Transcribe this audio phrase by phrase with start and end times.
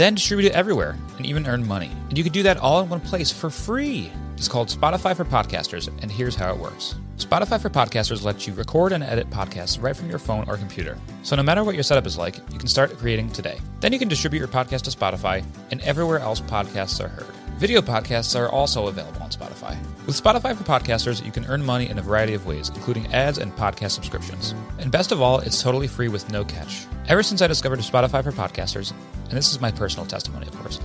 [0.00, 1.90] then distribute it everywhere and even earn money.
[2.08, 4.10] And you can do that all in one place for free.
[4.36, 6.94] It's called Spotify for Podcasters, and here's how it works.
[7.18, 10.96] Spotify for Podcasters lets you record and edit podcasts right from your phone or computer.
[11.22, 13.58] So no matter what your setup is like, you can start creating today.
[13.80, 17.39] Then you can distribute your podcast to Spotify and everywhere else podcasts are heard.
[17.60, 19.76] Video podcasts are also available on Spotify.
[20.06, 23.36] With Spotify for Podcasters, you can earn money in a variety of ways, including ads
[23.36, 24.54] and podcast subscriptions.
[24.78, 26.86] And best of all, it's totally free with no catch.
[27.06, 28.92] Ever since I discovered Spotify for Podcasters,
[29.24, 30.80] and this is my personal testimony, of course,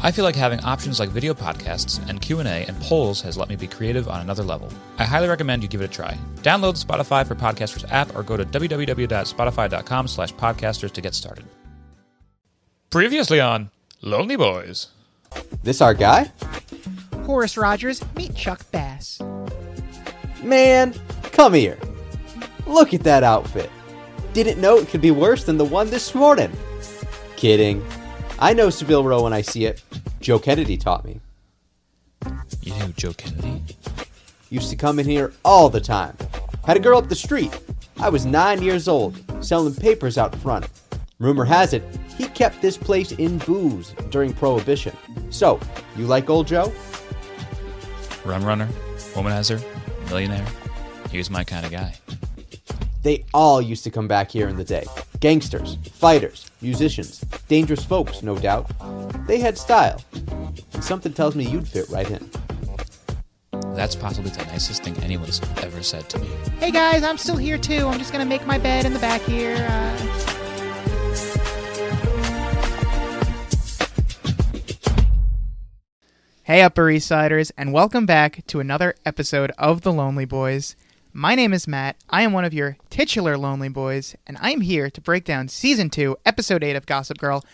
[0.00, 3.56] I feel like having options like video podcasts and Q&A and polls has let me
[3.56, 4.68] be creative on another level.
[4.98, 6.16] I highly recommend you give it a try.
[6.36, 11.46] Download the Spotify for Podcasters app or go to www.spotify.com slash podcasters to get started.
[12.90, 14.86] Previously on Lonely Boys.
[15.62, 16.30] This our guy?
[17.24, 19.20] Horace Rogers, meet Chuck Bass.
[20.42, 21.78] Man, come here.
[22.66, 23.70] Look at that outfit.
[24.32, 26.50] Didn't know it could be worse than the one this morning.
[27.36, 27.84] Kidding.
[28.38, 29.82] I know Savile Row when I see it.
[30.20, 31.20] Joe Kennedy taught me.
[32.62, 33.62] You knew Joe Kennedy?
[34.50, 36.16] Used to come in here all the time.
[36.64, 37.56] Had a girl up the street.
[37.98, 40.68] I was nine years old, selling papers out front.
[41.22, 41.84] Rumor has it,
[42.18, 44.96] he kept this place in booze during Prohibition.
[45.30, 45.60] So,
[45.96, 46.72] you like old Joe?
[48.24, 48.68] Rum runner,
[49.14, 49.62] womanizer,
[50.08, 50.44] millionaire.
[51.12, 51.94] He was my kind of guy.
[53.04, 54.84] They all used to come back here in the day.
[55.20, 58.68] Gangsters, fighters, musicians, dangerous folks, no doubt.
[59.28, 60.02] They had style.
[60.72, 62.28] And something tells me you'd fit right in.
[63.76, 66.26] That's possibly the nicest thing anyone has ever said to me.
[66.58, 67.86] Hey guys, I'm still here too.
[67.86, 69.54] I'm just gonna make my bed in the back here.
[69.70, 70.38] Uh...
[76.44, 80.74] Hey, Upper East Siders, and welcome back to another episode of The Lonely Boys.
[81.12, 81.96] My name is Matt.
[82.10, 85.88] I am one of your titular Lonely Boys, and I'm here to break down Season
[85.88, 87.44] 2, Episode 8 of Gossip Girl,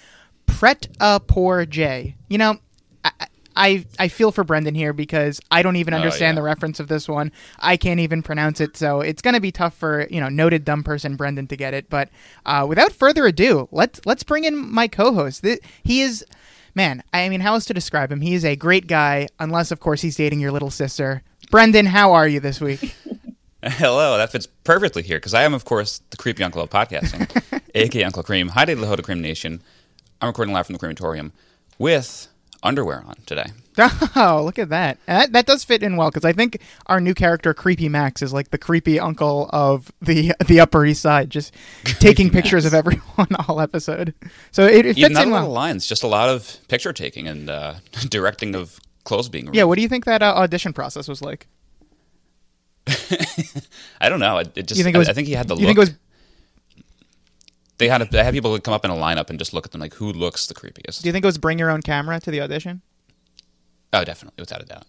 [0.47, 2.15] Pret a Poor J.
[2.29, 2.57] You know,
[3.05, 3.11] I,
[3.55, 6.41] I, I feel for Brendan here because I don't even Oh, understand yeah.
[6.41, 7.31] the reference of this one.
[7.59, 10.65] I can't even pronounce it, so it's going to be tough for, you know, noted
[10.65, 11.91] dumb person Brendan to get it.
[11.91, 12.09] But
[12.47, 15.45] uh, without further ado, let's, let's bring in my co-host.
[15.83, 16.25] He is
[16.75, 18.21] man, I mean, how else to describe him?
[18.21, 21.23] He is a great guy, unless, of course, he's dating your little sister.
[21.51, 22.95] Brendan, how are you this week?
[23.63, 27.61] Hello, that fits perfectly here because I am, of course, the creepy uncle of podcasting,
[27.75, 28.49] aka Uncle Cream.
[28.49, 29.63] Hi, the Hoda Cream Nation.
[30.21, 31.33] I'm recording live from the crematorium
[31.79, 32.29] with
[32.63, 33.47] underwear on today.
[34.17, 34.99] oh, look at that.
[35.07, 38.33] That, that does fit in well because I think our new character, Creepy Max, is
[38.33, 41.55] like the creepy uncle of the the Upper East Side, just
[42.01, 44.15] taking pictures of everyone all episode.
[44.51, 45.53] So it, it Yeah, fits not in a lot of well.
[45.55, 47.75] lines, just a lot of picture taking and uh,
[48.09, 49.57] directing of clothes being removed.
[49.57, 51.47] Yeah, what do you think that uh, audition process was like?
[54.01, 54.39] I don't know.
[54.39, 54.79] It, it just.
[54.79, 55.09] You think it was?
[55.09, 55.77] I, I think he had the You look.
[55.77, 55.91] think it was?
[57.79, 58.03] They had.
[58.03, 59.95] A, they had people come up in a lineup and just look at them like,
[59.95, 61.03] who looks the creepiest?
[61.03, 62.83] Do you think it was bring your own camera to the audition?
[63.93, 64.85] Oh, definitely, without a doubt.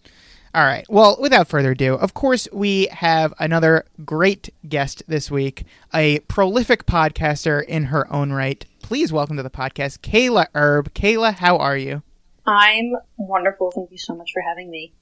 [0.52, 0.84] All right.
[0.88, 6.86] Well, without further ado, of course, we have another great guest this week, a prolific
[6.86, 8.64] podcaster in her own right.
[8.82, 10.92] Please welcome to the podcast, Kayla Erb.
[10.92, 12.02] Kayla, how are you?
[12.46, 13.70] I'm wonderful.
[13.70, 14.92] Thank you so much for having me.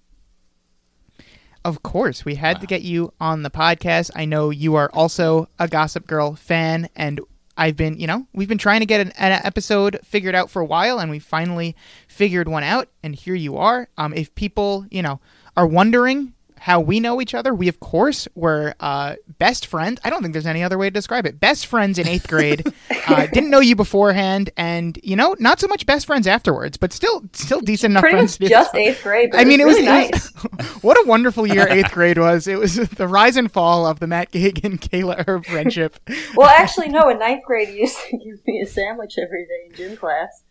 [1.64, 4.10] Of course, we had to get you on the podcast.
[4.14, 7.20] I know you are also a Gossip Girl fan, and
[7.58, 10.62] I've been, you know, we've been trying to get an, an episode figured out for
[10.62, 11.74] a while, and we finally
[12.06, 13.88] figured one out, and here you are.
[13.98, 15.20] Um, if people, you know,
[15.56, 20.00] are wondering how we know each other, we of course were uh, best friends.
[20.04, 21.40] I don't think there's any other way to describe it.
[21.40, 22.72] Best friends in eighth grade.
[23.06, 26.92] uh, didn't know you beforehand, and you know, not so much best friends afterwards, but
[26.92, 28.40] still, still decent enough Pretty friends.
[28.40, 29.30] much just eighth grade.
[29.30, 30.28] But I mean, it was, really it nice.
[30.82, 32.46] what a wonderful year eighth grade was.
[32.46, 35.98] It was the rise and fall of the Matt Gagan Kayla Erb friendship.
[36.34, 37.08] well, actually, no.
[37.08, 40.42] In ninth grade, you used to give me a sandwich every day in gym class.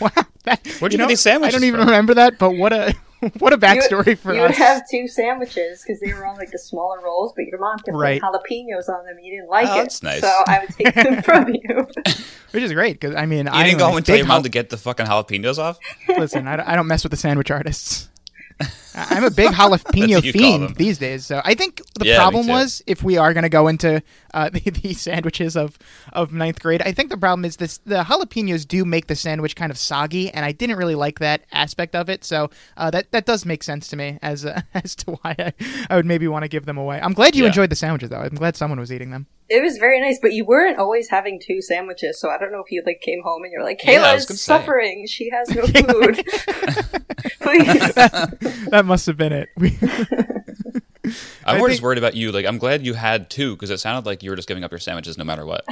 [0.00, 0.10] wow,
[0.44, 1.88] that, Where'd you know, get these sandwiches I don't even from?
[1.88, 2.94] remember that, but what a
[3.38, 4.48] what a You backstory would, for you us.
[4.50, 7.78] would have two sandwiches because they were on like the smaller rolls, but your mom
[7.78, 8.20] kept Right.
[8.20, 9.16] putting jalapenos on them.
[9.16, 10.20] and You didn't like Oh, it, that's nice.
[10.20, 11.86] so I would take them from you.
[12.52, 14.36] which is great because I mean, You I didn't go home and tell your mom
[14.36, 15.78] hal- to get the fucking jalapenos off?
[16.08, 16.46] listen.
[16.48, 18.08] I don't, I don't mess with the sandwich artists.
[18.94, 21.24] I'm a big jalapeno what you call fiend these days.
[21.24, 24.02] So I think the Yeah, problem was if we are going to go into
[24.34, 25.78] uh, the, the sandwiches of,
[26.12, 29.54] of ninth grade, I think the problem is this: the jalapenos do make the sandwich
[29.56, 32.24] kind of soggy, and I didn't really like that aspect of it.
[32.24, 35.52] So uh, that that does make sense to me as uh, as to why I,
[35.88, 37.00] I would maybe want to give them away.
[37.00, 37.48] I'm glad you Yeah.
[37.48, 38.20] enjoyed the sandwiches, though.
[38.20, 39.26] I'm glad someone was eating them.
[39.50, 42.60] It was very nice, but you weren't always having two sandwiches, so I don't know
[42.64, 44.42] if you like came home and you're like, Yeah, I Kayla was is gonna say.
[44.44, 45.06] suffering.
[45.08, 46.24] She has no food.
[47.40, 47.94] Please.
[48.70, 49.48] that must have been it.
[49.56, 49.76] We-
[51.44, 52.30] I'm I more think- worried about you.
[52.30, 54.70] Like, I'm glad you had two because it sounded like you were just giving up
[54.70, 55.64] your sandwiches no matter what.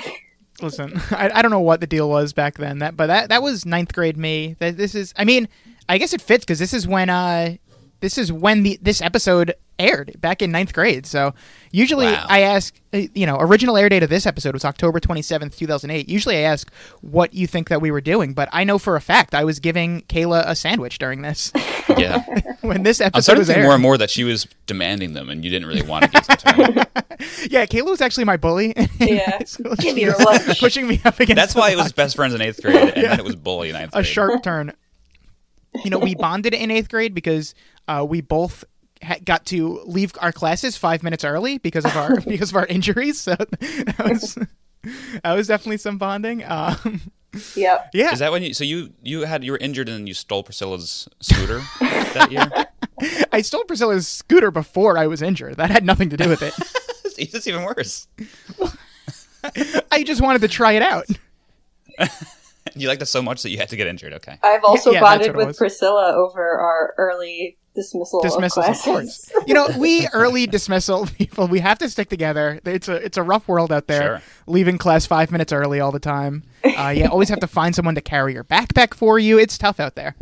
[0.61, 2.81] Listen, I, I don't know what the deal was back then.
[2.81, 4.57] That, but that that was ninth grade me.
[4.59, 5.15] That this is.
[5.17, 5.47] I mean,
[5.89, 7.55] I guess it fits because this is when uh,
[8.01, 11.07] this is when the this episode aired back in ninth grade.
[11.07, 11.35] So
[11.71, 12.27] usually Wow.
[12.29, 15.57] I ask, uh, you know, original air date of this episode was October twenty seventh,
[15.57, 16.09] two thousand eight.
[16.09, 19.01] Usually I ask what you think that we were doing, but I know for a
[19.01, 21.53] fact I was giving Kayla a sandwich during this
[21.97, 22.25] Yeah.
[22.63, 23.67] when this I'm episode starting was to think aired.
[23.67, 26.27] more and more that she was demanding them and you didn't really want to give
[26.75, 26.85] them.
[27.51, 28.75] Yeah, Kayla was actually my bully.
[29.01, 29.39] Yeah.
[29.79, 30.61] Give me your lunch.
[30.61, 31.35] Pushing me up against.
[31.37, 33.71] That's the why it was best friends in eighth grade and then it was bully
[33.71, 34.73] in ninth a sharp turn.
[35.85, 37.55] You know, we bonded in eighth grade because
[37.89, 38.68] uh, we both ha-
[39.25, 43.21] got to leave our classes five minutes early because of our because of our injuries.
[43.21, 44.39] So that was
[45.23, 46.45] that was definitely some bonding.
[46.45, 47.01] Um,
[47.55, 47.91] yep.
[47.93, 48.55] yeah, Is that when you?
[48.55, 52.51] So you you had you were injured and then you stole Priscilla's scooter that year?
[53.33, 55.57] I stole Priscilla's scooter before I was injured.
[55.57, 56.55] That had nothing to do with it.
[57.21, 58.07] It's even worse.
[59.91, 61.07] I just wanted to try it out.
[62.75, 64.13] You liked it so much that you had to get injured.
[64.15, 64.39] Okay.
[64.43, 65.57] I've also yeah, bonded it with.
[65.57, 69.31] Priscilla over our early dismissal dismissals, of of course.
[69.47, 72.61] You know, we early dismissal people, we have to stick together.
[72.65, 74.03] It's a it's a rough world out there.
[74.03, 74.23] Sure.
[74.47, 76.45] Leaving class five minutes early all the time.
[76.65, 79.39] Uh, you always have to find someone to carry your backpack for you.
[79.39, 80.17] It's tough out there.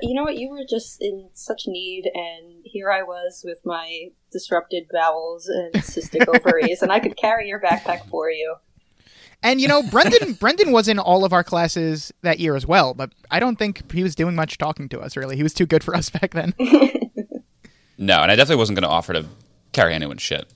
[0.00, 0.38] You know what?
[0.38, 5.74] You were just in such need, and here I was with my disrupted bowels and
[5.74, 8.56] cystic ovaries, and I could carry your backpack for you.
[9.42, 12.94] And you know, Brendan Brendan was in all of our classes that year as well,
[12.94, 15.16] but I don't think he was doing much talking to us.
[15.16, 16.54] Really, he was too good for us back then.
[17.98, 19.24] No, and I definitely wasn't going to offer to
[19.72, 20.52] carry anyone's shit.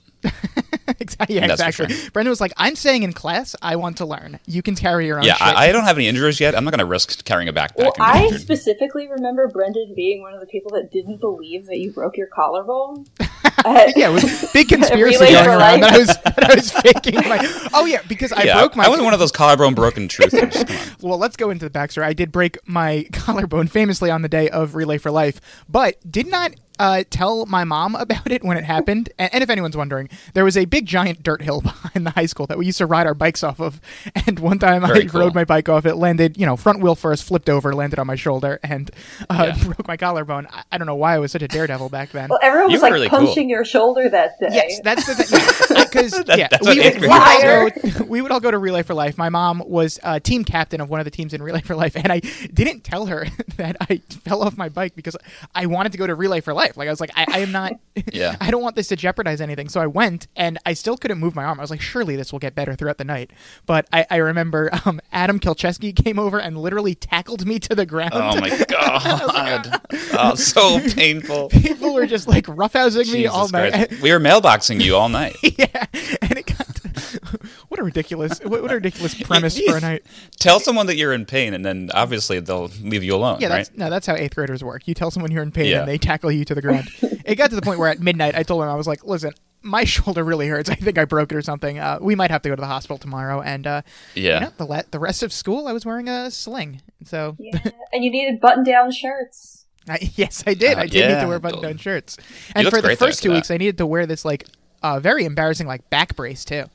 [0.99, 1.35] exactly.
[1.35, 1.93] Yeah, exactly.
[1.93, 2.11] sure.
[2.11, 3.55] Brendan was like, "I'm staying in class.
[3.61, 4.39] I want to learn.
[4.45, 5.47] You can carry your own." Yeah, shit.
[5.47, 6.55] I, I don't have any injuries yet.
[6.55, 7.77] I'm not going to risk carrying a backpack.
[7.77, 8.41] Well, I injured.
[8.41, 12.27] specifically remember Brendan being one of the people that didn't believe that you broke your
[12.27, 13.05] collarbone.
[13.19, 15.81] At- yeah, it was big conspiracy going around life.
[15.81, 17.69] that I was that I was faking my.
[17.73, 18.85] Oh yeah, because I yeah, broke my.
[18.85, 21.01] I wasn't one of those collarbone broken truthers.
[21.01, 22.03] Well, let's go into the backstory.
[22.03, 26.27] I did break my collarbone famously on the day of Relay for Life, but did
[26.27, 26.51] not
[26.81, 29.09] uh, tell my mom about it when it happened.
[29.19, 32.25] And, and if anyone's wondering, there was a big giant dirt hill behind the high
[32.25, 33.79] school that we used to ride our bikes off of.
[34.25, 35.21] And one time Very I cool.
[35.21, 38.07] rode my bike off, it landed, you know, front wheel first, flipped over, landed on
[38.07, 38.89] my shoulder, and
[39.29, 39.63] uh, Yeah.
[39.63, 40.47] broke my collarbone.
[40.51, 42.29] I, I don't know why I was such a daredevil back then.
[42.29, 43.19] well, everyone You was were like really cool.
[43.19, 44.47] punching your shoulder that day.
[44.51, 45.70] Yes, that's the thing.
[45.73, 48.83] Because yeah, that's we would, we, would all go, we would all go to Relay
[48.83, 49.17] for Life.
[49.17, 51.95] My mom was uh, team captain of one of the teams in Relay for Life,
[51.95, 53.27] and I didn't tell her
[53.57, 55.15] that I fell off my bike because
[55.55, 56.77] I wanted to go to Relay for Life.
[56.77, 57.73] Like I was like, I, I am not.
[58.11, 58.35] Yeah.
[58.39, 59.69] I don't want this to jeopardize anything.
[59.69, 61.59] So I went, and I still couldn't move my arm.
[61.59, 63.31] I was like, surely this will get better throughout the night.
[63.65, 67.85] But I, I remember um, Adam Kilcheski came over and literally tackled me to the
[67.85, 68.13] ground.
[68.13, 69.81] Oh my god!
[70.13, 71.49] oh, so painful.
[71.49, 73.73] People were just like roughhousing me all night.
[73.73, 74.01] Christ.
[74.01, 75.35] We were mailboxing you all night.
[75.73, 75.85] yeah,
[76.21, 76.67] and it got.
[77.69, 80.03] what a ridiculous, what, what a ridiculous premise for a night.
[80.39, 83.57] Tell someone that you're in pain, and then obviously they'll leave you alone, Yeah, right?
[83.65, 84.87] that's no, that's how eighth graders work.
[84.87, 85.79] You tell someone you're in pain, Yeah.
[85.81, 86.87] and they tackle you to the ground.
[87.25, 89.33] it got to the point where at midnight, I told him I was like, "Listen,
[89.61, 90.69] my shoulder really hurts.
[90.69, 91.79] I think I broke it or something.
[91.79, 93.81] Uh, we might have to go to the hospital tomorrow." And uh,
[94.15, 94.35] Yeah.
[94.35, 96.81] you know, the le- the rest of school, I was wearing a sling.
[97.05, 97.59] So Yeah,
[97.93, 99.65] and you needed button-down shirts.
[99.89, 100.77] I, yes, I did.
[100.77, 102.15] Uh, I did need to wear button-down shirts.
[102.53, 103.35] And for the first two that.
[103.35, 104.45] weeks, I needed to wear this like
[104.81, 106.65] uh, very embarrassing like back brace too.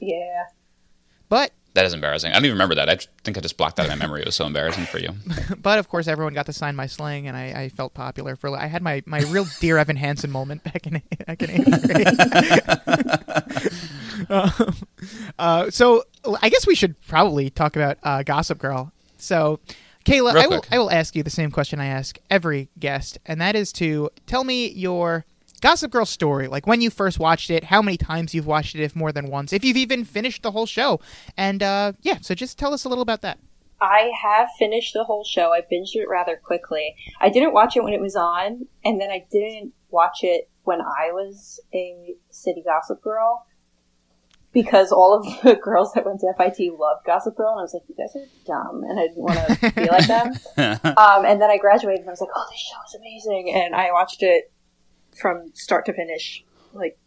[0.00, 0.44] Yeah.
[1.28, 2.32] But That is embarrassing.
[2.32, 2.88] I don't even remember that.
[2.88, 4.22] I think I just blocked that out of my memory.
[4.22, 5.10] It was so embarrassing for you.
[5.58, 8.56] but of course, everyone got to sign my sling, and I, I felt popular for.
[8.56, 13.66] I had my, my real dear Evan Hansen moment back in back in eighth grade.
[14.28, 14.76] Um,
[15.38, 16.04] uh, so
[16.42, 18.92] I guess we should probably talk about uh, Gossip Girl.
[19.16, 19.60] So,
[20.04, 20.64] Kayla, I will.
[20.70, 24.10] I will ask you the same question I ask every guest, and that is to
[24.26, 25.24] tell me your
[25.60, 28.82] Gossip Girl story, like when you first watched it, how many times you've watched it,
[28.82, 31.00] if more than once, if you've even finished the whole show,
[31.36, 33.38] and uh, yeah, so just tell us a little about that.
[33.82, 35.52] I have finished the whole show.
[35.52, 36.94] I binged it rather quickly.
[37.20, 40.80] I didn't watch it when it was on, and then I didn't watch it when
[40.80, 43.46] I was a city gossip girl.
[44.52, 47.74] because all of the girls that went to FIT loved Gossip Girl, and I was
[47.74, 50.32] like, you guys are dumb, and I didn't want to be like them.
[50.96, 53.74] Um, and then I graduated, and I was like, oh, this show is amazing, and
[53.74, 54.52] I watched it
[55.16, 56.98] from start to finish, like.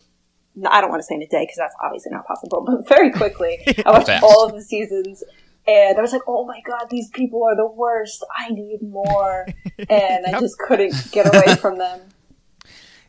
[0.70, 3.10] I don't want to say in a day because that's obviously not possible, but very
[3.10, 3.58] quickly.
[3.88, 4.24] I watched Fast.
[4.24, 5.24] all of the seasons
[5.66, 8.26] and I was like, oh my god, these people are the worst.
[8.38, 9.48] I need more.
[9.90, 12.02] And I just couldn't get away from them.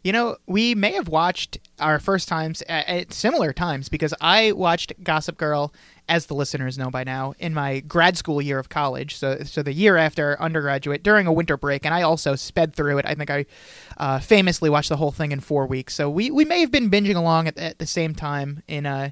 [0.02, 4.52] You know, we may have watched our first times at, at similar times because I
[4.52, 5.72] watched Gossip Girl,
[6.08, 9.16] as the listeners know by now, in my grad school year of college.
[9.16, 12.98] So, so the year after undergraduate, during a winter break, and I also sped through
[12.98, 13.06] it.
[13.06, 13.46] I think I
[13.96, 15.94] uh, famously watched the whole thing in four weeks.
[15.94, 19.10] So we, we may have been binging along at, at the same time in uh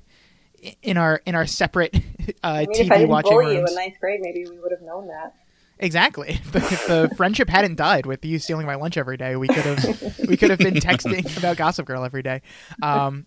[0.82, 2.00] in our in our separate uh,
[2.44, 3.70] I mean, TV if I didn't watching bully you rooms.
[3.70, 5.34] in ninth grade, maybe we would have known that.
[5.78, 6.40] Exactly.
[6.52, 9.64] The, if the friendship hadn't died with you stealing my lunch every day, we could
[9.64, 12.42] have we could have been texting about Gossip Girl every day.
[12.82, 13.26] Um,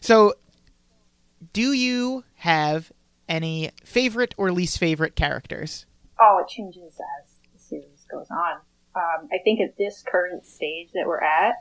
[0.00, 0.34] so,
[1.52, 2.92] do you have
[3.28, 5.86] any favorite or least favorite characters?
[6.20, 8.56] Oh, it changes as the series goes on.
[8.94, 11.56] Um, I think at this current stage that we're at,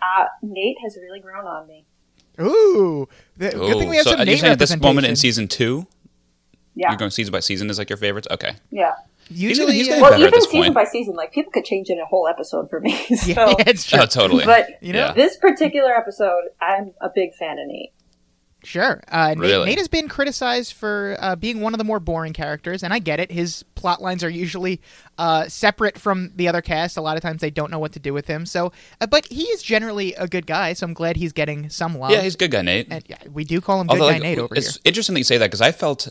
[0.00, 1.84] uh, Nate has really grown on me.
[2.40, 3.08] Ooh,
[3.38, 5.16] th- good thing we have so some are you Nate saying at this moment in
[5.16, 5.86] season two,
[6.74, 8.28] Yeah, you're going season by season is like your favorites?
[8.30, 8.52] Okay.
[8.70, 8.92] yeah.
[9.28, 10.74] Usually, he's uh, getting Well, better at even this season point.
[10.74, 12.92] by season, like people could change in a whole episode for me.
[13.16, 13.98] so, yeah, it's true.
[14.00, 14.44] Oh, totally.
[14.44, 15.12] but You know, Yeah.
[15.14, 17.92] this particular episode, I'm a big fan of Nate.
[18.66, 19.00] Sure.
[19.08, 19.66] Uh, Nate, Really?
[19.66, 22.98] Nate has been criticized for uh, being one of the more boring characters, and I
[22.98, 23.30] get it.
[23.30, 24.80] His plot lines are usually
[25.18, 26.96] uh, separate from the other cast.
[26.96, 28.44] A lot of times they don't know what to do with him.
[28.44, 31.96] So, uh, but he is generally a good guy, so I'm glad he's getting some
[31.96, 32.10] love.
[32.10, 32.88] yeah, he's a good guy, Nate.
[32.90, 34.80] And yeah, we do call him good guy like, Nate over it's here.
[34.84, 36.08] interesting that you say that because I felt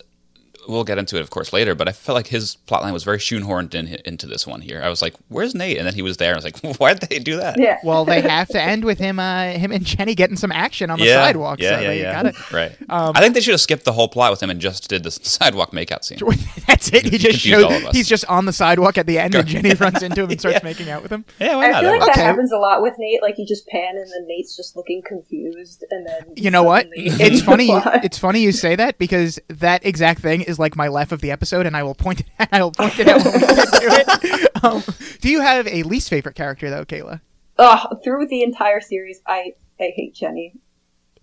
[0.67, 1.75] we'll get into it, of course, later.
[1.75, 4.81] But I felt like his plotline was very shoehorned in, into this one here.
[4.83, 6.33] I was like, "Where's Nate?" And then he was there.
[6.33, 7.77] I was like, "Why did they do that?" Yeah.
[7.83, 10.99] Well, they have to end with him, uh, him and Jenny getting some action on
[10.99, 11.59] the yeah, sidewalk.
[11.59, 12.23] Yeah, so yeah, yeah.
[12.23, 12.55] gotta.
[12.55, 12.71] Right.
[12.89, 15.03] Um, I think they should have skipped the whole plot with him and just did
[15.03, 16.19] the sidewalk makeout scene.
[16.67, 17.05] That's it.
[17.05, 17.95] He just Confused all shows of us.
[17.95, 20.63] he's just on the sidewalk at the end, and Jenny runs into him and starts
[20.63, 21.25] making out with him.
[21.39, 22.05] Yeah, why I feel That like works.
[22.07, 22.21] that Okay.
[22.21, 23.21] happens a lot with Nate.
[23.21, 26.87] Like you just pan, and then Nate's just looking confused, and then You know what?
[26.91, 27.69] It's funny.
[28.03, 31.31] It's funny you say that because that exact thing is like my laugh of the
[31.31, 32.25] episode, and I will point it.
[32.51, 34.51] I will point it out when we get to it.
[34.63, 34.81] Um,
[35.21, 37.21] do you have a least favorite character though, Kayla?
[37.59, 40.53] Ugh, through the entire series, I I hate Jenny.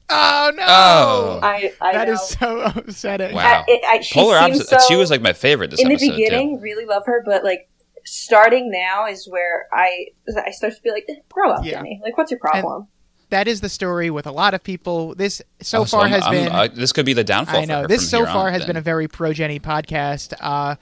[0.08, 0.62] Oh no!
[0.68, 1.40] Oh.
[1.42, 2.14] I I that know.
[2.14, 3.34] is so upsetting.
[3.34, 3.64] Wow.
[3.66, 4.80] I, it, I, she Polar seems opposite.
[4.80, 7.42] so, she was like my favorite this in the episode beginning, really love her, but
[7.42, 7.68] like
[8.04, 10.08] starting now is where I
[10.46, 11.78] I start to be like, grow up, Yeah.
[11.78, 12.00] Jenny.
[12.04, 12.88] Like, what's your problem?
[13.32, 15.14] That is the story with a lot of people.
[15.14, 15.80] This so.
[15.80, 16.48] Oh, far I'm- has I'm- been.
[16.52, 17.60] uh, this could be the downfall.
[17.60, 18.68] I know this so far on, has then.
[18.68, 20.34] been a very pro Jenny podcast.
[20.40, 20.76] Uh,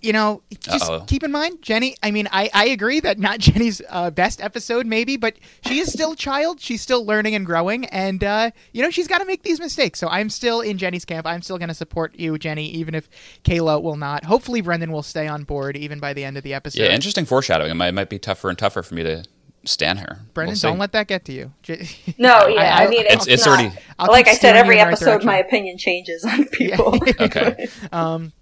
[0.00, 1.04] you know, just Uh-oh.
[1.06, 1.96] keep in mind, Jenny.
[2.02, 5.36] I mean, I, I agree that not Jenny's uh, best episode, maybe, but
[5.66, 6.60] she is still a child.
[6.60, 9.98] She's still learning and growing, and uh, you know she's got to make these mistakes.
[9.98, 11.26] So I'm still in Jenny's camp.
[11.26, 13.08] I'm still going to support you, Jenny, even if
[13.44, 14.24] Kayla will not.
[14.24, 16.82] Hopefully, Brendan will stay on board even by the end of the episode.
[16.82, 17.70] Yeah, interesting foreshadowing.
[17.70, 19.24] It might, it might be tougher and tougher for me to
[19.66, 20.20] stand her.
[20.34, 21.52] Brendan, We'll don't let that get to you.
[22.18, 24.76] No, yeah, I, I- mean, It's- it's, it's not- already- I'll like I said, every
[24.76, 26.98] in the right episode, my opinion changes on people.
[27.20, 27.68] Okay.
[27.92, 28.32] Um,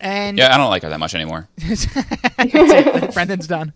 [0.00, 1.48] and Yeah, I don't like her that much anymore.
[3.12, 3.72] Brendan's done.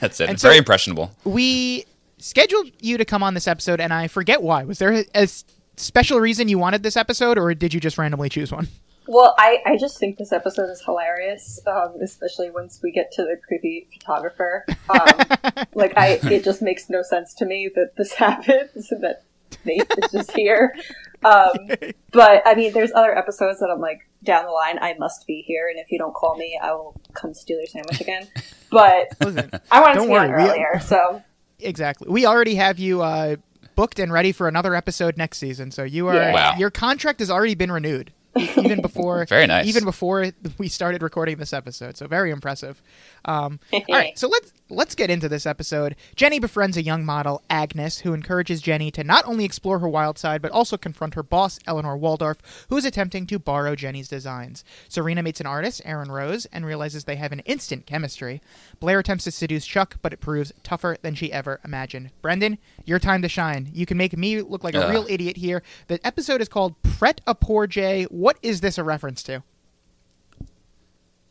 [0.00, 0.28] That's it.
[0.30, 1.10] And Very so- impressionable.
[1.24, 1.84] we
[2.18, 4.64] scheduled you to come on this episode, and I forget why.
[4.64, 5.28] Was there a
[5.76, 8.68] special reason you wanted this episode, or did you just randomly choose one?
[9.12, 13.22] Well, I, I just think this episode is hilarious, um, especially once we get to
[13.22, 14.64] the creepy photographer.
[14.88, 19.24] Um, like, I it just makes no sense to me that this happens and that
[19.64, 20.76] Nate is just here.
[21.24, 21.50] Um,
[22.12, 24.78] but I mean, there's other episodes that I'm like down the line.
[24.80, 27.66] I must be here, and if you don't call me, I will come steal your
[27.66, 28.28] sandwich again.
[28.70, 31.20] But Listen, I wanted to be on worry, we- earlier, so
[31.58, 32.06] exactly.
[32.08, 33.36] We already have you uh,
[33.74, 36.32] booked and ready for another episode next season, so you are Yeah.
[36.32, 36.54] Wow.
[36.58, 38.12] your contract has already been renewed.
[38.36, 39.66] Even before, Very nice.
[39.66, 40.26] Even before
[40.58, 42.82] we started recording this episode, so very impressive.
[43.24, 45.96] Um, all right, so let's let's get into this episode.
[46.14, 50.18] Jenny befriends a young model, Agnes, who encourages Jenny to not only explore her wild
[50.18, 54.64] side but also confront her boss, Eleanor Waldorf, who is attempting to borrow Jenny's designs.
[54.88, 58.40] Serena meets an artist, Aaron Rose, and realizes they have an instant chemistry.
[58.78, 62.10] Blair attempts to seduce Chuck, but it proves tougher than she ever imagined.
[62.22, 63.70] Brendan, your time to shine.
[63.72, 65.62] You can make me look like a real idiot here.
[65.88, 68.04] The episode is called Pret a Poor J.
[68.04, 69.42] What is this a reference to?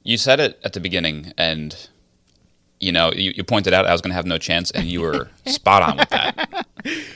[0.03, 1.89] You said it at the beginning, and
[2.79, 5.01] you know you, you pointed out I was going to have no chance, and you
[5.01, 6.65] were spot on with that.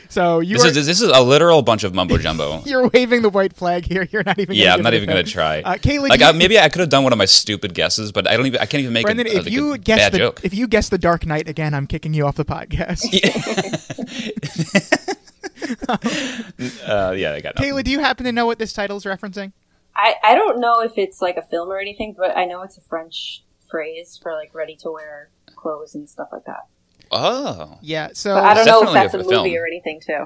[0.09, 2.61] So you This are, is this is a literal bunch of mumbo jumbo.
[2.65, 4.07] you're waving the white flag here.
[4.11, 4.55] You're not even.
[4.55, 5.61] Yeah, gonna I'm not even going to try.
[5.61, 8.11] Uh, Kayla, like you- I, maybe I could have done one of my stupid guesses,
[8.11, 8.59] but I don't even.
[8.59, 10.41] I can't even make Brendan, a, if like you a guess bad the joke.
[10.43, 13.03] if you guess the Dark Knight again, I'm kicking you off the podcast.
[16.85, 17.71] Uh, yeah, I got nothing.
[17.73, 19.51] Kayla, do you happen to know what this title's referencing?
[19.95, 22.77] I, I don't know if it's like a film or anything, but I know it's
[22.77, 25.29] a French phrase for like ready to wear
[25.63, 26.67] clothes and stuff like that.
[27.11, 30.25] Oh, Yeah, so But I don't know if definitely that's a movie or anything too.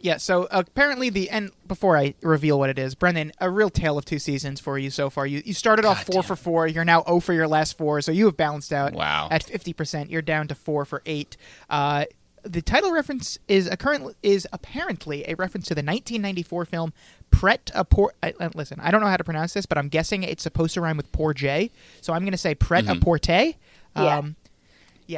[0.00, 3.96] Yeah, so apparently the end before I reveal what it is, Brendan, a real tale
[3.96, 5.26] of two seasons for you so far.
[5.26, 6.66] You you started off four for four.
[6.66, 8.92] You're now zero for your last four, so you have balanced out.
[8.92, 9.28] Wow.
[9.30, 11.38] At fifty percent, you're down to four for eight.
[11.70, 12.04] Uh,
[12.42, 16.92] the title reference is a current is apparently a reference to the 1994 film
[17.30, 18.12] Pret a Poor.
[18.22, 20.74] I, uh, listen, I don't know how to pronounce this, but I'm guessing it's supposed
[20.74, 23.56] to rhyme with poor J, so I'm going to say Pret a Porte.
[23.96, 24.22] Um, yeah,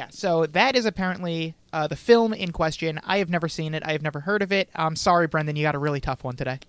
[0.09, 2.99] so that is apparently uh, the film in question.
[3.03, 3.83] I have never seen it.
[3.85, 4.69] I have never heard of it.
[4.75, 5.55] I'm sorry, Brendan.
[5.55, 6.59] You got a really tough one today.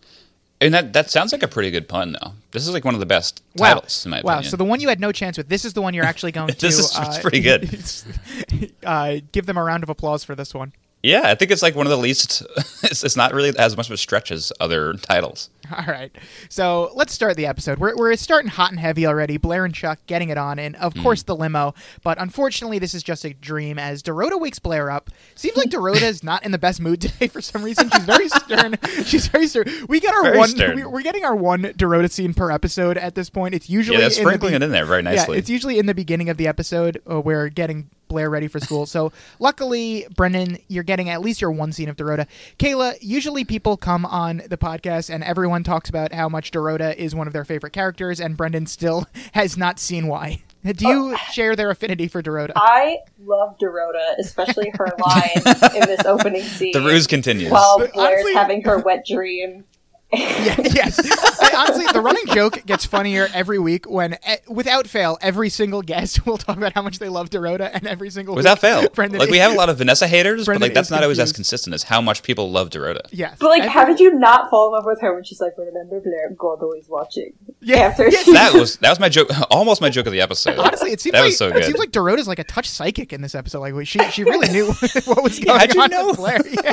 [0.60, 2.32] and that that sounds like a pretty good pun, though.
[2.50, 4.34] This is like one of the best titles in my wow.
[4.34, 4.50] opinion.
[4.50, 5.48] So the one you had no chance with.
[5.48, 6.58] This is the one you're actually going to.
[6.58, 8.72] This is- uh, it's pretty good.
[8.84, 10.72] uh, give them a round of applause for this one.
[11.02, 12.42] Yeah, I think it's like one of the least.
[12.80, 15.50] It's, it's not really as much of a stretch as other titles.
[15.76, 16.12] All right.
[16.48, 17.80] So let's start the episode.
[17.80, 19.36] We're, we're starting hot and heavy already.
[19.36, 21.02] Blair and Chuck getting it on, and of Hmm.
[21.02, 21.74] course the limo.
[22.04, 25.10] But unfortunately, this is just a dream as Dorota wakes Blair up.
[25.34, 27.90] Seems like Dorota is not in the best mood today for some reason.
[27.90, 28.78] She's very stern.
[29.04, 29.66] She's very stern.
[29.88, 30.48] We get our Very one.
[30.50, 30.76] stern.
[30.76, 33.54] we- We're getting our one Dorota scene per episode at this point.
[33.56, 35.34] It's usually Yeah, they're in the sprinkling be- it in there very nicely.
[35.36, 37.02] Yeah, it's usually in the beginning of the episode.
[37.10, 38.86] Uh, we're getting Blair ready for school.
[38.86, 42.26] So luckily, Brendan, you're getting at least your one scene of Dorota.
[42.58, 47.14] Kayla, usually people come on the podcast and everyone talks about how much Dorota is
[47.14, 50.42] one of their favorite characters, and Brendan still has not seen why.
[50.64, 51.16] Do you oh.
[51.32, 52.52] share their affinity for Dorota?
[52.56, 55.30] I love Dorota, especially her line
[55.76, 56.72] in this opening scene.
[56.72, 57.52] the ruse continues.
[57.52, 59.64] While But Blair's honestly- having her wet dream.
[60.38, 60.98] Yeah, yes.
[61.42, 65.82] I- honestly, the running joke gets funnier every week when, eh, without fail, every single
[65.82, 68.88] guest will talk about how much they love Dorota, and every single Without week, fail,
[68.90, 71.02] Brendan like we have a lot of Vanessa haters, Brendan but like that's is not
[71.02, 73.00] always as consistent as how much people love Dorota.
[73.10, 75.40] Yes, But like, every- how did you not fall in love with her when she's
[75.40, 76.30] like, "Remember Blair?
[76.38, 79.90] God always watching." Yeah, After yeah, she- That was that was my joke, almost my
[79.90, 80.58] joke of the episode.
[80.58, 83.12] Honestly, it seems that like was so it seems like Dorota's like a touch psychic
[83.12, 83.60] in this episode.
[83.60, 84.68] Like she she really knew
[85.04, 86.06] what was going how'd you on know?
[86.08, 86.40] with Blair.
[86.46, 86.72] Yeah,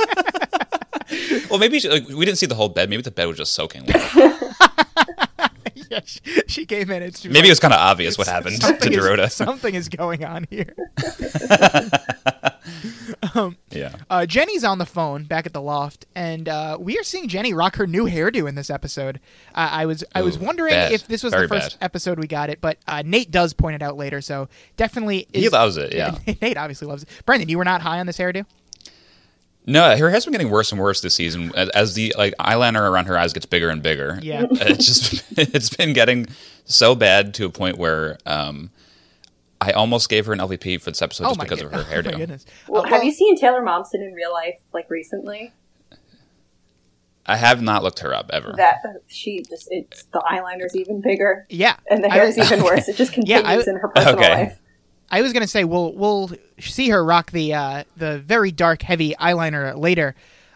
[1.50, 2.90] well, maybe she, like, we didn't see the whole bed.
[2.90, 3.86] Maybe the bed was just soaking.
[3.86, 4.12] wet.
[5.90, 8.26] yeah, she, she came in and she was Maybe it was kind of obvious what
[8.26, 9.30] happened to something is- Dorota.
[9.30, 10.74] something is going on here.
[13.70, 13.94] yeah.
[14.10, 17.52] Uh, Jenny's on the phone back at the loft, and uh, we are seeing Jenny
[17.54, 19.20] rock her new hairdo in this episode.
[19.54, 20.92] Uh, I was I was wondering bad.
[20.92, 21.84] if this was Very the first bad.
[21.86, 25.44] episode we got it, but uh, Nate does point it out later, so definitely is,
[25.44, 26.16] He loves it, yeah.
[26.42, 27.08] Nate obviously loves it.
[27.24, 28.44] Brendan, you were not high on this hairdo.
[29.68, 32.88] No, her hair's been getting worse and worse this season as, as the like eyeliner
[32.88, 34.18] around her eyes gets bigger and bigger.
[34.22, 34.44] Yeah.
[34.50, 36.26] it's just it's been getting
[36.64, 38.70] so bad to a point where um,
[39.60, 41.82] I almost gave her an LVP for this episode oh just because good- of her
[42.02, 42.06] hairdo.
[42.06, 42.16] oh my hairdo.
[42.18, 42.46] goodness.
[42.68, 45.52] Well, Uh, have you seen Taylor Momsen in real life, like recently?
[47.28, 48.52] I have not looked her up ever.
[48.56, 48.76] That
[49.08, 52.86] she just it's the eyeliner's even bigger Yeah, and the hair is was- even worse.
[52.88, 54.34] It just Yeah, continues I- in her personal Okay.
[54.34, 54.58] life.
[55.10, 59.14] I was gonna say we'll we'll see her rock the uh, the very dark, heavy
[59.20, 60.14] eyeliner later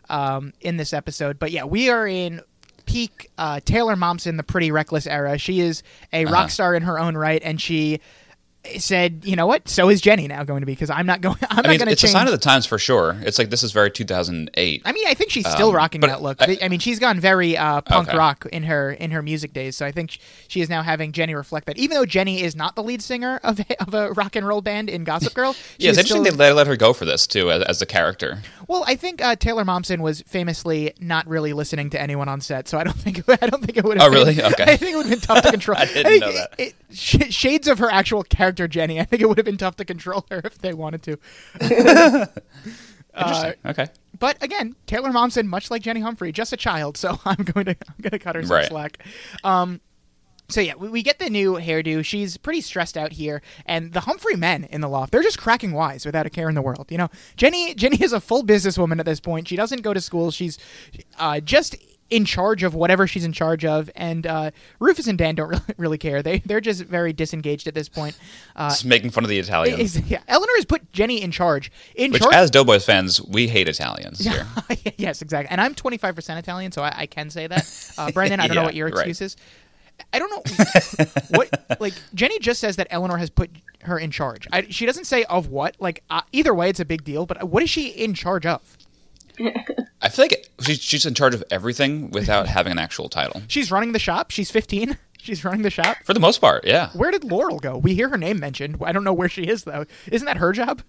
[0.08, 1.38] um, in this episode.
[1.38, 2.40] But yeah, we are in
[2.86, 5.38] peak uh, Taylor Momsen, the pretty reckless era.
[5.38, 5.82] She is
[6.12, 6.34] a Uh-huh.
[6.34, 8.00] rock star in her own right, and she
[8.78, 9.68] said, "You know what?
[9.68, 11.36] So is Jenny now going to be because I'm not going.
[11.50, 13.16] I'm I not going to it's change." a sign of the times for sure.
[13.22, 14.82] It's like this is very 2008.
[14.84, 16.40] I mean, I think she's still Um, rocking that look.
[16.42, 18.16] I- I, mean, she's gone very uh, punk Okay.
[18.18, 19.76] rock in her in her music days.
[19.76, 20.18] So I think
[20.48, 21.78] she is now having Jenny reflect that.
[21.78, 24.60] Even though Jenny is not the lead singer of a, of a rock and roll
[24.60, 27.26] band in Gossip Girl, yeah, it's interesting still- they let, let her go for this
[27.26, 28.42] too as, as the character.
[28.68, 32.68] Well, I think uh, Taylor Momsen was famously not really listening to anyone on set,
[32.68, 33.98] so I don't think I don't think it would.
[33.98, 34.42] have Oh, been- really?
[34.52, 34.64] Okay.
[34.64, 35.78] I think it would have been tough to control.
[35.78, 36.54] I didn't think know that.
[36.58, 39.00] It, it- sh- shades of her actual character, Jenny.
[39.00, 41.18] I think it would have been tough to control her if they wanted to.
[43.16, 43.54] Interesting.
[43.66, 43.86] okay.
[44.18, 47.76] But again, Taylor Momsen, much like Jenny Humphrey, just a child, so I'm going to
[47.88, 48.68] I'm going to cut her some Right.
[48.68, 49.04] slack.
[49.44, 49.80] Um,
[50.48, 52.04] so yeah, we, we get the new hairdo.
[52.04, 55.72] She's pretty stressed out here, and the Humphrey men in the loft, they're just cracking
[55.72, 56.86] wise without a care in the world.
[56.90, 59.48] You know, Jenny Jenny is a full businesswoman at this point.
[59.48, 60.30] She doesn't go to school.
[60.30, 60.58] She's
[61.18, 61.76] uh, just
[62.10, 65.62] in charge of whatever she's in charge of, and uh, Rufus and Dan don't really,
[65.76, 66.22] really care.
[66.22, 68.18] They they're just very disengaged at this point.
[68.56, 69.78] Uh, Just making fun of the Italians.
[69.96, 71.70] is- yeah, Eleanor has put Jenny in charge.
[71.94, 72.34] In Which, charge.
[72.34, 74.46] as Doughboys fans, we hate Italians here.
[74.96, 75.50] yes, exactly.
[75.50, 77.92] And I'm 25% Italian, so I, I can say that.
[77.96, 78.94] Uh, Brendan, I don't know what your right.
[79.08, 79.36] excuse is.
[80.12, 83.50] I don't know what like Jenny just says that Eleanor has put
[83.82, 84.48] her in charge.
[84.50, 85.76] I, she doesn't say of what.
[85.78, 87.26] Like uh, either way, it's a big deal.
[87.26, 88.78] But what is she in charge of?
[90.02, 93.42] I feel like she's, she's in charge of everything without having an actual title.
[93.48, 94.30] She's running the shop.
[94.30, 94.96] She's 15.
[95.22, 95.98] She's running the shop.
[96.04, 96.88] For the most part, yeah.
[96.92, 97.76] Where did Laurel go?
[97.76, 98.78] We hear her name mentioned.
[98.82, 99.84] I don't know where she is though.
[100.10, 100.80] Isn't that her job?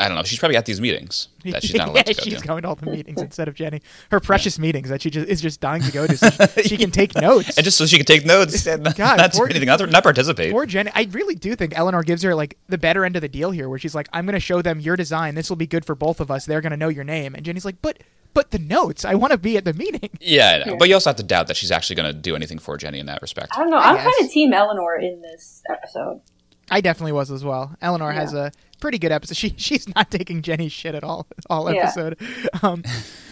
[0.00, 0.22] I don't know.
[0.24, 2.48] She's probably at these meetings that she's not allowed yeah, to go she's to.
[2.48, 3.82] going to all the meetings instead of Jenny.
[4.10, 6.30] Her precious meetings that she just is just dying to go to, so
[6.62, 7.56] she, she can take notes.
[7.58, 10.02] and just so she can take notes and not, God, not do anything other, not
[10.02, 10.52] participate.
[10.52, 10.90] Poor Jenny.
[10.94, 13.68] I really do think Eleanor gives her like the better end of the deal here,
[13.68, 15.34] where she's like, "I'm going to show them your design.
[15.34, 16.46] This will be good for both of us.
[16.46, 17.98] They're going to know your name." And Jenny's like, "But,
[18.32, 19.04] but the notes.
[19.04, 20.76] I want to be at the meeting." yeah, I know.
[20.78, 22.98] but you also have to doubt that she's actually going to do anything for Jenny
[22.98, 23.52] in that respect.
[23.54, 23.78] I don't know.
[23.78, 26.22] I I'm kind of team Eleanor in this episode.
[26.70, 27.74] I definitely was as well.
[27.82, 29.36] Eleanor has a pretty good episode.
[29.36, 31.82] She she's not taking Jenny's shit at all all Yeah.
[31.82, 32.18] episode.
[32.62, 32.82] Um,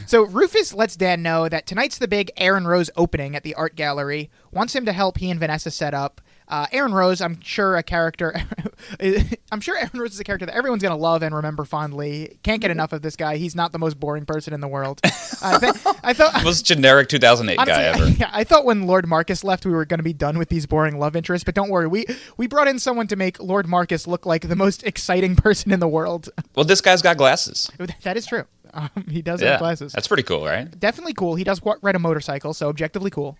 [0.06, 3.76] so Rufus lets Dan know that tonight's the big Aaron Rose opening at the art
[3.76, 4.30] gallery.
[4.52, 6.20] Wants him to help he and Vanessa set up.
[6.48, 8.34] Uh, Aaron Rose, I'm sure a character.
[9.52, 12.38] I'm sure Aaron Rose is a character that everyone's gonna love and remember fondly.
[12.42, 13.36] Can't get enough of this guy.
[13.36, 15.00] He's not the most boring person in the world.
[15.42, 16.42] I, th- I thought.
[16.44, 18.16] Most generic 2008 guy Honestly, ever.
[18.18, 20.66] yeah, I thought when Lord Marcus left, we were going to be done with these
[20.66, 21.44] boring love interests.
[21.44, 22.06] But don't worry, we
[22.38, 25.80] we brought in someone to make Lord Marcus look like the most exciting person in
[25.80, 26.30] the world.
[26.54, 27.70] Well, this guy's got glasses.
[28.02, 28.44] that is true.
[28.74, 29.92] Um, he does Yeah, have glasses.
[29.92, 30.78] that's pretty cool, right?
[30.78, 31.34] Definitely cool.
[31.34, 33.36] He does ride a motorcycle, so objectively cool.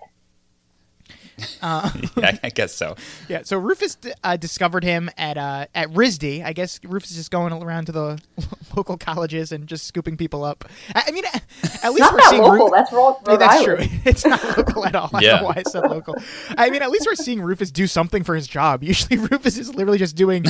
[1.63, 2.97] yeah, I guess so.
[3.29, 3.43] Yeah.
[3.45, 6.45] So Rufus uh, discovered him at uh, at RISD.
[6.45, 8.21] I guess Rufus is just going around to the
[8.77, 10.65] local colleges and just scooping people up.
[10.95, 11.43] I, I mean, at
[11.91, 12.67] least Not we're that seeing local.
[12.69, 13.89] Ru- That's Rhode, Yeah, that's Island.
[13.91, 13.99] true.
[14.09, 15.11] It's not local at all.
[15.13, 15.31] I Yeah.
[15.33, 16.15] don't know why I said local.
[16.57, 18.83] I mean, at least we're seeing Rufus do something for his job.
[18.83, 20.43] Usually, Rufus is literally just doing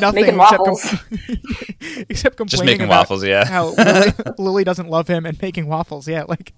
[0.00, 0.94] nothing except, waffles.
[2.08, 3.44] except complaining Just making about waffles, yeah.
[3.46, 6.08] how Lily, Lily doesn't love him and making waffles.
[6.08, 6.52] Yeah, like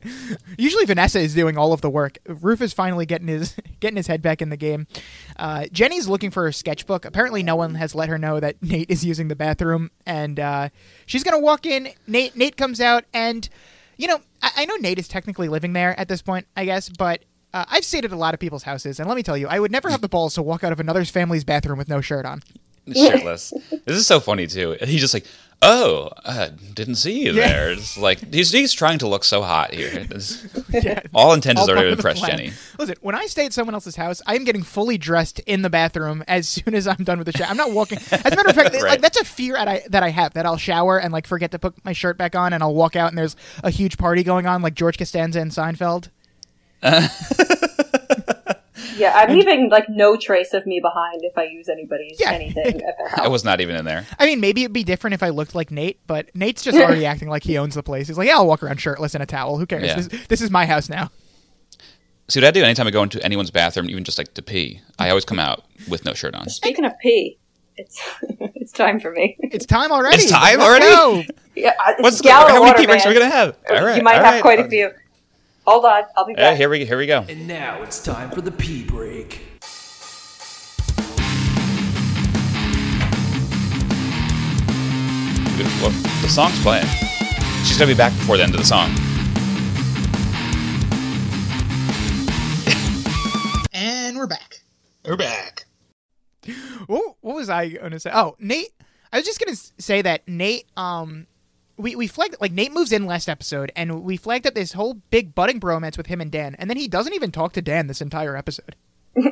[0.59, 2.19] usually Vanessa is doing all of the work.
[2.27, 4.87] Rufus finally getting his getting his head back in the game.
[5.37, 7.05] Uh, Jenny's looking for her sketchbook.
[7.05, 10.69] Apparently, no one has let her know that Nate is using the bathroom, and uh,
[11.07, 11.89] she's gonna walk in.
[12.07, 13.49] Nate Nate comes out, and
[13.97, 16.89] you know I, I know Nate is technically living there at this point, I guess,
[16.89, 17.25] but.
[17.53, 19.61] Uh, I've stayed at a lot of people's houses, and let me tell you, I
[19.61, 22.27] would never have the balls to walk out of another family's bathroom with no shirt
[22.27, 22.43] on.
[22.95, 23.53] Shirtless.
[23.85, 24.77] this is so funny too.
[24.83, 25.25] He's just like,
[25.63, 27.49] "Oh, uh, didn't see you Yeah.
[27.49, 29.89] there." It's like he's he's trying to look so hot here.
[30.11, 30.43] It's-
[31.15, 32.21] all intentions All are to impress.
[32.21, 32.53] Jenny.
[32.79, 35.71] Listen, when I stay at someone else's house, I am getting fully dressed in the
[35.71, 37.47] bathroom as soon as I'm done with the shower.
[37.49, 37.99] I'm not walking.
[38.11, 38.83] As a matter of fact, Right.
[38.83, 41.53] like that's a fear that I that I have that I'll shower and like forget
[41.53, 44.23] to put my shirt back on, and I'll walk out and there's a huge party
[44.25, 46.11] going on, like George Costanza and Seinfeld.
[48.97, 52.33] Yeah, I'm leaving like no trace of me behind if I use anybody's Yeah.
[52.33, 54.07] anything at their I was not even in there.
[54.19, 57.07] I mean, maybe it'd be different if I looked like Nate, but Nate's just already
[57.15, 58.09] acting like he owns the place.
[58.09, 59.59] He's like, yeah, I'll walk around shirtless in a towel.
[59.59, 59.85] Who cares?
[59.85, 59.97] Yeah.
[59.97, 61.11] This, this is my house now.
[62.29, 64.81] See what I do anytime I go into anyone's bathroom, even just like to pee.
[64.99, 66.49] I always come out with no shirt on.
[66.49, 67.39] Speaking of pee,
[67.77, 68.01] it's
[68.55, 69.37] it's time for me.
[69.41, 70.17] It's time already.
[70.17, 70.87] It's time already?
[70.87, 71.23] go.
[71.55, 73.59] yeah, it's What's gallon how many pee breaks are we gonna have?
[73.69, 74.43] All right, you might all have right.
[74.43, 74.91] quite a few.
[75.67, 76.43] Hold on, I'll be back.
[76.43, 77.25] Yeah, here we here we go.
[77.27, 79.41] And now it's time for the pee break.
[85.81, 86.87] Well, the song's playing.
[87.65, 88.91] She's gonna be back before the end of the song.
[93.77, 94.61] And we're back.
[95.05, 95.65] We're back.
[96.87, 98.11] what, what was I going to say?
[98.15, 98.71] Oh, Nate.
[99.13, 100.67] I was just going to say that Nate.
[100.77, 101.27] Um,
[101.77, 104.95] we we flagged like Nate moves in last episode, and we flagged up this whole
[105.11, 107.87] big budding bromance with him and Dan, and then he doesn't even talk to Dan
[107.87, 108.77] this entire episode.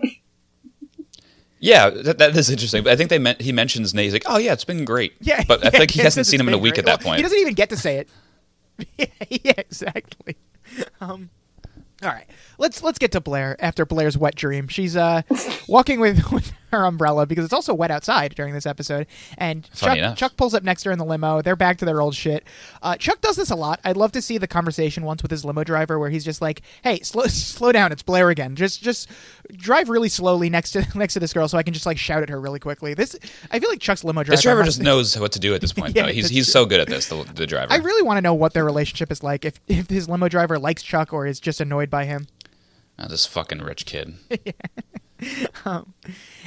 [1.63, 2.83] Yeah, that, that is interesting.
[2.83, 4.07] But I think they meant he mentions Nate.
[4.07, 6.27] He's like, "Oh yeah, it's been great." Yeah, but I yeah, feel like he hasn't
[6.27, 6.81] seen him in a week great.
[6.81, 7.19] at that point.
[7.19, 8.09] He doesn't even get to say it.
[8.99, 10.37] yeah, yeah, exactly.
[11.01, 11.31] Um,
[12.03, 12.27] all right,
[12.59, 14.67] let's let's get to Blair after Blair's wet dream.
[14.67, 15.23] She's uh
[15.69, 19.07] walking with, with her umbrella because it's also wet outside during this episode.
[19.39, 20.17] And Chuck.
[20.17, 21.43] Chuck pulls up next to her in the limo.
[21.43, 22.45] They're back to their old shit.
[22.83, 23.81] Uh, Chuck does this a lot.
[23.85, 26.63] I'd love to see the conversation once with his limo driver where he's just like,
[26.83, 27.93] "Hey, slow slow down.
[27.93, 28.57] It's Blair again.
[28.57, 29.09] Just just
[29.55, 32.23] drive really slowly next to next to this girl so I can just like shout
[32.23, 33.17] at her really quickly." This
[33.51, 34.37] I feel like Chuck's limo driver.
[34.37, 35.95] This driver just knows what to do at this point.
[35.95, 36.13] Yeah, though.
[36.13, 36.53] He's he's true.
[36.53, 37.09] so good at this.
[37.09, 37.73] The, the driver.
[37.73, 39.45] I really want to know what their relationship is like.
[39.45, 42.27] If if his limo driver likes Chuck or is just annoyed by him.
[42.99, 44.15] Oh, this fucking rich kid.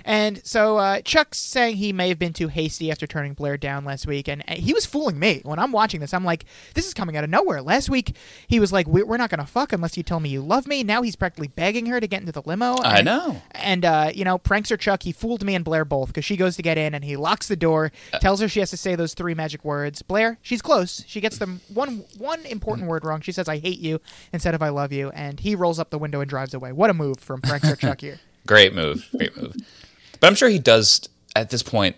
[0.08, 3.86] And so uh, Chuck's saying he may have been too hasty after turning Blair down
[3.86, 5.42] last week, and and he was fooling me.
[5.44, 7.62] When I'm watching this, I'm like, this is coming out of nowhere.
[7.62, 8.16] Last week,
[8.48, 10.68] he was like, "We- we're not going to fuck unless you tell me you love
[10.68, 10.84] me.
[10.84, 12.76] Now he's practically begging her to get into the limo.
[12.84, 13.42] I know.
[13.52, 16.56] And, uh, you know, prankster Chuck, he fooled me and Blair both because she goes
[16.58, 18.20] to get in and he locks the door, Uh.
[18.20, 20.04] tells her she has to say those three magic words.
[20.04, 21.04] Blair, she's close.
[21.08, 23.22] She gets them one one important word wrong.
[23.22, 24.02] She says, I hate you
[24.34, 25.10] instead of I love you.
[25.12, 26.72] And he rolls up the window and drives away.
[26.74, 28.20] What a move from prankster Chuck here.
[28.48, 29.08] Great move.
[29.18, 29.56] Great move.
[30.20, 31.96] But I'm sure he does at this point,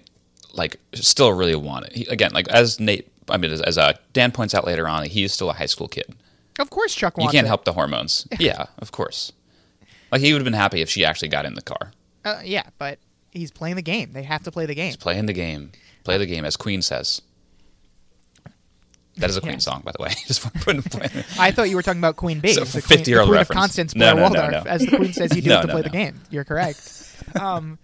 [0.54, 1.94] like, still really want it.
[1.94, 5.04] He, again, like as Nate, I mean, as, as uh, Dan points out later on,
[5.06, 6.16] he is still a high school kid.
[6.60, 7.48] Of course, Chuck You can't it.
[7.48, 8.28] help the hormones.
[8.40, 9.32] yeah, of course.
[10.12, 11.92] Like he would have been happy if she actually got in the car.
[12.26, 12.98] Uh, yeah, but
[13.32, 14.14] he's playing the game.
[14.14, 14.94] They have to play the game.
[14.96, 15.72] Play in the game.
[16.04, 17.22] Play the game, as Queen says.
[19.18, 19.64] That is a Queen Yes.
[19.64, 20.10] song, by the way.
[20.28, 21.26] Just want to put point.
[21.40, 23.50] I thought you were talking about Queen Bee, So, the 50-year-old the queen reference.
[23.50, 24.70] of Constance No, no, no, Waldorf, no.
[24.72, 25.84] as the Queen says you do No, have to no, play no.
[25.84, 26.22] the game.
[26.30, 27.24] You're correct.
[27.40, 27.80] um,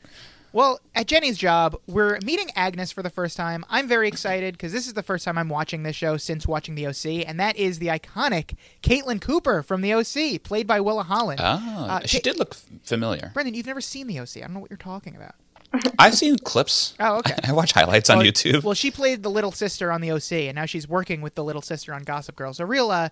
[0.51, 3.65] well, at Jenny's job, we're meeting Agnes for the first time.
[3.71, 6.75] I'm very excited because this is the first time I'm watching this show since watching
[6.75, 11.01] the OC, and that is the iconic Kaitlin Cooper from the OC, played by Willa
[11.01, 11.39] Holland.
[11.43, 13.31] Ah, Uh, she did look familiar.
[13.33, 14.37] Brendan, you've never seen the OC.
[14.37, 15.33] I don't know what you're talking about.
[15.99, 16.93] I've seen clips.
[16.99, 17.35] Oh, okay.
[17.43, 18.63] I, watch highlights on YouTube.
[18.63, 21.43] Well, she played the little sister on the OC, and now she's working with the
[21.43, 22.53] little sister on Gossip Girl.
[22.53, 23.09] So, real uh,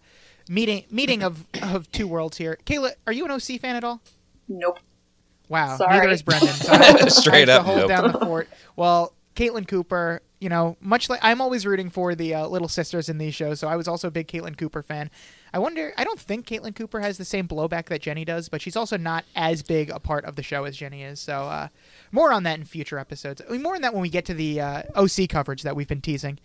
[0.49, 2.57] meeting meeting of of two worlds here.
[2.65, 4.01] Kayla, are you an OC fan at all?
[4.47, 4.79] Nope.
[5.49, 5.97] Wow, Sorry.
[5.97, 6.49] neither is Brendan.
[6.49, 7.87] So I have Straight to up, hold nope.
[7.87, 8.47] down the fort.
[8.75, 13.09] Well, Kaitlin Cooper, you know, much like I'm always rooting for the uh, little sisters
[13.09, 15.09] in these shows, so I was also a big Kaitlin Cooper fan.
[15.53, 15.93] I wonder.
[15.97, 18.95] I don't think Kaitlin Cooper has the same blowback that Jenny does, but she's also
[18.97, 21.19] not as big a part of the show as Jenny is.
[21.19, 21.67] So uh,
[22.11, 23.41] more on that in future episodes.
[23.47, 25.87] I mean, more on that when we get to the uh, OC coverage that we've
[25.89, 26.39] been teasing.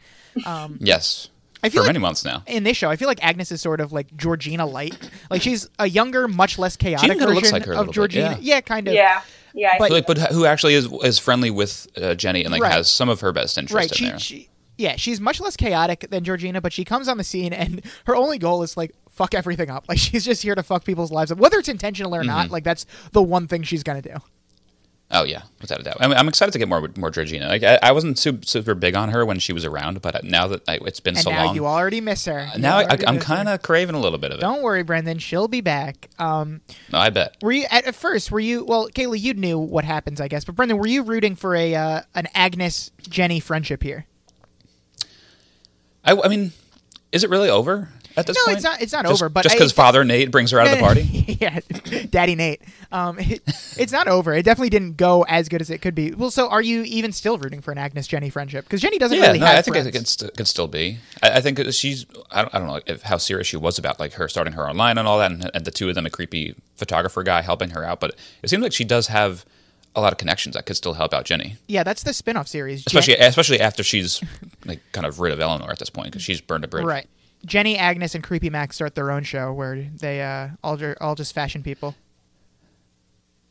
[0.45, 1.29] Um, yes.
[1.63, 2.43] I feel For like- many months now.
[2.47, 4.97] in this show, I feel like Agnes is sort of like Georgina light.
[5.31, 7.95] Like she's a younger, much less chaotic kinda version looks like her of little bit,
[7.95, 8.39] Georgina.
[8.41, 8.61] yeah.
[8.61, 8.95] kind of.
[8.95, 9.23] Yeah.
[9.55, 9.71] Yeah.
[9.75, 12.73] I But- Like, but who actually is is friendly with uh, Jenny and like Right.
[12.73, 13.91] has some of her best interest right.
[13.91, 14.19] in She, there.
[14.19, 17.83] she, yeah, she's much less chaotic than Georgina, but she comes on the scene and
[18.07, 19.85] her only goal is like fuck everything up.
[19.89, 22.27] Like she's just here to fuck people's lives up, whether it's intentional or Mm-hmm.
[22.29, 22.51] not.
[22.51, 24.15] Like that's the one thing she's gonna do.
[25.09, 25.99] Oh yeah, without a doubt.
[26.01, 27.47] I mean, I'm excited to get more more Georgina.
[27.47, 30.49] Like I, I wasn't super, super big on her when she was around, but now
[30.49, 32.49] that I, it's been And so now long, you already miss her.
[32.55, 34.41] You now I, I'm kind of craving a little bit of it.
[34.41, 35.19] Don't worry, Brendan.
[35.19, 36.09] She'll be back.
[36.19, 36.61] Um,
[36.93, 37.37] No, I bet.
[37.41, 38.33] were you at, at first?
[38.33, 39.21] Were you well, Kayla?
[39.21, 40.45] You knew what happens, I guess.
[40.45, 44.07] But Brendan, were you rooting for a uh, an Agnes Jenny friendship here?
[46.07, 46.53] I, I mean,
[47.13, 48.57] is it really over at this No, point?
[48.59, 50.73] it's not- it's not Just- over, but just because Father Nate brings her out of
[50.73, 51.03] the party.
[51.41, 51.61] yeah,
[52.11, 52.63] Daddy Nate.
[52.91, 53.43] Um, it,
[53.79, 54.33] it's not over.
[54.35, 56.13] It definitely didn't go as good as it could be.
[56.13, 58.65] Well, so are you even still rooting for an Agnes Jenny friendship?
[58.65, 59.87] Because Jenny doesn't Yeah, really no, have I think friends.
[59.89, 60.99] it could, st- could still be.
[61.23, 62.07] I, I think she's.
[62.31, 64.69] I don't, I don't know if, how serious she was about like her starting her
[64.69, 67.71] online and all that, and, and the two of them, a creepy photographer guy helping
[67.71, 68.01] her out.
[68.01, 69.45] But it seems like she does have
[69.97, 72.85] a lot of connections that could still help out Jenny, yeah, that's the spin-off series.
[72.85, 74.23] Jen- especially especially after she's
[74.65, 76.85] like kind of rid of Eleanor at this point because she's burned a bridge.
[76.85, 77.09] right.
[77.45, 81.15] Jenny, Agnes, and Creepy Max start their own show where they uh, all ju- all
[81.15, 81.95] just fashion people.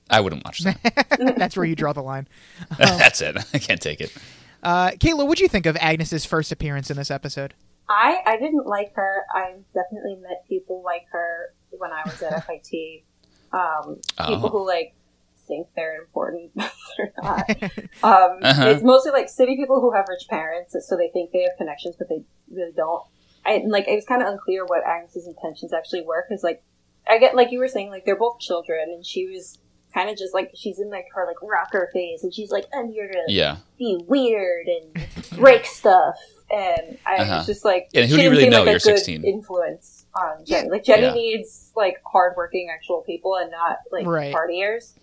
[0.09, 1.35] I wouldn't watch that.
[1.37, 2.27] That's where you draw the line.
[2.77, 3.37] That's it.
[3.53, 4.15] I can't take it.
[4.61, 7.53] Uh, Kayla, what'd you think of Agnes's first appearance in this episode?
[7.89, 9.23] I I didn't like her.
[9.33, 13.03] I definitely met people like her when I was at FIT.
[13.53, 14.27] Um, Oh.
[14.27, 14.93] People who like
[15.47, 17.49] think they're important, but they're not.
[18.03, 18.67] Um, Uh-huh.
[18.69, 21.95] It's mostly like city people who have rich parents, so they think they have connections,
[21.97, 23.03] but they really don't.
[23.45, 23.87] I like.
[23.87, 26.63] It was kind of unclear what Agnes's intentions actually were, because like
[27.07, 29.59] I get like you were saying, like they're both children, and she was
[29.93, 32.89] kind of just like she's in like her like rocker phase, and she's like, I'm
[32.89, 33.57] here to Yeah.
[33.77, 36.15] be weird and break stuff.
[36.51, 37.37] And I Uh-huh.
[37.37, 38.59] was just like, And who she do you didn't really seem know?
[38.59, 39.23] like a You're good 16.
[39.23, 40.65] Influence on Jenny.
[40.67, 40.71] Yeah.
[40.71, 41.13] Like Jenny Yeah.
[41.13, 44.33] needs like hardworking actual people and not like Right.
[44.33, 44.93] partiers.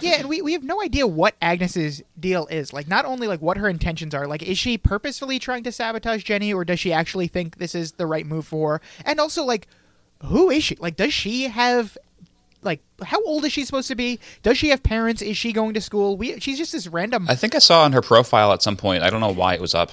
[0.00, 2.72] Yeah, and we, we have no idea what Agnes's deal is.
[2.72, 4.26] Like, not only like what her intentions are.
[4.26, 7.92] Like, is she purposefully trying to sabotage Jenny, or does she actually think this is
[7.92, 8.80] the right move for her?
[9.04, 9.68] And also, like,
[10.22, 10.76] who is she?
[10.76, 11.96] Like, does she have
[12.62, 14.18] like how old is she supposed to be?
[14.42, 15.22] Does she have parents?
[15.22, 16.16] Is she going to school?
[16.16, 17.26] We she's just this random.
[17.28, 19.02] I think I saw on her profile at some point.
[19.02, 19.92] I don't know why it was up.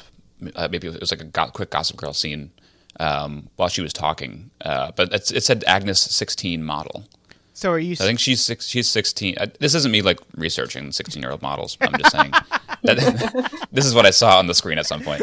[0.55, 2.51] Uh, maybe it was like a go- quick Gossip Girl scene
[2.99, 4.49] um, while she was talking.
[4.61, 7.05] Uh, but it said Agnes 16 model.
[7.62, 7.91] So are you?
[7.93, 9.36] I think she's six, she's 16.
[9.38, 11.78] Uh, this isn't me like researching 16 year old models.
[11.80, 12.32] I'm just saying
[12.84, 15.21] that this is what I saw on the screen at some point.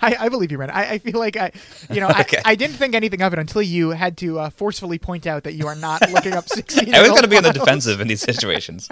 [0.00, 0.70] I, I believe you, Ren.
[0.70, 1.52] I, I feel like I,
[1.90, 2.38] you know, Okay.
[2.44, 5.44] I, I didn't think anything of it until you had to uh, forcefully point out
[5.44, 6.92] that you are not looking up sixteen.
[6.92, 8.88] I always got to be on the defensive in these situations.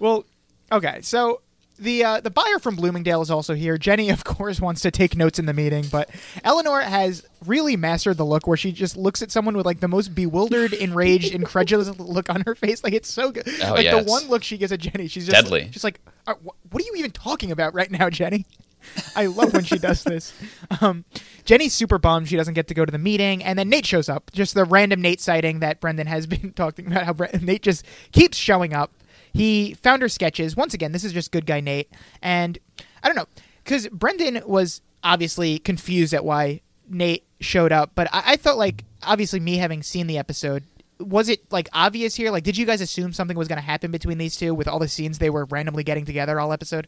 [0.00, 0.24] Well,
[0.72, 1.42] okay, so
[1.82, 3.76] the uh, the buyer from Bloomingdale is also here.
[3.76, 6.10] Jenny, of course, wants to take notes in the meeting, but
[6.44, 9.88] Eleanor has really mastered the look where she just looks at someone with like the
[9.88, 12.82] most bewildered, enraged, incredulous look on her face.
[12.84, 13.48] Like it's so good.
[13.62, 15.68] Oh, like yeah, the one look she gives at Jenny, she's just deadly.
[15.72, 18.46] She's like, uh, "What are you even talking about right now, Jenny?"
[19.16, 20.32] I love when she does this.
[20.80, 21.04] Um,
[21.44, 24.08] Jenny's super bummed she doesn't get to go to the meeting, and then Nate shows
[24.08, 24.30] up.
[24.32, 27.04] Just the random Nate sighting that Brendan has been talking about.
[27.04, 28.92] How Bre- Nate just keeps showing up.
[29.32, 30.56] He found her sketches.
[30.56, 31.90] Once again, this is just good guy Nate,
[32.20, 32.58] and
[33.02, 33.26] I don't know
[33.64, 38.84] because Brendan was obviously confused at why Nate showed up, but I, I felt like
[39.02, 40.64] obviously me having seen the episode.
[40.98, 42.30] Was it like obvious here?
[42.30, 44.78] Like, did you guys assume something was going to happen between these two with all
[44.78, 46.86] the scenes they were randomly getting together all episode?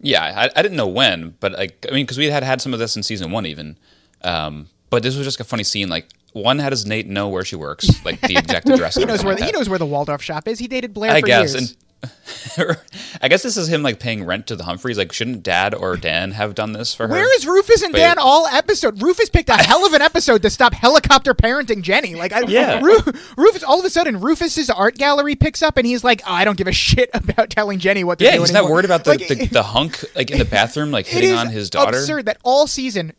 [0.00, 2.72] Yeah, I, I didn't know when, but like I mean, because we had had some
[2.72, 3.78] of this in season one even.
[4.22, 5.88] Um, but this was just a funny scene.
[5.88, 6.08] Like
[6.42, 7.88] one, how does Nate know where she works?
[8.04, 8.94] Like the exact address.
[8.94, 10.58] He knows where like the, he knows where the Waldorf shop is.
[10.58, 11.70] He dated Blair I guess, years.
[11.70, 11.76] and
[13.20, 14.96] I guess this is him like paying rent to the Humphreys.
[14.96, 17.12] Like, shouldn't Dad or Dan have done this for her?
[17.12, 19.02] Where is Rufus and But- Dan all episode?
[19.02, 22.14] Rufus picked a hell of an episode to stop helicopter parenting Jenny.
[22.14, 22.80] Like, I, Yeah.
[22.80, 23.02] Ru-
[23.36, 23.62] Rufus.
[23.64, 26.56] All of a sudden, Rufus's art gallery picks up, and he's like, oh, "I don't
[26.56, 28.84] give a shit about telling Jenny what to Yeah, do." he's anymore." not that worried
[28.84, 31.98] about the, Like, the, the hunk like in the bathroom, like hitting on his daughter.
[31.98, 33.12] Absurd that all season,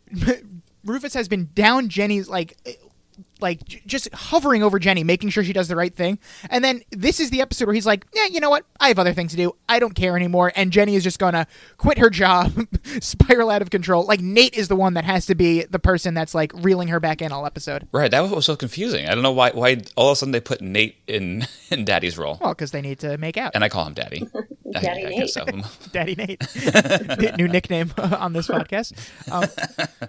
[0.84, 2.56] Rufus has been down Jenny's like.
[3.40, 6.18] Like j- just hovering over Jenny, making sure she does the right thing,
[6.50, 8.64] and then this is the episode where he's like, "Yeah, you know what?
[8.78, 9.52] I have other things to do.
[9.68, 12.52] I don't care anymore." And Jenny is just gonna quit her job,
[13.00, 14.04] spiral out of control.
[14.04, 17.00] Like Nate is the one that has to be the person that's like reeling her
[17.00, 17.86] back in all episode.
[17.92, 19.06] Right, that was so confusing.
[19.06, 19.50] I don't know why.
[19.50, 22.80] Why all of a sudden they put Nate in in Daddy's role, Well, because they
[22.80, 23.52] need to make out.
[23.54, 24.26] and I call him Daddy.
[24.72, 25.18] Daddy I, Nate.
[25.18, 25.44] guess so.
[25.90, 28.92] Daddy Nate, new nickname on this podcast.
[29.30, 29.48] Um,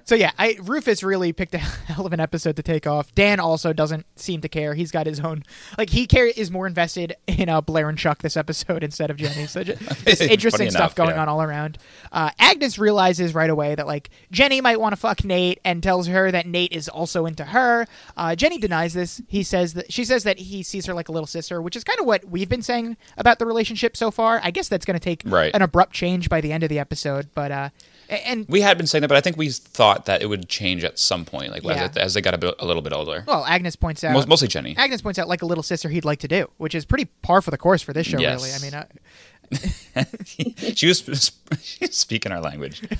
[0.05, 3.13] so yeah, I, Rufus really picked a hell of an episode to take off.
[3.21, 4.73] Dan also doesn't seem to care.
[4.73, 5.43] He's got his own
[5.77, 9.17] like he care is more invested in uh, Blair and Chuck this episode instead of
[9.17, 9.45] Jenny.
[9.45, 11.21] So just, just interesting Funny stuff enough, going yeah.
[11.21, 11.77] on all around.
[12.11, 16.07] Uh, Agnes realizes right away that like Jenny might want to fuck Nate and tells
[16.07, 17.85] her that Nate is also into her.
[18.17, 19.21] Uh, Jenny denies this.
[19.27, 21.83] He says that she says that he sees her like a little sister, which is
[21.83, 24.41] kind of what we've been saying about the relationship so far.
[24.43, 25.53] I guess that's going to take Right.
[25.53, 27.69] an abrupt change by the end of the episode, but uh,
[28.11, 30.83] and We had been saying that, but I think we thought that it would change
[30.83, 31.85] at some point, like Yeah.
[31.89, 33.23] as, as they got a, bit, a little bit older.
[33.27, 34.75] well, Agnes points out Most, mostly Jenny.
[34.77, 37.41] Agnes points out like a little sister he'd like to do, which is pretty par
[37.41, 38.19] for the course for this show.
[38.19, 38.41] Yes.
[38.41, 38.73] Really, I mean.
[38.73, 40.03] Uh,
[40.75, 41.31] she was
[41.91, 42.81] speaking our language.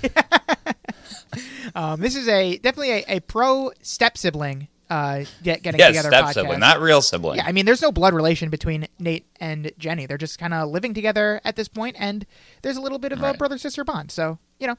[1.76, 6.10] Um, this is a definitely a, a pro step sibling uh, get, getting Yes, together
[6.10, 6.34] step podcast.
[6.34, 7.38] sibling, not real sibling.
[7.38, 10.06] Yeah, I mean, there's no blood relation between Nate and Jenny.
[10.06, 12.26] They're just kind of living together at this point, and
[12.62, 14.12] there's a little bit of a brother sister bond.
[14.12, 14.76] So you know,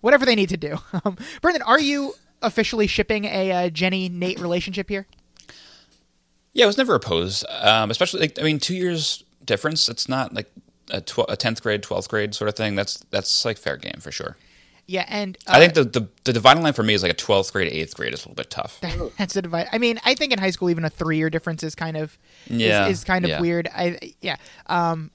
[0.00, 0.78] whatever they need to do.
[1.04, 5.06] Um, Brendan, are you officially shipping a uh, Jenny Nate relationship here?
[6.52, 7.44] Yeah, I was never opposed.
[7.60, 9.88] Um, especially, like, I mean, two years difference.
[9.88, 10.50] It's not like
[10.90, 12.74] a tw- a tenth grade, twelfth grade sort of thing.
[12.74, 14.36] That's that's like fair game for sure.
[14.86, 17.16] Yeah, and uh, I think the, the the dividing line for me is like a
[17.16, 18.80] twelfth grade, eighth grade is a little bit tough.
[19.18, 19.68] That's the divide.
[19.70, 22.16] I mean, I think in high school even a three year difference is kind of
[22.46, 23.40] Yeah, is, is kind of yeah.
[23.40, 23.68] weird.
[23.72, 24.36] I yeah.
[24.66, 25.10] Um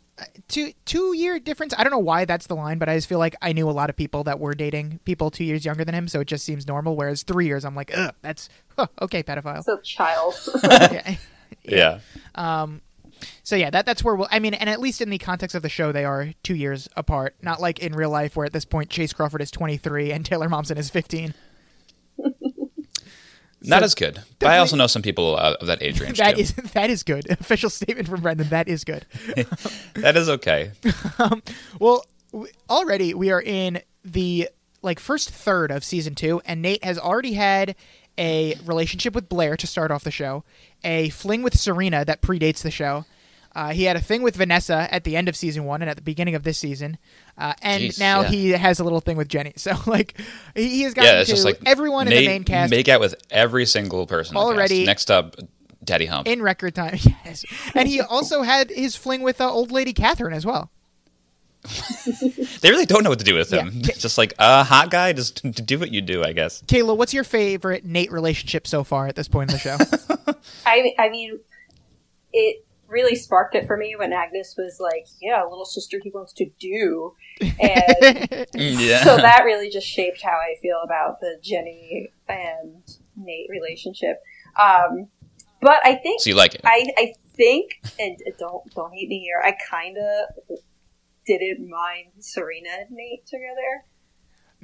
[0.47, 1.73] two two year difference.
[1.77, 3.71] I don't know why that's the line, but I just feel like I knew a
[3.71, 6.45] lot of people that were dating people two years younger than him, so it just
[6.45, 6.95] seems normal.
[6.95, 9.63] Whereas three years, I'm like, ugh, that's huh, okay, pedophile.
[9.63, 10.35] So child.
[10.63, 11.15] yeah.
[11.63, 11.99] Yeah.
[12.35, 12.81] Um,
[13.43, 14.27] so yeah, that that's where we'll.
[14.31, 16.89] I mean, and at least in the context of the show, they are two years
[16.95, 17.35] apart.
[17.41, 20.49] Not like in real life, where at this point Chace Crawford is 23 and Taylor
[20.49, 21.33] Momsen is 15.
[23.63, 24.21] Not as good.
[24.39, 26.41] But I also know some people uh, of that age range That too.
[26.41, 27.29] is that is good.
[27.31, 28.49] Official statement from Brendan.
[28.49, 29.05] That is good.
[29.95, 30.71] that is okay.
[31.79, 34.49] Well, w- already we are in the
[34.81, 37.75] like first third of season two, and Nate has already had
[38.17, 40.43] a relationship with Blair to start off the show,
[40.83, 43.05] a fling with Serena that predates the show.
[43.55, 45.95] Uh, he had a thing with Vanessa at the end of season one and at
[45.95, 46.97] the beginning of this season,
[47.37, 48.27] uh, and Jeez, now yeah.
[48.29, 49.53] he has a little thing with Jenny.
[49.57, 50.19] So like
[50.55, 52.99] he he has gotten Yeah, to just like everyone in the main cast Make out
[52.99, 54.35] with every single person.
[54.35, 54.55] in the cast.
[54.57, 55.35] Already- Next up,
[55.83, 56.27] Daddy Hump.
[56.27, 56.97] in record time.
[57.25, 60.71] Yes, and he also had his fling with uh, old lady Catherine as well.
[62.61, 63.69] they really don't know what to do with him.
[63.73, 63.93] Yeah.
[63.97, 66.61] Just like a uh, hot guy, just do what you do, I guess.
[66.63, 69.77] Kayla, what's your favorite Nate relationship so far at this point in the show?
[70.65, 71.39] I I mean,
[72.33, 76.31] it really sparked it for me when Agnes was like, "Yeah, little sister, he wants
[76.33, 79.03] to do," and Yeah.
[79.03, 82.83] so that really just shaped how I feel about the Jenny and
[83.17, 84.21] Nate relationship.
[84.61, 85.07] Um,
[85.61, 86.61] but I think So you like it?
[86.63, 89.41] I, I think, and don't don't hate me here.
[89.43, 90.57] I kind of
[91.25, 93.85] didn't mind Serena and Nate together.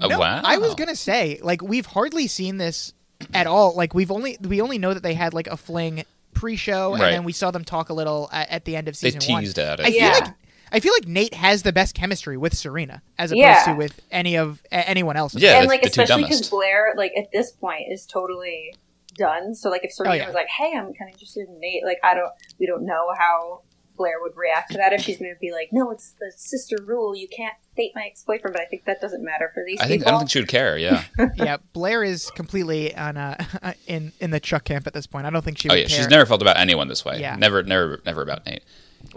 [0.02, 0.42] Oh, No, wow.
[0.44, 2.94] I was gonna say, like, we've hardly seen this
[3.34, 3.76] at all.
[3.76, 6.04] Like, we've only we only know that they had like a fling
[6.40, 9.12] pre-show, and then we saw them talk a little at, at the end of They
[9.12, 9.42] season one.
[9.44, 9.86] teased at it.
[9.86, 10.34] I feel like
[10.72, 13.64] I feel like Nate has the best chemistry with Serena as opposed Yeah.
[13.66, 15.34] to with any of a- anyone else.
[15.36, 16.48] Yeah, and like especially because.
[16.50, 18.76] Blair, like at this point, is totally
[19.16, 19.56] done.
[19.56, 20.26] So like if oh, Serena Oh, yeah.
[20.28, 23.08] was like, "Hey, I'm kind of interested in Nate," like I don't, we don't know
[23.18, 23.62] how
[24.00, 24.94] Blair would react to that.
[24.94, 27.16] If she's going to be like, "No, it's the sister rule.
[27.16, 29.88] You can't date my ex boyfriend," but I think that doesn't matter for these I
[29.88, 30.78] think I don't think she would care.
[30.78, 31.04] Yeah.
[31.36, 33.36] yeah, Blair is completely on uh,
[33.88, 35.28] in in the Chuck camp at this point.
[35.28, 35.70] I don't think she.
[35.70, 35.88] oh would yeah.
[35.88, 35.98] care.
[35.98, 37.20] She's never felt about anyone this way.
[37.20, 37.36] Yeah.
[37.36, 38.64] Never, never, never about Nate.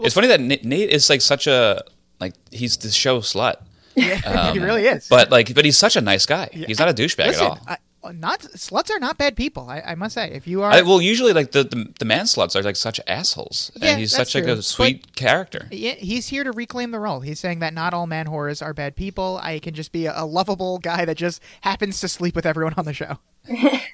[0.01, 1.81] it's funny that Nate, Nate is like such a
[2.19, 3.55] like he's the show slut.
[3.95, 5.07] Yeah, he really is.
[5.07, 6.49] But like, but he's such a nice guy.
[6.51, 7.59] He's not a douchebag Listen, at all.
[7.67, 7.77] I,
[8.11, 9.69] not sluts are not bad people.
[9.69, 12.25] I, I must say, if you are, I, well, usually like the, the the man
[12.25, 14.53] sluts are like such assholes, Yeah, and he's such like true.
[14.53, 15.67] a sweet character.
[15.71, 17.21] Yeah, he's here to reclaim the role.
[17.21, 19.39] He's saying that not all man horrors are bad people.
[19.41, 22.73] I can just be a, a lovable guy that just happens to sleep with everyone
[22.77, 23.19] on the show.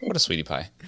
[0.02, 0.70] What a sweetie pie.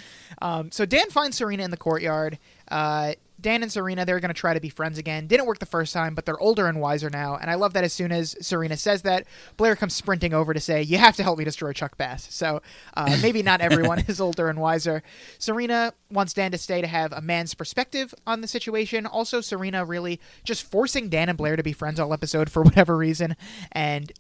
[0.41, 2.39] Um, so Dan finds Serena in the courtyard.
[2.67, 5.27] Uh, Dan and Serena, they're going to try to be friends again.
[5.27, 7.37] Didn't work the first time, but they're older and wiser now.
[7.37, 9.25] And I love that as soon as Serena says that,
[9.57, 12.33] Blair comes sprinting over to say, You have to help me destroy Chuck Bass.
[12.33, 12.61] So
[12.95, 15.03] uh, maybe not everyone is older and wiser.
[15.39, 19.05] Serena wants Dan to stay to have a man's perspective on the situation.
[19.05, 22.95] Also, Serena really just forcing Dan and Blair to be friends all episode for whatever
[22.95, 23.35] reason.
[23.71, 24.11] And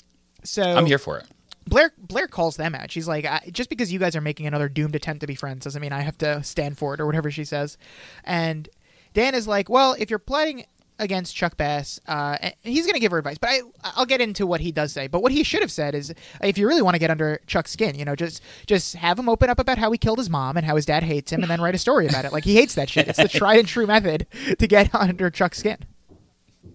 [0.43, 1.27] so I'm here for it.
[1.67, 2.91] Blair Blair calls them out.
[2.91, 5.63] She's like, I, just because you guys are making another doomed attempt to be friends
[5.63, 7.77] doesn't mean I have to stand for it or whatever she says.
[8.23, 8.67] And
[9.13, 10.65] Dan is like, well, if you're plotting
[10.99, 14.21] against Chuck Bass, uh, and he's going to give her advice, but I, I'll get
[14.21, 15.07] into what he does say.
[15.07, 17.71] But what he should have said is, if you really want to get under Chuck's
[17.71, 20.57] skin, you know, just just have him open up about how he killed his mom
[20.57, 22.31] and how his dad hates him, and then write a story about it.
[22.31, 23.07] Like he hates that shit.
[23.07, 24.27] It's the tried and true method
[24.59, 25.77] to get under Chuck's skin.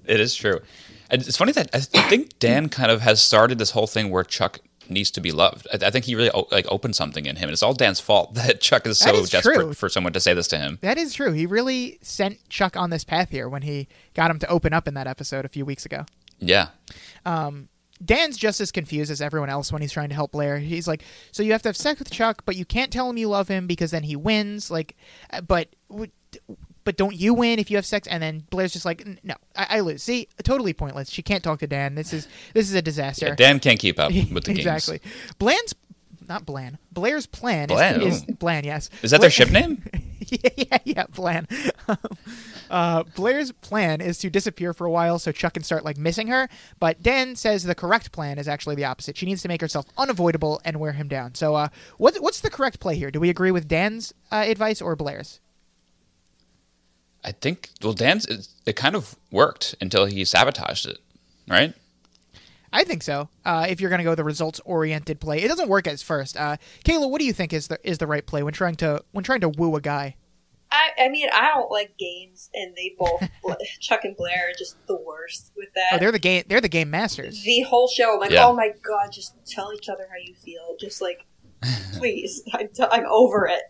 [0.04, 0.60] It is true.
[1.08, 4.24] And it's funny that I think Dan kind of has started this whole thing where
[4.24, 4.58] Chuck
[4.90, 5.66] needs to be loved.
[5.72, 8.00] I, I think he really o- like opened something in him, and it's all Dan's
[8.00, 9.72] fault that Chuck is That so is desperate true.
[9.74, 10.78] for someone to say this to him.
[10.82, 11.32] That is true.
[11.32, 14.86] He really sent Chuck on this path here when he got him to open up
[14.88, 16.04] in that episode a few weeks ago.
[16.38, 16.68] Yeah,
[18.04, 20.58] Dan's just as confused as everyone else when he's trying to help Blair.
[20.58, 23.16] He's like, "So you have to have sex with Chuck, but you can't tell him
[23.16, 24.70] you love him because then he wins.
[24.70, 24.96] Like,
[25.32, 25.68] uh, but
[26.86, 29.66] but don't you win if you have sex?" And then Blair's just like, "No, I,
[29.68, 31.10] I lose." See, totally pointless.
[31.10, 31.96] She can't talk to Dan.
[31.96, 33.26] This is this is a disaster.
[33.26, 34.56] Yeah, Dan can't keep up with the game.
[34.56, 35.00] exactly.
[35.00, 35.34] games.
[35.38, 35.74] Bland's
[36.28, 36.78] not Bland.
[36.92, 38.36] Blair's plan Bland, is, is.
[38.36, 38.66] Bland.
[38.66, 38.90] Yes.
[39.02, 39.82] Is that their ship name?
[40.20, 41.46] yeah, yeah, yeah, plan.
[42.70, 46.28] uh, Blair's plan is to disappear for a while so Chuck can start like missing
[46.28, 46.48] her.
[46.78, 49.16] But Dan says the correct plan is actually the opposite.
[49.16, 51.34] She needs to make herself unavoidable and wear him down.
[51.34, 51.68] So, uh,
[51.98, 53.10] what, what's the correct play here?
[53.10, 55.40] Do we agree with Dan's uh, advice or Blair's?
[57.24, 57.70] I think.
[57.82, 60.98] Well, Dan's it, it kind of worked until he sabotaged it,
[61.48, 61.74] right?
[62.72, 63.28] I think so.
[63.44, 66.36] Uh, if you're going to go the results oriented play, it doesn't work as first.
[66.36, 69.02] Uh, Kayla, what do you think is the is the right play when trying to
[69.12, 70.16] when trying to woo a guy?
[70.70, 73.22] I, I mean, I don't like games, and they both
[73.80, 75.90] Chuck and Blair are just the worst with that.
[75.92, 77.42] Oh, they're the game they're the game masters.
[77.44, 78.14] the whole show.
[78.14, 78.46] I'm like, Yeah.
[78.46, 80.76] oh my god, just tell each other how you feel.
[80.78, 81.24] Just like,
[81.94, 83.62] please, I'm, t- I'm over it.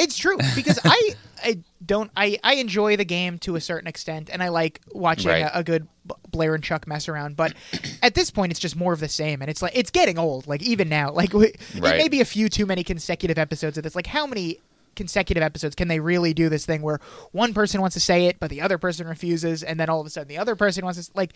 [0.00, 4.30] It's true because I I don't I I enjoy the game to a certain extent
[4.32, 5.42] and I like watching Right.
[5.42, 5.86] a, a good
[6.30, 7.54] Blair and Chuck mess around but
[8.02, 10.46] at this point it's just more of the same and it's like it's getting old
[10.46, 11.96] like even now like we, it Right.
[11.98, 14.58] may be a few too many consecutive episodes of this like how many
[14.96, 16.98] consecutive episodes can they really do this thing where
[17.32, 20.06] one person wants to say it but the other person refuses and then all of
[20.06, 21.32] a sudden the other person wants to like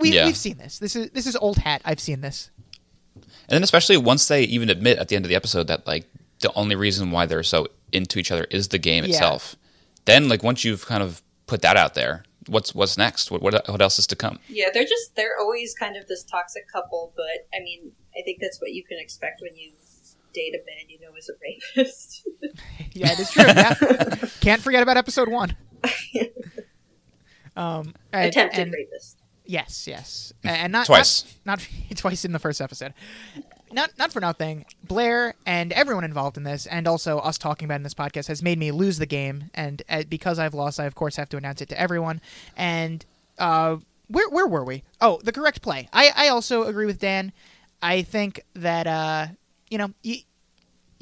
[0.00, 0.24] we Yeah.
[0.26, 2.50] we've seen this this is this is old hat I've seen this
[3.14, 3.24] And
[3.56, 6.06] then especially once they even admit at the end of the episode that like
[6.40, 9.10] the only reason why they're so into each other is the game Yeah.
[9.10, 9.56] itself.
[10.04, 13.30] Then like once you've kind of put that out there, what's what's next?
[13.30, 14.38] What what, what else is to come?
[14.48, 18.38] Yeah, they're just they're always kind of this toxic couple, but I mean, I think
[18.40, 19.72] that's what you can expect when you
[20.34, 22.26] date a man you know is a rapist.
[22.94, 23.44] Yeah, it is true.
[23.46, 23.74] Yeah.
[24.40, 25.56] Can't forget about episode one.
[27.56, 29.18] Um, and- Attempted and- rapist.
[29.44, 31.24] Yes, yes, and not Twice.
[31.44, 32.94] Not, not twice in the first episode.
[33.72, 34.64] Not not for nothing.
[34.84, 38.42] Blair and everyone involved in this, and also us talking about in this podcast, has
[38.42, 39.50] made me lose the game.
[39.54, 42.20] And uh, because I've lost, I of course have to announce it to everyone.
[42.56, 43.04] And
[43.38, 43.76] uh,
[44.08, 44.82] where where were we?
[45.00, 45.88] Oh, the correct play.
[45.92, 47.32] I I also agree with Dan.
[47.82, 49.28] I think that uh,
[49.70, 50.18] you know you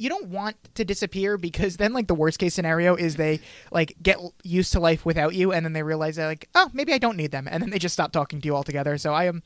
[0.01, 3.39] you don't want to disappear because then like the worst case scenario is they
[3.71, 6.91] like get used to life without you and then they realize they're like oh maybe
[6.91, 9.25] i don't need them and then they just stop talking to you altogether so i
[9.25, 9.43] am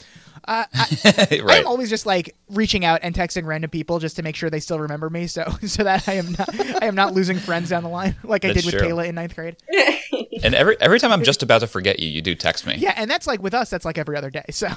[0.48, 1.60] uh, I, right.
[1.60, 4.62] i'm always just like reaching out and texting random people just to make sure they
[4.62, 7.84] still remember me so so that i am not i am not losing friends down
[7.84, 8.88] the line like i did with true.
[8.88, 9.58] kayla in ninth grade
[10.44, 12.76] And every every time I'm just about to forget you, you do text me.
[12.76, 14.68] yeah and that's like with us that's like every other day so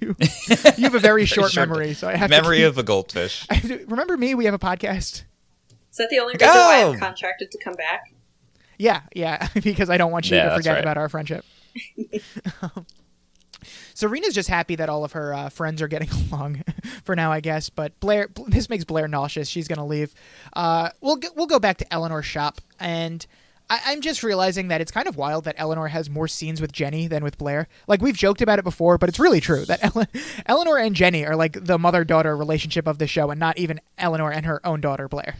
[0.00, 0.14] you
[0.76, 3.46] you have a very short Short memory so i have Memory to of a goldfish.
[3.50, 5.13] I have to, remember me we have a podcast
[5.94, 8.12] Is that the only reason why I'm contracted to come back?
[8.78, 10.82] Yeah, yeah, because I don't want you Yeah, to forget right.
[10.82, 11.44] about our friendship.
[13.94, 16.64] Serena's just happy that all of her uh, friends are getting along
[17.04, 17.70] for now, I guess.
[17.70, 19.48] But Blair, this makes Blair nauseous.
[19.48, 20.12] She's gonna leave.
[20.54, 23.24] Uh, we'll go, we'll go back to Eleanor's shop, and
[23.70, 26.72] I, I'm just realizing that it's kind of wild that Eleanor has more scenes with
[26.72, 27.68] Jenny than with Blair.
[27.86, 30.06] Like we've joked about it before, but it's really true that Ele-
[30.46, 33.80] Eleanor and Jenny are like the mother daughter relationship of the show, and not even
[33.96, 35.36] Eleanor and her own daughter Blair.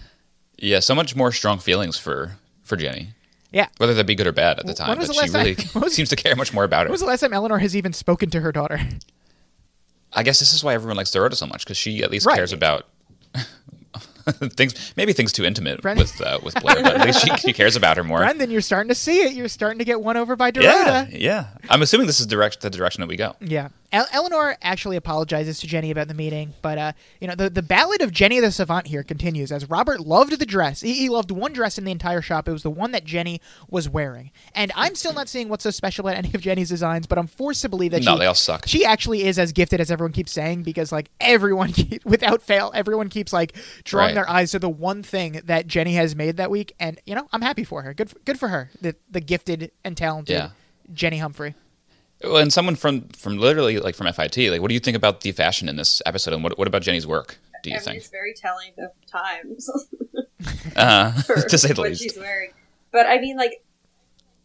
[0.59, 2.33] Yeah, so much more strong feelings for
[2.63, 3.09] for Jenny.
[3.53, 3.69] Yeah.
[3.77, 6.09] Whether that be good or bad at the time, but the she really time- seems
[6.09, 6.89] to care much more about it.
[6.89, 8.81] When was the last time Eleanor has even spoken to her daughter?
[10.13, 12.37] I guess this is why everyone likes Dorota so much because she at least Right.
[12.37, 12.87] cares about
[14.57, 14.93] things.
[14.97, 17.97] Maybe things too intimate with uh, with Blair, but at least she, she cares about
[17.97, 18.19] her more.
[18.19, 19.35] Brendan, you're starting to see it.
[19.35, 20.63] You're starting to get won over by Dorota.
[20.65, 21.47] yeah, yeah.
[21.69, 23.37] I'm assuming this is direct the direction that we go.
[23.41, 23.69] Yeah.
[23.95, 27.63] El- Eleanor actually apologizes to Jenny about the meeting, but uh, you know the the
[27.63, 30.81] ballad of Jenny the Savant here continues as Robert loved the dress.
[30.81, 32.49] He, he loved one dress in the entire shop.
[32.49, 33.41] It was the one that Jenny
[33.71, 37.07] was wearing, and I'm still not seeing what's so special about any of Jenny's designs.
[37.07, 38.67] But I'm forced to believe that No, she, they all suck.
[38.67, 42.73] She actually is as gifted as everyone keeps saying because like everyone, keep, without fail,
[42.75, 44.15] everyone keeps like drawing Right.
[44.17, 47.29] their eyes to the one thing that Jenny has made that week, and you know
[47.33, 47.95] I'm happy for her.
[47.95, 48.71] Good, for, good for her.
[48.81, 50.51] The the gifted and talented Yeah.
[50.93, 51.55] Jenny Humphrey.
[52.25, 55.33] And someone from from literally like from FIT, like, what do you think about the
[55.33, 57.39] fashion in this episode, and what what about Jenny's work?
[57.63, 57.97] Do you I mean, think?
[57.99, 59.71] it's very telling of times
[60.77, 61.13] Uh,
[61.49, 62.03] to say the what least.
[62.03, 62.51] she's wearing.
[62.93, 63.63] But I mean, like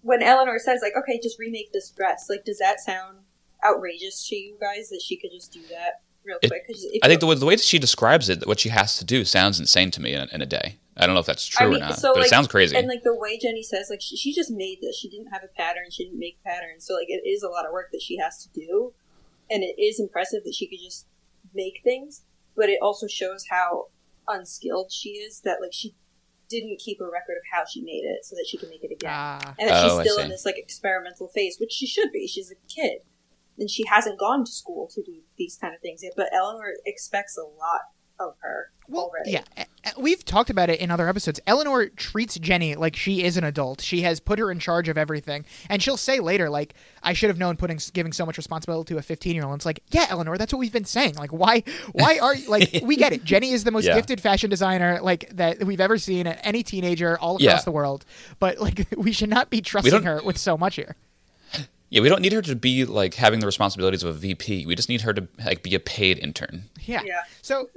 [0.02, 2.28] when Eleanor says, like, okay, just remake this dress.
[2.30, 3.18] Like, does that sound
[3.66, 6.64] outrageous to you guys that she could just do that real It- quick?
[7.04, 9.26] I think the, way- the way that she describes it, what she has to do,
[9.26, 10.78] sounds insane to me in, in a day.
[11.00, 12.48] I don't know if that's true I mean, or not, so but like, it sounds
[12.48, 12.76] crazy.
[12.76, 14.98] And like the way Jenny says, like she, she just made this.
[14.98, 15.86] She didn't have a pattern.
[15.90, 16.86] She didn't make patterns.
[16.86, 18.94] So like it is a lot of work that she has to do,
[19.50, 21.08] and it is impressive that she could just
[21.54, 22.24] make things.
[22.56, 23.88] But it also shows how
[24.28, 25.42] unskilled she is.
[25.42, 25.96] That like she
[26.50, 28.92] didn't keep a record of how she made it, so that she can make it
[28.92, 29.12] again.
[29.14, 29.56] Ah.
[29.58, 32.28] and that Oh, she's still in this like experimental phase, which she should be.
[32.28, 33.04] She's a kid,
[33.58, 36.14] and she hasn't gone to school to do these kind of things yet.
[36.18, 37.82] But Eleanor expects a lot
[38.20, 39.32] of her Well, already.
[39.32, 39.44] yeah,
[39.98, 41.40] we've talked about it in other episodes.
[41.48, 43.82] Eleanor treats Jenny like she is an adult.
[43.82, 47.30] She has put her in charge of everything, and she'll say later, like, "I should
[47.30, 50.08] have known putting giving so much responsibility to a 15 year old." It's like, yeah,
[50.10, 51.16] Eleanor, that's what we've been saying.
[51.16, 51.64] Like, why,
[51.94, 52.80] why are you like?
[52.84, 53.24] we get it.
[53.24, 53.96] Jenny is the most Yeah.
[53.96, 56.28] gifted fashion designer like that we've ever seen.
[56.28, 57.62] At any teenager all across Yeah.
[57.62, 58.06] the world,
[58.40, 60.96] but like, we should not be trusting her with so much here.
[61.90, 64.66] Yeah, we don't need her to be like having the responsibilities of a VP.
[64.66, 66.66] We just need her to like be a paid intern.
[66.82, 67.02] Yeah.
[67.04, 67.22] Yeah.
[67.42, 67.70] So,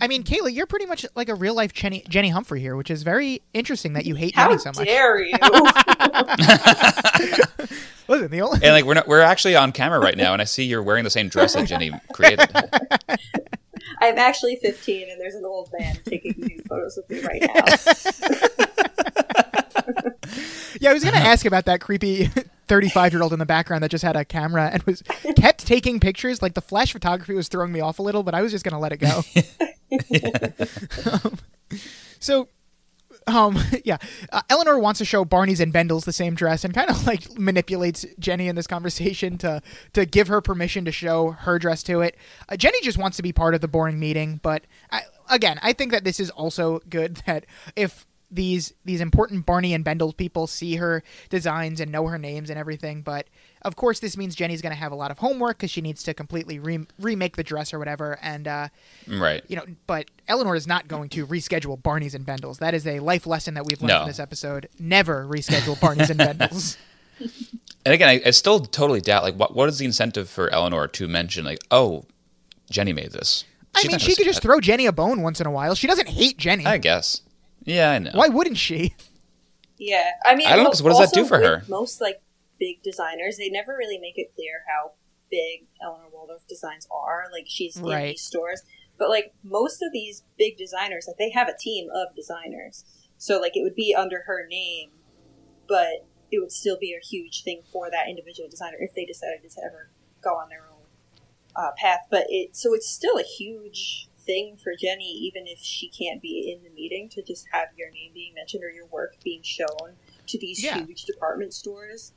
[0.00, 2.90] I mean, Kayla, you're pretty much like a real life Jenny, Jenny Humphrey here, which
[2.90, 4.86] is very interesting that you hate How Jenny so much.
[4.86, 5.32] dare you?
[8.08, 10.44] Listen, the only And like we're not, we're actually on camera right now, and I
[10.44, 12.50] see you're wearing the same dress that Jenny created.
[14.00, 17.64] I'm actually 15, and there's an old man taking nude photos of me right now.
[20.80, 22.30] Yeah, I was going to ask about that creepy
[22.70, 25.02] 35 year old in the background that just had a camera and was
[25.36, 26.40] kept taking pictures.
[26.40, 28.74] Like the flash photography was throwing me off a little, but I was just going
[28.74, 29.22] to let it go.
[31.04, 31.36] Um,
[32.20, 32.48] so,
[33.26, 33.96] um, yeah,
[34.30, 37.36] uh, Eleanor wants to show Barney's and Bendel's the same dress and kind of like
[37.36, 39.60] manipulates Jenny in this conversation to
[39.94, 42.16] to give her permission to show her dress to it.
[42.48, 44.62] Uh, Jenny just wants to be part of the boring meeting, but
[44.92, 49.74] I, again, I think that this is also good that if these these important Barney
[49.74, 53.02] and Bendel people see her designs and know her names and everything.
[53.02, 53.26] But
[53.62, 56.02] of course, this means Jenny's going to have a lot of homework because she needs
[56.04, 58.18] to completely re- remake the dress or whatever.
[58.22, 58.68] And uh,
[59.08, 59.42] right.
[59.48, 62.58] you know, but Eleanor is not going to reschedule Barney's and Bendel's.
[62.58, 64.00] That is a life lesson that we've learned No.
[64.02, 64.68] in this episode.
[64.78, 66.76] Never reschedule Barney's and Bendel's.
[67.84, 70.86] And again, I, I still totally doubt like what what is the incentive for Eleanor
[70.88, 72.04] to mention like oh
[72.70, 73.44] Jenny made this.
[73.74, 74.46] I mean, she could just that.
[74.48, 75.74] throw Jenny a bone once in a while.
[75.74, 76.66] She doesn't hate Jenny.
[76.66, 77.22] I guess.
[77.70, 78.10] Yeah, I know.
[78.14, 78.94] Why wouldn't she?
[79.78, 81.64] Yeah, I mean, I don't know, well, 'cause what does that do for her?
[81.68, 82.20] Most like
[82.58, 84.92] big designers, they never really make it clear how
[85.30, 87.24] big Eleanor Waldorf designs are.
[87.32, 88.62] Like she's in these stores,
[88.98, 92.84] but like most of these big designers, like they have a team of designers.
[93.16, 94.90] So like it would be under her name,
[95.66, 99.48] but it would still be a huge thing for that individual designer if they decided
[99.48, 99.90] to ever
[100.22, 100.84] go on their own
[101.56, 102.00] uh, path.
[102.10, 106.52] But it so it's still a huge thing for Jenny, even if she can't be
[106.56, 109.94] in the meeting, to just have your name being mentioned or your work being shown
[110.28, 110.78] to these Yeah.
[110.84, 112.12] huge department stores.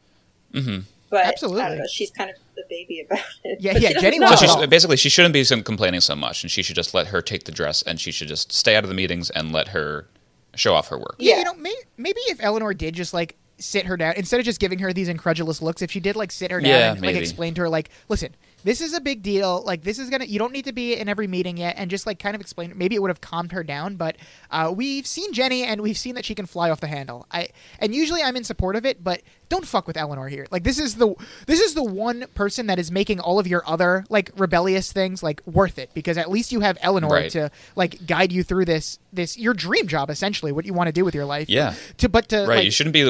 [0.54, 0.82] Mm-hmm.
[1.10, 1.62] But Absolutely.
[1.62, 3.62] I don't know, she's kind of the baby about it.
[3.62, 4.26] Yeah, But yeah, Jenny know.
[4.28, 4.68] wants So it she's all.
[4.68, 7.51] basically she shouldn't be complaining so much, and she should just let her take the
[7.51, 10.08] dress, and she should just stay out of the meetings and let her
[10.56, 11.16] show off her work.
[11.20, 11.38] Yeah, Yeah.
[11.39, 14.60] you know, may, maybe if Eleanor did just like sit her down instead of just
[14.60, 17.16] giving her these incredulous looks, if she did like sit her down Yeah, and like
[17.16, 19.64] explain to her like, listen, this is a big deal.
[19.66, 22.05] Like this is gonna, you don't need to be in every meeting yet, and just
[22.05, 22.74] like kind of explain.
[22.76, 23.95] Maybe it would have calmed her down.
[23.95, 24.16] But
[24.51, 27.26] uh, we've seen Jenny, and we've seen that she can fly off the handle.
[27.32, 27.49] I
[27.80, 30.47] and usually I'm in support of it, but don't fuck with Eleanor here.
[30.51, 31.14] Like this is the
[31.45, 35.22] this is the one person that is making all of your other like rebellious things
[35.22, 37.32] like worth it because at least you have Eleanor Right.
[37.32, 40.91] to like guide you through this this your dream job essentially what you want to
[40.93, 41.49] do with your life.
[41.49, 41.76] Yeah.
[41.97, 43.03] To but to Right, like, you shouldn't be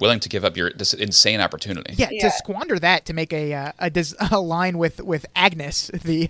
[0.00, 1.94] willing to give up your this insane opportunity.
[1.96, 2.22] yeah, Yeah.
[2.28, 6.28] to squander that to make a uh, a, des- a line with with Agnes, the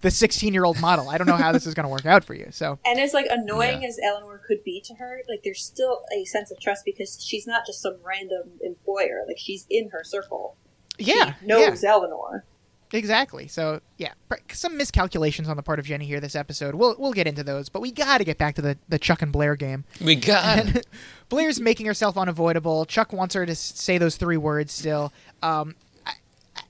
[0.00, 1.08] the 16 year old model.
[1.08, 2.48] I don't know how this is going to work out for you.
[2.50, 3.88] So And as like annoying Yeah.
[3.88, 7.46] as Eleanor could be to her, like there's still a sense of trust because she's
[7.46, 9.22] not just some random employer.
[9.26, 10.56] Like she's in her circle.
[10.98, 12.44] yeah, She knows Eleanor.
[12.92, 13.48] Exactly.
[13.48, 14.12] So yeah,
[14.52, 16.74] some miscalculations on the part of Jenny here this episode.
[16.74, 19.22] We'll we'll get into those, but we got to get back to the the Chuck
[19.22, 19.84] and Blair game.
[20.00, 20.84] We got
[21.28, 22.84] Blair's making herself unavoidable.
[22.86, 25.12] Chuck wants her to say those three words still.
[25.42, 25.74] Um,
[26.06, 26.12] I,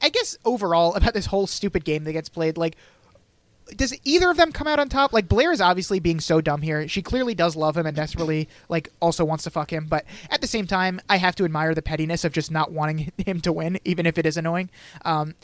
[0.03, 2.77] I guess overall about this whole stupid game that gets played, like,
[3.77, 5.13] does either of them come out on top?
[5.13, 6.87] Like Blair is obviously being so dumb here.
[6.89, 10.41] She clearly does love him and desperately like also wants to fuck him, but at
[10.41, 13.53] the same time, I have to admire the pettiness of just not wanting him to
[13.53, 14.71] win, even if it is annoying.
[15.05, 15.35] Um,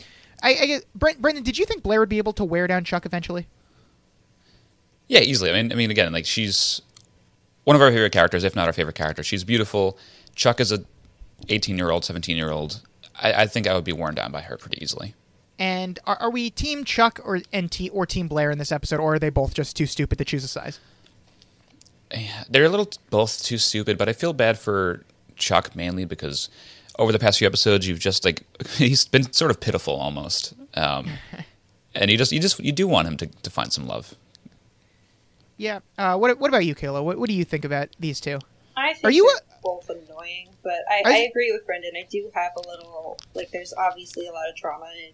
[0.41, 3.05] I, I guess, Brendan, did you think Blair would be able to wear down Chuck
[3.05, 3.47] eventually?
[5.07, 5.49] Yeah, easily.
[5.49, 6.81] I mean, I mean, again, like she's
[7.63, 9.23] one of our favorite characters, if not our favorite character.
[9.23, 9.97] She's beautiful.
[10.35, 10.83] Chuck is a
[11.49, 12.81] 18 year old, 17 year old.
[13.21, 15.15] I, I think I would be worn down by her pretty easily.
[15.57, 18.99] And are, are we Team Chuck or and T, or Team Blair in this episode,
[18.99, 20.77] or are they both just too stupid to choose a side?
[22.13, 25.03] Yeah, They're a little both too stupid, but I feel bad for
[25.35, 26.49] Chuck mainly because
[26.99, 31.09] over the past few episodes, you've just like he's been sort of pitiful almost, um,
[31.95, 34.13] and you just you just you do want him to, to find some love.
[35.57, 35.79] Yeah.
[35.97, 37.03] Uh, what What about you, Kayla?
[37.03, 38.39] What What do you think about these two?
[38.77, 41.91] I think Are you they're both annoying, but I, Are I agree with Brendan.
[41.97, 45.13] I do have a little like there's obviously a lot of trauma in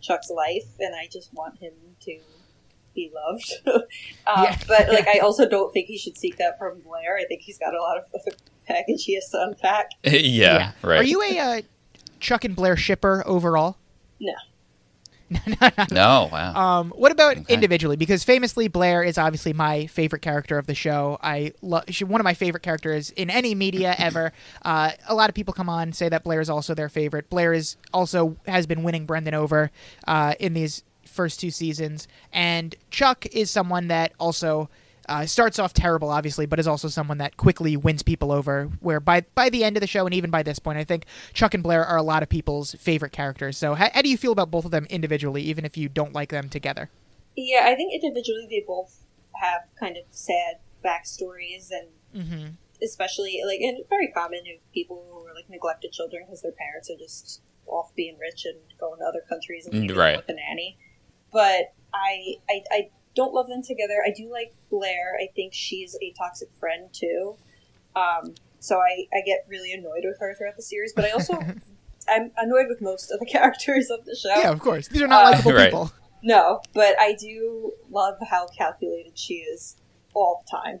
[0.00, 2.18] Chuck's life, and I just want him to
[2.94, 3.52] be loved.
[3.66, 3.82] um,
[4.44, 4.58] Yeah.
[4.66, 7.16] But like, I also don't think he should seek that from Blair.
[7.16, 8.36] I think he's got a lot of other
[8.68, 9.90] baggage he has to unpack.
[10.04, 11.00] yeah, right.
[11.00, 11.62] Are you a uh,
[12.20, 13.76] Chuck and Blair shipper overall?
[15.46, 16.54] No, No, wow.
[16.80, 17.52] Um, what about Okay.
[17.52, 17.96] individually?
[17.96, 21.18] Because famously, Blair is obviously my favorite character of the show.
[21.22, 24.32] I love one of my favorite characters in any media ever.
[24.62, 27.28] Uh, a lot of people come on and say that Blair is also their favorite.
[27.28, 29.70] Blair is also has been winning Brendan over
[30.06, 34.70] uh, in these first two seasons, and Chuck is someone that also.
[35.08, 38.70] Uh, starts off terrible, obviously, but is also someone that quickly wins people over.
[38.80, 41.06] Where by by the end of the show, and even by this point, I think
[41.32, 43.56] Chuck and Blair are a lot of people's favorite characters.
[43.56, 46.12] So, how, how do you feel about both of them individually, even if you don't
[46.12, 46.90] like them together?
[47.36, 49.04] yeah, I think individually they both
[49.40, 52.46] have kind of sad backstories, and Mm-hmm.
[52.82, 56.88] especially like and very common of people who are like neglected children because their parents
[56.90, 60.16] are just off being rich and going to other countries and Mm, right.
[60.16, 60.78] with a nanny.
[61.30, 62.88] But I, I I
[63.18, 63.96] don't love them together.
[64.06, 65.16] I do like Blair.
[65.20, 67.34] I think she's a toxic friend too.
[67.96, 71.34] Um, so I, I get really annoyed with her throughout the series, but I also
[72.08, 74.28] I'm annoyed with most of the characters of the show.
[74.40, 74.86] Yeah, of course.
[74.88, 75.64] These are not Uh, likable Right.
[75.70, 75.90] people.
[76.22, 79.76] No, but I do love how calculated she is
[80.14, 80.80] all the time.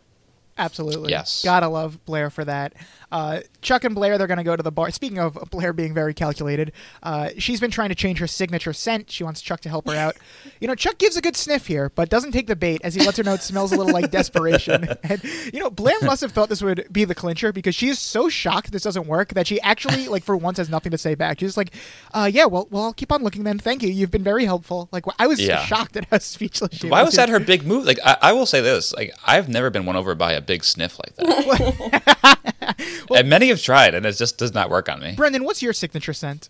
[0.58, 1.10] Absolutely.
[1.10, 1.42] Yes.
[1.44, 2.74] Gotta love Blair for that.
[3.10, 4.90] Uh, Chuck and Blair, they're going to go to the bar.
[4.90, 9.10] Speaking of Blair being very calculated, uh, she's been trying to change her signature scent.
[9.10, 10.16] She wants Chuck to help her out.
[10.60, 13.04] You know, Chuck gives a good sniff here, but doesn't take the bait as he
[13.04, 14.88] lets her know it smells a little like desperation.
[15.04, 15.22] And,
[15.54, 18.28] you know, Blair must have thought this would be the clincher because she is so
[18.28, 21.38] shocked this doesn't work that she actually, like, for once has nothing to say back.
[21.38, 21.72] She's just like,
[22.12, 23.58] uh, yeah, well, well, I'll keep on looking then.
[23.60, 23.88] Thank you.
[23.90, 24.88] You've been very helpful.
[24.90, 25.64] Like, I was Yeah.
[25.64, 27.08] shocked at how speechless she Why was.
[27.08, 27.84] was that her big move?
[27.84, 30.64] Like, I, I will say this: like, I've never been won over by a big
[30.64, 32.74] sniff like that.
[33.16, 35.14] and many have tried, and it just does not work on me.
[35.14, 36.48] Brendan, what's your signature scent?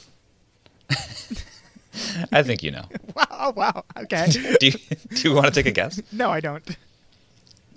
[2.33, 2.85] I think you know.
[3.15, 3.85] Wow, oh, wow.
[3.97, 4.29] Okay.
[4.31, 4.73] Do you,
[5.11, 6.01] do you want to take a guess?
[6.13, 6.65] No, I don't.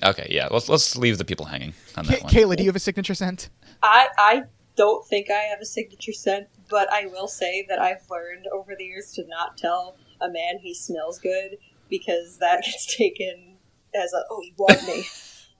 [0.04, 0.48] Okay, yeah.
[0.50, 2.32] Let's let's leave the people hanging on Ka- that one.
[2.32, 3.50] Kayla, do you have a signature scent?
[3.84, 4.44] I I
[4.76, 8.76] don't think I have a signature scent, but I will say that I've learned over
[8.78, 11.58] the years to not tell a man he smells good
[11.90, 13.58] because that gets taken
[13.94, 15.04] as a oh you want me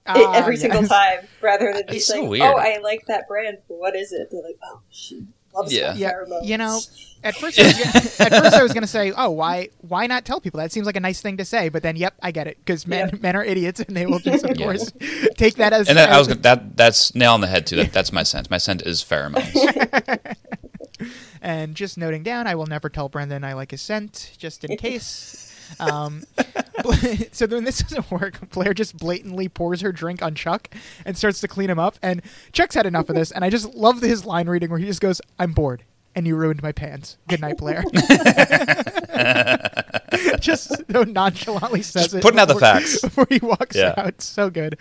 [0.06, 2.42] Ah, every single time rather than It's just so saying weird.
[2.42, 4.28] oh I like that brand but what is it?
[4.30, 5.94] They're like oh she loves Yeah.
[5.94, 6.44] Yeah, pheromones.
[6.46, 6.80] you know,
[7.24, 7.72] at first, I was
[8.18, 10.86] gonna, at first I was gonna say, "Oh, why, why not tell people?" That seems
[10.86, 11.68] like a nice thing to say.
[11.68, 13.18] But then, yep, I get it because men, Yeah.
[13.20, 14.64] men are idiots, and they will just, of Yeah.
[14.64, 14.90] course,
[15.36, 15.88] take that as.
[15.88, 17.76] And that, I was gonna- that that's nail on the head too.
[17.76, 18.50] That that's my scent.
[18.50, 19.54] My scent is pheromones.
[21.42, 24.76] and just noting down, I will never tell Brendan I like his scent, just in
[24.76, 25.51] case.
[25.80, 26.24] Um,
[27.32, 30.68] so when this doesn't work, Blair just blatantly pours her drink on Chuck
[31.04, 31.96] and starts to clean him up.
[32.02, 34.86] And Chuck's had enough of this, and I just love his line reading where he
[34.86, 37.16] just goes, "I'm bored." And you ruined my pants.
[37.26, 37.84] Good night, Blair.
[40.40, 42.22] just so nonchalantly says Just it.
[42.22, 43.00] putting out the facts.
[43.00, 43.94] before he walks Yeah.
[43.96, 44.20] out.
[44.20, 44.78] So good.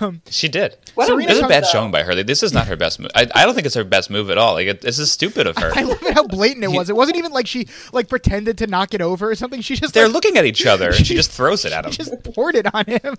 [0.00, 0.76] Um, She did.
[0.94, 1.68] What Serena a This is a bad though.
[1.68, 2.14] showing by her.
[2.14, 3.10] Like, this is not her best move.
[3.14, 4.54] I, I don't think it's her best move at all.
[4.54, 5.72] Like it, this is stupid of her.
[5.76, 6.88] I love it how blatant it was.
[6.90, 9.60] It wasn't even like she like pretended to knock it over or something.
[9.60, 11.92] She just They're like, looking at each other, and she just throws it at him.
[11.92, 13.16] She just poured it on him.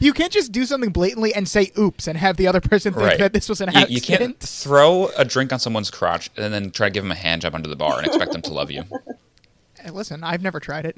[0.00, 3.04] you can't just do something blatantly and say "oops" and have the other person think
[3.04, 3.18] Right.
[3.18, 3.90] that this was an You, accident.
[3.90, 7.16] you can't throw a drink on someone's crotch and then try to give them a
[7.16, 8.84] hand job under the bar and expect them to love you.
[9.82, 10.96] Hey, Listen, I've never tried it.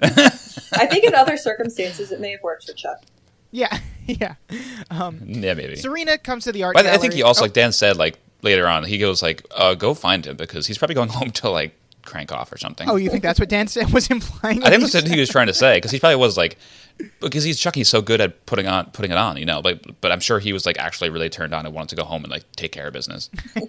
[0.00, 3.02] I think in other circumstances it may have worked for Chuck.
[3.50, 4.34] Yeah, yeah.
[4.90, 5.10] Yeah,
[5.54, 5.76] maybe.
[5.76, 6.74] Serena comes to the art.
[6.74, 9.44] But I think he also, Oh, like Dan said, like later on, he goes like,
[9.54, 12.88] uh, "Go find him because he's probably going home to like crank off or something."
[12.88, 14.62] Oh, you think that's what Dan said was implying?
[14.62, 16.58] I think that's what he was trying to say because he probably was like
[17.20, 17.74] because he's Chuck.
[17.74, 19.62] He's so good at putting on putting it on, you know.
[19.62, 22.04] But but I'm sure he was like actually really turned on and wanted to go
[22.04, 23.30] home and like take care of business.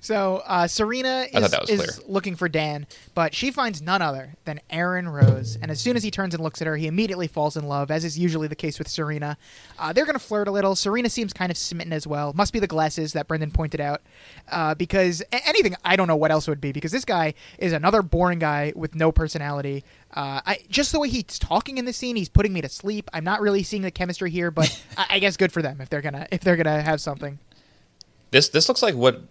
[0.00, 5.08] So uh, Serena is, is looking for Dan, but she finds none other than Aaron
[5.08, 5.58] Rose.
[5.60, 7.90] And as soon as he turns and looks at her, he immediately falls in love,
[7.90, 9.36] as is usually the case with Serena.
[9.78, 10.74] Uh, they're going to flirt a little.
[10.74, 12.32] Serena seems kind of smitten as well.
[12.32, 14.02] Must be the glasses that Brendan pointed out,
[14.50, 16.72] uh, because anything I don't know what else it would be.
[16.72, 19.84] Because this guy is another boring guy with no personality.
[20.12, 23.08] Uh, I, just the way he's talking in the scene, he's putting me to sleep.
[23.12, 25.88] I'm not really seeing the chemistry here, but I, I guess good for them if
[25.88, 27.38] they're gonna if they're gonna have something.
[28.30, 29.22] This this looks like what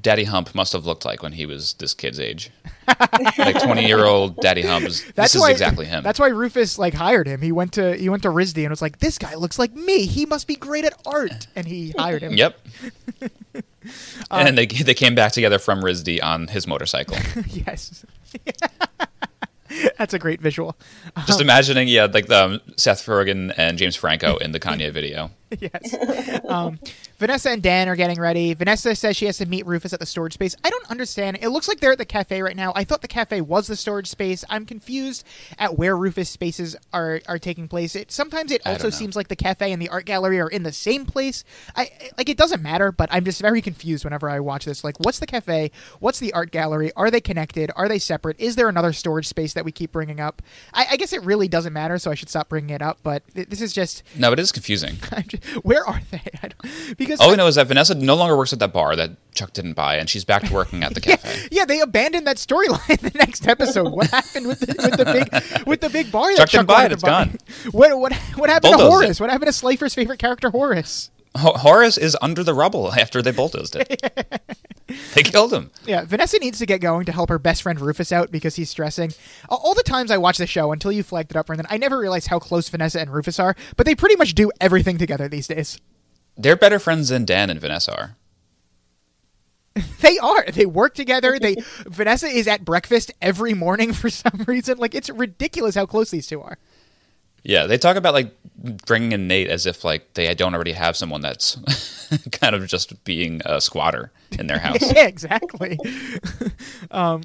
[0.00, 2.50] Daddy Hump must have looked like when he was this kid's age.
[3.38, 4.86] like 20 year old Daddy Hump.
[4.86, 6.02] Is, That's this why, is exactly him.
[6.02, 7.42] That's why Rufus like hired him.
[7.42, 10.06] He went to he went to RISD and was like, "This guy looks like me.
[10.06, 12.32] He must be great at art." And he hired him.
[12.34, 12.58] Yep.
[14.30, 17.16] Uh, and they they came back together from RISD on his motorcycle.
[17.48, 18.06] yes.
[19.98, 20.76] That's a great visual.
[21.26, 25.30] Just imagining, yeah, like the um, Seth Rogen and James Franco in the Kanye video.
[25.60, 26.42] yes.
[26.48, 26.78] Um,
[27.18, 28.54] Vanessa and Dan are getting ready.
[28.54, 30.56] Vanessa says she has to meet Rufus at the storage space.
[30.64, 31.38] I don't understand.
[31.40, 32.72] It looks like they're at the cafe right now.
[32.74, 34.44] I thought the cafe was the storage space.
[34.48, 35.24] I'm confused
[35.58, 37.94] at where Rufus spaces are are taking place.
[37.94, 40.72] It sometimes it also seems like the cafe and the art gallery are in the
[40.72, 41.44] same place.
[41.76, 44.82] I like it doesn't matter, but I'm just very confused whenever I watch this.
[44.84, 45.70] Like, what's the cafe?
[46.00, 46.92] What's the art gallery?
[46.96, 47.70] Are they connected?
[47.76, 48.40] Are they separate?
[48.40, 50.42] Is there another storage space that we keep bringing up?
[50.72, 52.98] I, I guess it really doesn't matter, so I should stop bringing it up.
[53.02, 54.96] But th- this is just No, it is confusing.
[55.12, 56.22] I'm just, where are they?
[56.42, 58.96] I don't, because All we know is that Vanessa no longer works at that bar
[58.96, 61.48] that Chuck didn't buy, and she's back to working at the cafe.
[61.50, 63.90] yeah, they abandoned that storyline the next episode.
[63.92, 66.28] What happened with the, with the big with the big bar?
[66.32, 67.38] that Chuck Chuck didn't buy it, to it's gone.
[67.70, 69.10] What what what happened to Bulldozed Horace?
[69.18, 69.20] it.
[69.20, 71.10] What happened to Slifer's favorite character, Horace?
[71.36, 74.02] Ho- Horace is under the rubble after they bulldozed it.
[75.14, 75.70] they killed him.
[75.86, 78.68] Yeah, Vanessa needs to get going to help her best friend Rufus out because he's
[78.68, 79.12] stressing.
[79.48, 81.78] All- All the times I watch the show until you flagged it up, Brendan, I
[81.78, 83.56] never realized how close Vanessa and Rufus are.
[83.76, 85.78] But they pretty much do everything together these days.
[86.36, 88.16] They're better friends than Dan and Vanessa are.
[90.02, 90.44] They are.
[90.52, 91.38] They work together.
[91.38, 91.56] They
[91.86, 94.76] Vanessa is at breakfast every morning for some reason.
[94.76, 96.58] Like it's ridiculous how close these two are.
[97.44, 98.34] Yeah, they talk about like
[98.86, 101.56] bringing in Nate as if like they don't already have someone that's
[102.32, 104.78] kind of just being a squatter in their house.
[104.94, 105.78] yeah, exactly.
[106.90, 107.22] um,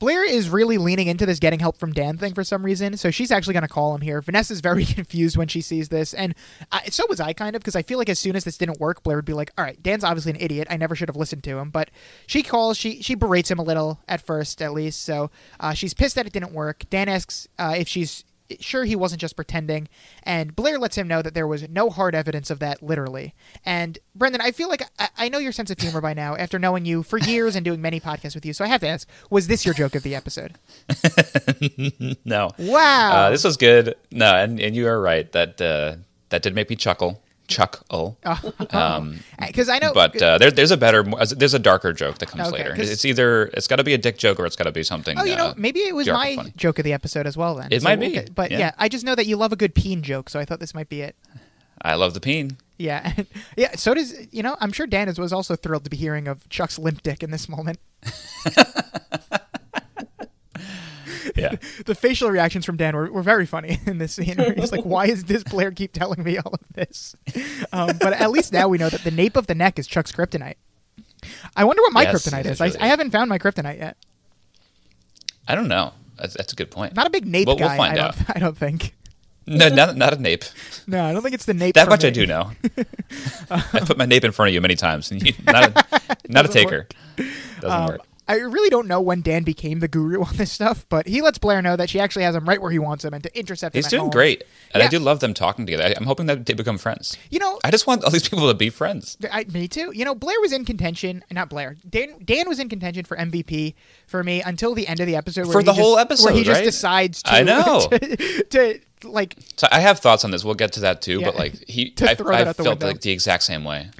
[0.00, 3.12] Blair is really leaning into this getting help from Dan thing for some reason, so
[3.12, 4.20] she's actually going to call him here.
[4.20, 6.34] Vanessa's very confused when she sees this, and
[6.72, 8.80] I, so was I kind of because I feel like as soon as this didn't
[8.80, 10.66] work, Blair would be like, "All right, Dan's obviously an idiot.
[10.68, 11.88] I never should have listened to him." But
[12.26, 15.02] she calls, she she berates him a little at first, at least.
[15.02, 16.82] So uh, she's pissed that it didn't work.
[16.90, 18.24] Dan asks uh, if she's
[18.60, 19.88] sure he wasn't just pretending
[20.22, 23.34] and blair lets him know that there was no hard evidence of that literally
[23.64, 26.58] and brendan i feel like I, I know your sense of humor by now after
[26.58, 29.08] knowing you for years and doing many podcasts with you so i have to ask
[29.30, 30.54] was this your joke of the episode
[32.24, 32.50] no.
[32.58, 33.94] wow Uh, this was good.
[34.10, 35.30] No, and, and you are right.
[35.32, 35.96] That uh,
[36.30, 37.22] that did make me chuckle.
[37.48, 38.18] Chuckle.
[38.70, 42.26] Um, because i know but uh, there, there's a better, there's a darker joke that
[42.30, 42.74] comes Okay, later.
[42.80, 45.18] It's either it's got to be a dick joke or it's got to be something.
[45.18, 46.52] oh you know uh, maybe it was my funny.
[46.56, 48.58] joke of the episode as well then It So might we'll be, get- but yeah.
[48.58, 48.72] yeah.
[48.78, 50.88] i just know that you love a good peen joke so i thought this might
[50.88, 51.16] be it
[51.82, 52.56] I love the peen.
[52.78, 53.12] yeah
[53.56, 56.28] yeah so does you know i'm sure dan is, was also thrilled to be hearing
[56.28, 57.78] of chuck's limp dick in this moment
[61.36, 61.56] Yeah.
[61.86, 64.36] the facial reactions from Dan were, were very funny in this scene.
[64.36, 67.14] Where he's like, "Why is this Blair keep telling me all of this?"
[67.72, 70.12] Um, but at least now we know that the nape of the neck is Chuck's
[70.12, 70.56] kryptonite.
[71.56, 72.52] I wonder what my Yes, kryptonite it is.
[72.52, 73.96] is I, really- I haven't found my kryptonite yet.
[75.46, 75.92] I don't know.
[76.16, 76.94] That's, that's a good point.
[76.94, 78.16] Not a big nape We'll- we'll find I, out.
[78.16, 78.94] don't, I don't think.
[79.46, 80.44] No, not, not a nape.
[80.86, 81.74] No, I don't think it's the nape.
[81.74, 82.08] That much me.
[82.08, 82.52] I do know.
[83.50, 86.44] I put my nape in front of you many times, and you, not a, not
[86.44, 86.86] a taker.
[87.16, 87.26] work.
[87.60, 88.00] Doesn't Um, work.
[88.28, 91.38] I really don't know when Dan became the guru on this stuff, but he lets
[91.38, 93.74] Blair know that she actually has him right where he wants him and to intercept
[93.74, 93.88] He's him.
[93.88, 94.10] He's doing home.
[94.10, 94.86] great, and Yeah.
[94.86, 95.82] I do love them talking together.
[95.84, 97.16] I, I'm hoping that they become friends.
[97.30, 99.16] You know, I just want all these people to be friends.
[99.30, 99.90] I, me too.
[99.92, 101.24] You know, Blair was in contention.
[101.32, 101.76] Not Blair.
[101.88, 102.14] Dan.
[102.24, 103.74] Dan was in contention for MVP
[104.06, 105.46] for me until the end of the episode.
[105.46, 107.34] Where For he the just- whole where he episode, just decides to.
[107.34, 107.88] I know.
[107.90, 110.44] to, to, like, So I have thoughts on this.
[110.44, 111.18] We'll get to that too.
[111.18, 111.26] Yeah.
[111.26, 112.86] But like he, I, I felt window.
[112.86, 113.90] like the exact same way.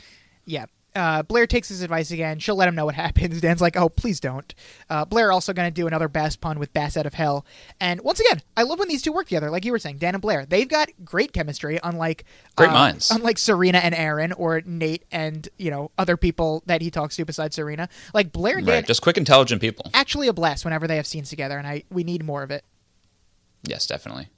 [0.46, 0.66] yeah.
[0.95, 2.38] Uh, Blair takes his advice again.
[2.38, 3.40] She'll let him know what happens.
[3.40, 4.55] Dan's like, "Oh, please don't."
[4.90, 7.47] Uh, Blair also going to do another bass pun with "Bass out of hell."
[7.80, 9.49] And once again, I love when these two work together.
[9.51, 11.78] Like you were saying, Dan and Blair, they've got great chemistry.
[11.82, 12.24] Unlike
[12.57, 13.11] Great uh, minds.
[13.11, 17.24] Unlike Serena and Aaron, or Nate and you know other people that he talks to
[17.24, 17.88] besides Serena.
[18.12, 19.90] Like Blair and Dan, Right, just quick, intelligent people.
[19.95, 22.64] actually a blast whenever they have scenes together, and I we need more of it.
[23.64, 24.28] Yes, definitely.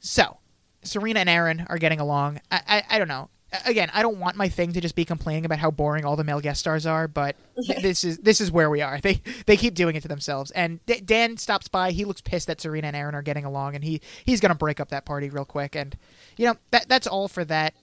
[0.00, 0.38] So,
[0.82, 2.40] Serena and Aaron are getting along.
[2.50, 3.30] I, I, I don't know.
[3.64, 6.24] Again, I don't want my thing to just be complaining about how boring all the
[6.24, 9.00] male guest stars are, but th- this is this is where we are.
[9.00, 10.50] They they keep doing it to themselves.
[10.50, 11.90] And D- Dan stops by.
[11.92, 14.80] He looks pissed that Serena and Aaron are getting along, and he he's gonna break
[14.80, 15.74] up that party real quick.
[15.76, 15.96] And
[16.36, 17.74] you know that that's all for that.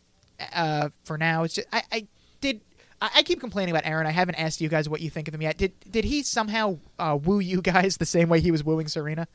[0.54, 2.08] Uh, for now, it's just I, I
[2.42, 2.62] did.
[3.02, 4.06] I I keep complaining about Aaron.
[4.06, 5.58] I haven't asked you guys what you think of him yet.
[5.58, 9.28] Did did he somehow uh, woo you guys the same way he was wooing Serena?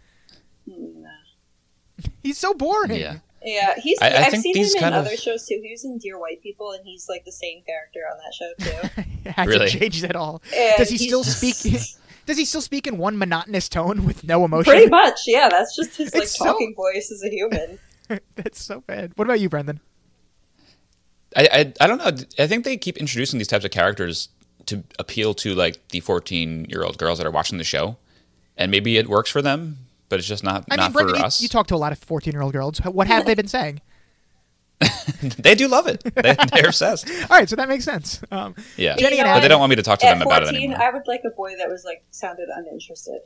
[2.22, 3.00] He's so boring.
[3.00, 3.18] Yeah.
[3.42, 3.98] Yeah, he's.
[4.02, 5.60] I- I I, have think seen these him in kind of- other shows too.
[5.62, 8.52] He was in Dear White People, and he's like the same character on that show
[9.24, 9.30] too.
[9.30, 9.68] hasn't Really?
[9.70, 10.42] changed at all.
[10.54, 11.80] And Does he still just- speak?
[12.26, 14.70] Does he still speak in one monotonous tone with no emotion?
[14.72, 15.48] Pretty much, yeah.
[15.48, 17.78] That's just his like so- talking voice as a human.
[18.36, 19.12] That's so bad.
[19.16, 19.80] What about you, Brendan?
[21.36, 22.10] I, I I don't know.
[22.42, 24.28] I think they keep introducing these types of characters
[24.66, 27.96] to appeal to like the 14 year old girls that are watching the show,
[28.56, 29.78] and maybe it works for them,
[30.10, 31.40] but it's just not I not mean, Brendan, for you, us.
[31.40, 32.78] you talk to a lot of fourteen-year-old girls.
[32.80, 33.80] What have they been saying?
[35.38, 36.02] they do love it.
[36.14, 37.08] They, they're obsessed.
[37.30, 38.20] All right, so that makes sense.
[38.30, 40.06] Um, Yeah, Jenny and You know but Adam- they don't want me to talk to
[40.06, 40.82] At them about it fourteen, anymore.
[40.86, 43.20] I would like a boy that was like sounded uninterested.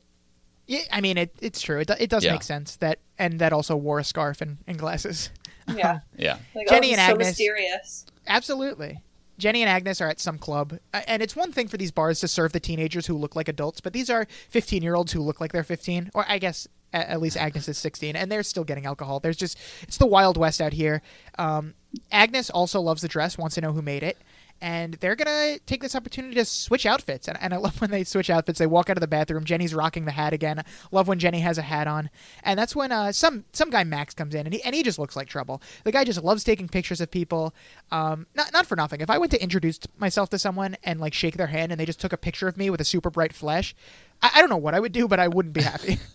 [0.67, 1.81] yeah, I mean, it, it's true.
[1.81, 2.33] It, it does Yeah.
[2.33, 5.31] make sense that, and that also wore a scarf and, and glasses.
[5.69, 8.07] Yeah, yeah, like Jenny oh, and he's so Agnes- mysterious.
[8.27, 9.01] Absolutely.
[9.39, 12.29] Jenny and Agnes are at some club, and it's one thing for these bars to
[12.29, 15.41] serve the teenagers who look like adults, but these are 15 year olds who look
[15.41, 18.87] like they're 15, or I guess at least Agnes is 16, and they're still getting
[18.87, 19.19] alcohol.
[19.19, 21.03] There's just, it's the Wild West out here.
[21.39, 21.75] Um,
[22.13, 24.19] Agnes also loves the dress, wants to know who made it,
[24.61, 27.29] and they're going to take this opportunity to switch outfits.
[27.29, 28.59] And, and I love when they switch outfits.
[28.59, 29.45] They walk out of the bathroom.
[29.45, 30.65] Jenny's rocking the hat again.
[30.91, 32.11] Love when Jenny has a hat on.
[32.43, 34.99] And that's when uh, some some guy Max comes in, and he, and he just
[34.99, 35.61] looks like trouble.
[35.85, 37.55] The guy just loves taking pictures of people.
[37.91, 39.01] Um, not not for nothing.
[39.01, 41.87] If I went to introduce myself to someone and like shake their hand, and they
[41.87, 43.75] just took a picture of me with a super bright flash,
[44.23, 45.99] I, I don't know what I would do, but I wouldn't be happy.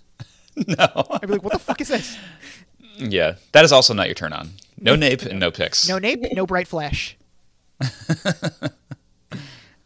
[0.67, 2.17] no, I'd be like, "What the fuck is this?
[2.97, 4.51] yeah, that is also not your turn on.
[4.79, 5.87] No nape and no pics.
[5.87, 7.15] No nape, no bright flash."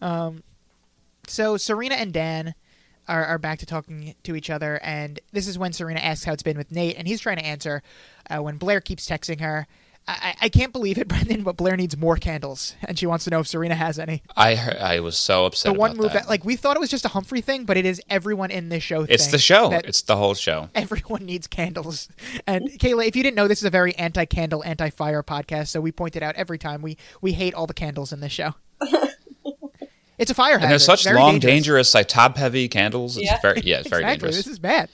[0.02, 0.44] um,
[1.28, 2.56] so Serena and Dan
[3.08, 6.34] are, are back to talking to each other, and this is when Serena asks how
[6.34, 7.82] it's been with Nate, and he's trying to answer
[8.30, 9.68] uh, when Blair keeps texting her.
[10.08, 13.24] I, I I can't believe it, Brendan, but Blair needs more candles, and she wants
[13.26, 14.22] to know if Serena has any.
[14.36, 15.74] I heard- I was so upset.
[15.74, 16.24] The one about move that.
[16.24, 18.70] that, like, we thought it was just a Humphrey thing, but it is everyone in
[18.70, 19.04] this show.
[19.08, 19.72] it's thing the show.
[19.72, 20.70] It's the whole show.
[20.76, 22.10] everyone needs candles.
[22.48, 25.68] And Kayla, if you didn't know, this is a very anti-candle, anti-fire podcast.
[25.70, 26.82] So we point it out every time.
[26.82, 28.56] We we hate all the candles in this show.
[30.18, 30.64] it's a fire hazard.
[30.64, 31.54] And they're such Very long, dangerous.
[31.54, 33.18] dangerous, like top heavy candles.
[33.18, 33.40] It's Yeah.
[33.42, 34.28] very yeah, it's very exactly.
[34.28, 34.36] dangerous.
[34.46, 34.90] This is bad.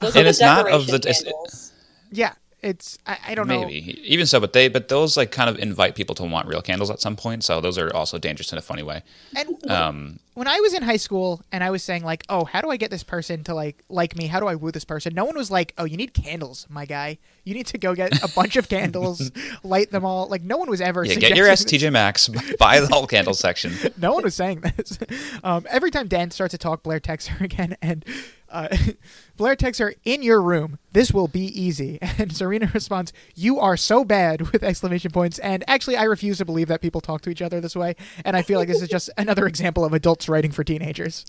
[0.00, 1.72] Those And are it's the not of the- it's-
[2.10, 2.32] Yeah,
[2.62, 3.66] it's I, I don't know.
[3.66, 6.62] Maybe even so, but they but those like kind of invite people to want real
[6.62, 7.44] candles at some point.
[7.44, 9.02] So those are also dangerous in a funny way.
[9.36, 12.60] And Um, when I was in high school and I was saying like, "Oh, how
[12.60, 14.26] do I get this person to like like me?
[14.28, 16.86] How do I woo this person?" No one was like, "Oh, you need candles, my
[16.86, 17.18] guy.
[17.44, 19.32] You need to go get a bunch of candles,
[19.64, 22.80] light them all." Like no one was ever yeah, get your ass TJ Maxx, buy
[22.80, 23.72] the whole candle section.
[23.98, 24.98] no one was saying this.
[25.44, 28.04] Um, every time Dan starts to talk, Blair texts her again, and
[28.52, 28.68] uh,
[29.36, 33.76] Blair texts her, "In your room, this will be easy." And Serena responds, "You are
[33.76, 35.38] so bad!" with exclamation points.
[35.40, 37.96] And actually, I refuse to believe that people talk to each other this way.
[38.24, 41.24] And I feel like this is just another example of adults writing for teenagers.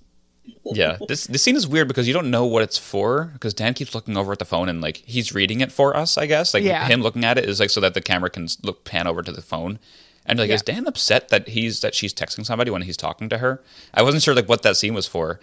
[0.65, 3.73] Yeah, this this scene is weird because you don't know what it's for because Dan
[3.73, 6.17] keeps looking over at the phone and like he's reading it for us.
[6.17, 6.85] I guess like Yeah.
[6.85, 9.31] him looking at it is like so that the camera can look pan over to
[9.31, 9.79] the phone.
[10.25, 10.55] And like, Yeah.
[10.55, 13.61] is Dan upset that he's that she's texting somebody when he's talking to her?
[13.93, 15.39] I wasn't sure like what that scene was for.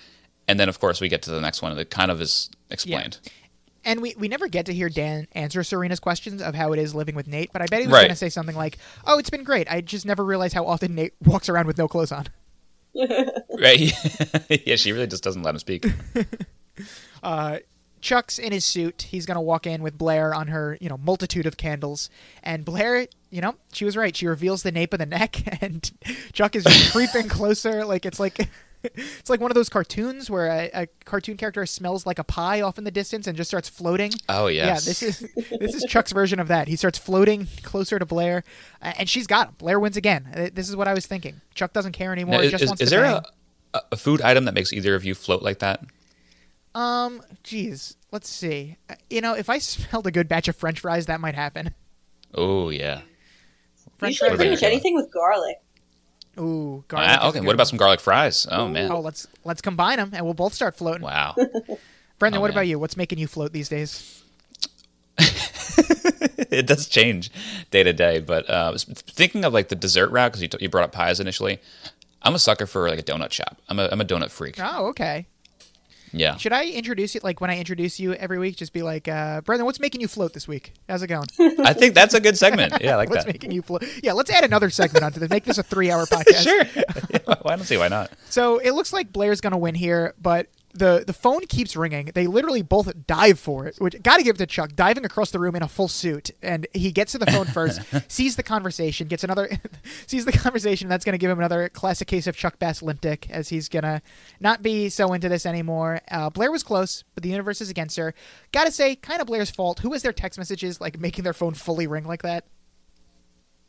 [0.51, 2.51] And then of course we get to the next one and it kind of is
[2.71, 3.19] explained.
[3.85, 6.95] And we, we never get to hear Dan answer Serena's questions of how it is
[6.95, 8.01] living with Nate, but I bet he was Right.
[8.03, 8.77] going to say something like,
[9.07, 9.71] "Oh, it's been great.
[9.71, 12.27] I just never realized how often Nate walks around with no clothes on."
[13.59, 13.93] Right?
[14.67, 15.87] yeah, she really just doesn't let him speak.
[17.23, 17.59] Uh,
[18.01, 19.03] Chuck's in his suit.
[19.03, 22.09] He's going to walk in with Blair on her, you know, multitude of candles.
[22.43, 24.17] And Blair, you know, she was right.
[24.17, 25.91] She reveals the nape of the neck, and
[26.33, 27.85] Chuck is just creeping closer.
[27.85, 28.49] Like it's like
[28.95, 32.61] it's like one of those cartoons where a, a cartoon character smells like a pie
[32.61, 34.13] off in the distance and just starts floating.
[34.29, 34.67] Oh yes.
[34.67, 35.19] Yeah, this is
[35.61, 36.69] this is Chuck's version of that.
[36.69, 38.43] He starts floating closer to Blair,
[38.83, 39.55] uh, and she's got him.
[39.59, 40.29] Blair wins again.
[40.35, 41.41] Uh, This is what I was thinking.
[41.55, 42.37] Chuck doesn't care anymore.
[42.37, 43.23] Now, is, just is, wants is to there bang.
[43.75, 45.83] a, a food item that makes either of you float like that?
[46.75, 48.77] Um, geez, let's see.
[48.89, 51.75] Uh, You know, if I smelled a good batch of French fries, that might happen.
[52.35, 53.01] Oh yeah.
[53.99, 55.57] French Usually What pretty much anything with garlic.
[56.39, 57.23] Ooh, garlic.
[57.37, 57.41] Okay.
[57.41, 58.47] What about some garlic fries?
[58.51, 58.91] Oh man.
[58.91, 61.03] Oh, let's let's combine them, and we'll both start floating.
[61.03, 61.35] Wow.
[62.19, 62.57] Brendan, Oh, what man.
[62.59, 62.79] about you?
[62.79, 64.23] What's making you float these days?
[65.19, 67.31] it does change
[67.71, 70.69] day to day, but uh, thinking of like the dessert route because you, t- you
[70.69, 71.59] brought up pies initially.
[72.23, 73.61] I'm a sucker for like a donut shop.
[73.69, 74.57] I'm a I'm a donut freak.
[74.61, 75.27] Oh, okay.
[76.13, 76.37] Yeah.
[76.37, 78.57] Should I introduce you like when I introduce you every week?
[78.57, 80.73] Just be like, uh, Brendan, what's making you float this week?
[80.89, 81.27] How's it going?
[81.65, 82.75] I think that's a good segment.
[82.81, 83.33] Yeah, I like what's that.
[83.33, 83.85] making you float?
[84.03, 85.31] Yeah, let's add another segment onto this.
[85.31, 86.43] Make this a three-hour podcast.
[86.43, 86.65] Sure.
[87.27, 88.11] well, I don't see why not.
[88.29, 92.11] So it looks like Blair's gonna win here, but the the phone keeps ringing.
[92.15, 95.31] They literally both dive for it, which got to give it to Chuck, diving across
[95.31, 98.43] the room in a full suit, and he gets to the phone first, sees the
[98.43, 99.51] conversation, gets another,
[100.07, 100.89] sees the conversation.
[100.89, 104.03] That's gonna give him another classic case of Chuck Bass limp dick, as he's gonna
[104.41, 106.01] not be so into this anymore.
[106.11, 108.15] Uh, Blair was close, but the universe is against her.
[108.53, 109.81] Gotta say, kind of Blair's fault.
[109.81, 112.45] Who has their text messages like making their phone fully ring like that?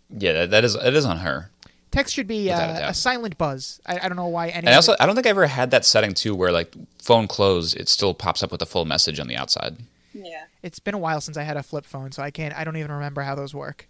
[0.10, 1.51] Yeah, that, that is it is on her.
[1.92, 3.82] Text should be Without a uh, a silent buzz.
[3.86, 4.60] I, I don't know why any.
[4.60, 7.28] And I also I don't think I ever had that setting too, where like phone
[7.28, 9.78] closed, it still pops up with a full message on the outside.
[10.14, 10.44] Yeah.
[10.64, 12.56] It's been a while since I had a flip phone, so I can't.
[12.56, 13.88] I don't even remember how those work.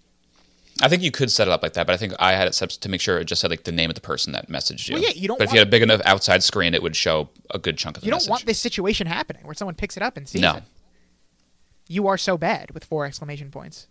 [0.82, 2.56] I think you could set it up like that, but I think I had it
[2.56, 4.88] set to make sure it just said like the name of the person that messaged
[4.90, 4.96] you.
[4.96, 6.96] Well, yeah, you don't But if you had a big enough outside screen, it would
[6.96, 8.30] show a good chunk of the You don't message.
[8.30, 10.56] want this situation happening where someone picks it up and sees No.
[10.58, 10.64] it.
[11.88, 13.88] You are so bad with four exclamation points.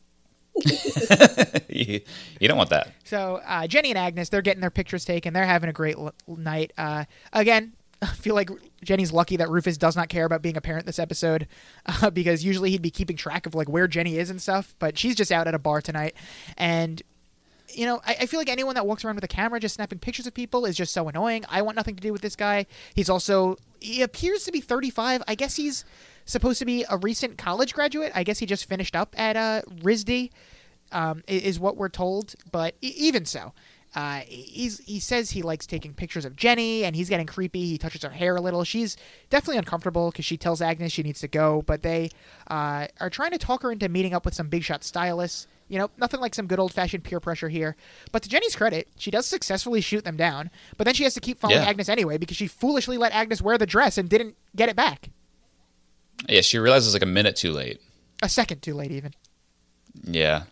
[1.68, 2.00] you,
[2.40, 2.92] don't want that.
[3.04, 5.32] So uh, Jenny and Agnes, they're getting their pictures taken.
[5.32, 6.72] They're having a great l- night.
[6.76, 7.72] Uh, again,
[8.02, 8.50] I feel like
[8.82, 11.46] Jenny's lucky that Rufus does not care about being a parent this episode,
[11.86, 14.74] uh, because usually he'd be keeping track of like where Jenny is and stuff.
[14.78, 16.14] But she's just out at a bar tonight,
[16.56, 17.02] and
[17.74, 19.98] you know, I, I feel like anyone that walks around with a camera just snapping
[19.98, 21.44] pictures of people is just so annoying.
[21.48, 22.66] I want nothing to do with this guy.
[22.94, 25.22] He's also he appears to be 35.
[25.26, 25.84] I guess he's
[26.32, 28.12] supposed to be a recent college graduate.
[28.14, 30.30] I guess he just finished up at uh, RISD,
[30.92, 32.34] um, is what we're told.
[32.50, 33.52] But e- even so,
[33.94, 37.66] uh, he's he says he likes taking pictures of Jenny, and he's getting creepy.
[37.66, 38.64] He touches her hair a little.
[38.64, 38.96] She's
[39.30, 42.10] definitely uncomfortable because she tells Agnes she needs to go, but they
[42.48, 45.46] uh, are trying to talk her into meeting up with some big shot stylists.
[45.68, 47.76] You know, nothing like some good old fashioned peer pressure here.
[48.10, 50.50] But to Jenny's credit, she does successfully shoot them down.
[50.76, 51.68] But then she has to keep following Yeah.
[51.68, 55.10] Agnes anyway because she foolishly let Agnes wear the dress and didn't get it back.
[56.28, 57.80] Yeah, she realizes like a minute too late.
[58.22, 59.12] A second too late, even.
[60.04, 60.42] Yeah.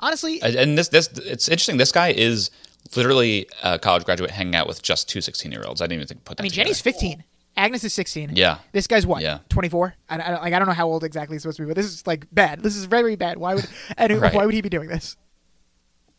[0.00, 1.76] Honestly, And- this this it's interesting.
[1.76, 2.50] This guy is
[2.96, 5.80] literally a college graduate hanging out with just two 16 year olds.
[5.80, 6.64] I didn't even think put that I mean, together.
[6.66, 7.24] Jenny's 15.
[7.56, 8.30] Agnes is 16.
[8.36, 8.58] Yeah.
[8.72, 9.22] This guy's what?
[9.22, 9.40] Yeah.
[9.50, 9.94] 24.
[10.08, 11.84] I, I, like, I don't know how old exactly he's supposed to be, but this
[11.86, 12.62] is like bad.
[12.62, 13.36] This is very bad.
[13.38, 13.66] Why would
[13.98, 14.32] and Right.
[14.32, 15.16] why would he be doing this?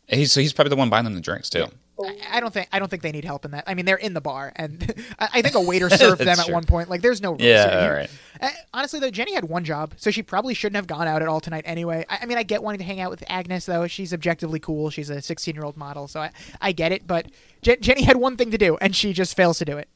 [0.06, 1.66] He's so he's probably the one buying them the drinks too.
[2.04, 3.64] I, I don't think I don't think they need help in that.
[3.66, 6.52] I mean, they're in the bar, and I, think a waiter served them That's at
[6.52, 6.88] one point.
[6.90, 7.90] Like, there's no rules Yeah, here.
[7.90, 8.10] all right.
[8.40, 11.28] Uh, honestly, though, Jenny had one job, so she probably shouldn't have gone out at
[11.28, 12.04] all tonight anyway.
[12.08, 13.86] I, I mean, I get wanting to hang out with Agnes, though.
[13.86, 14.90] She's objectively cool.
[14.90, 16.30] She's a 16 year old model, so I,
[16.60, 17.06] I get it.
[17.06, 17.26] But
[17.62, 19.88] Je- Jenny had one thing to do, and she just fails to do it.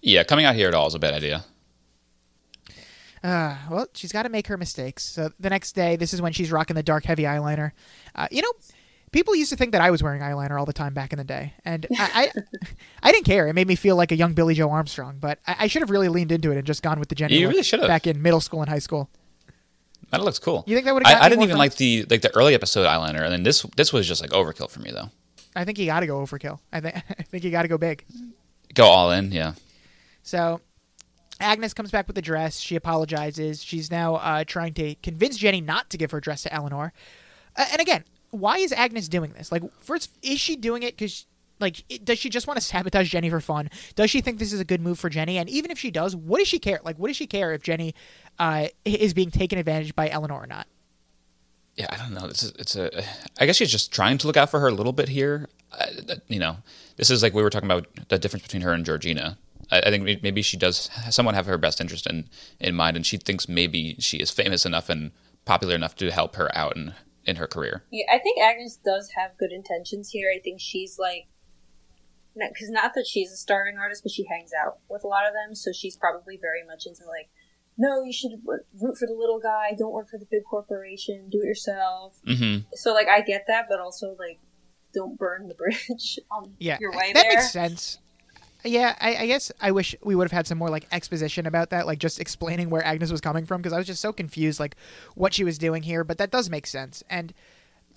[0.00, 1.44] Yeah, coming out here at all is a bad idea.
[3.22, 5.02] Uh, well, she's got to make her mistakes.
[5.02, 7.72] So the next day, this is when she's rocking the dark, heavy eyeliner.
[8.14, 8.52] Uh, you know,
[9.14, 11.24] people used to think that I was wearing eyeliner all the time back in the
[11.24, 12.42] day, and I, I,
[13.04, 13.46] I didn't care.
[13.46, 15.18] It made me feel like a young Billie Joe Armstrong.
[15.20, 17.38] But I, I should have really leaned into it and just gone with the Jenny.
[17.38, 17.88] You really should have.
[17.88, 19.08] back in middle school and high school.
[20.10, 20.64] That looks cool.
[20.66, 21.58] You think that would've I, I didn't even friends?
[21.58, 24.68] like the like the early episode eyeliner, and then this this was just like overkill
[24.68, 25.10] for me though.
[25.56, 26.58] I think you got to go overkill.
[26.72, 28.04] I think I think you got to go big.
[28.74, 29.54] Go all in, yeah.
[30.24, 30.60] So
[31.40, 32.58] Agnes comes back with the dress.
[32.58, 33.62] She apologizes.
[33.62, 36.92] She's now uh, trying to convince Jenny not to give her dress to Eleanor.
[37.56, 38.04] Uh, and again,
[38.34, 39.50] why is Agnes doing this?
[39.52, 41.26] Like, first, is she doing it because,
[41.60, 43.70] like, it, does she just want to sabotage Jenny for fun?
[43.94, 45.38] Does she think this is a good move for Jenny?
[45.38, 46.80] And even if she does, what does she care?
[46.84, 47.94] Like, what does she care if Jenny
[48.38, 50.66] uh, is being taken advantage by Eleanor or not?
[51.76, 52.28] Yeah, I don't know.
[52.28, 53.02] This is it's a.
[53.40, 55.48] I guess she's just trying to look out for her a little bit here.
[56.06, 56.58] That- you know,
[56.96, 59.38] this is like we were talking about the difference between her and Georgina.
[59.72, 62.28] I, I think maybe she does someone have her best interest in
[62.60, 65.10] in mind, and she thinks maybe she is famous enough and
[65.44, 66.94] popular enough to help her out in
[67.26, 67.84] in her career.
[67.90, 70.30] Yeah, I think Agnes does have good intentions here.
[70.34, 71.26] I think she's like,
[72.34, 75.32] because not that she's a starving artist, but she hangs out with a lot of
[75.32, 77.28] them, so she's probably very much into like,
[77.78, 78.32] no, you should
[78.80, 79.72] root for the little guy.
[79.76, 81.28] Don't work for the big corporation.
[81.30, 82.16] Do it yourself.
[82.26, 84.38] hmm So like, I get that, but also like,
[84.92, 87.28] don't burn the bridge on Yeah, your way that there.
[87.30, 87.98] makes sense.
[88.64, 91.70] Yeah, I, I guess I wish we would have had some more like exposition about
[91.70, 94.58] that, like just explaining where Agnes was coming from, because I was just so confused,
[94.58, 94.76] like
[95.14, 96.02] what she was doing here.
[96.02, 97.02] But that does make sense.
[97.10, 97.34] And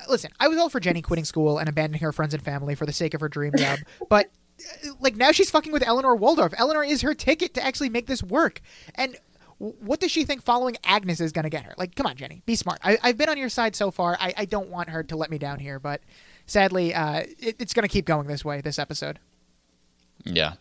[0.01, 2.75] uh, listen, I was all for Jenny quitting school and abandoning her friends and family
[2.75, 6.15] for the sake of her dream job, but uh, like now she's fucking with Eleanor
[6.15, 6.53] Waldorf.
[6.57, 8.61] Eleanor is her ticket to actually make this work,
[8.95, 9.15] and.
[9.59, 11.73] What does she think following Agnes is going to get her?
[11.79, 12.77] Like, come on, Jenny, be smart.
[12.83, 14.15] I, I've been on your side so far.
[14.19, 16.01] I, I don't want her to let me down here, but
[16.45, 19.17] sadly, uh, it, it's going to keep going this way this episode.
[20.25, 20.53] Yeah,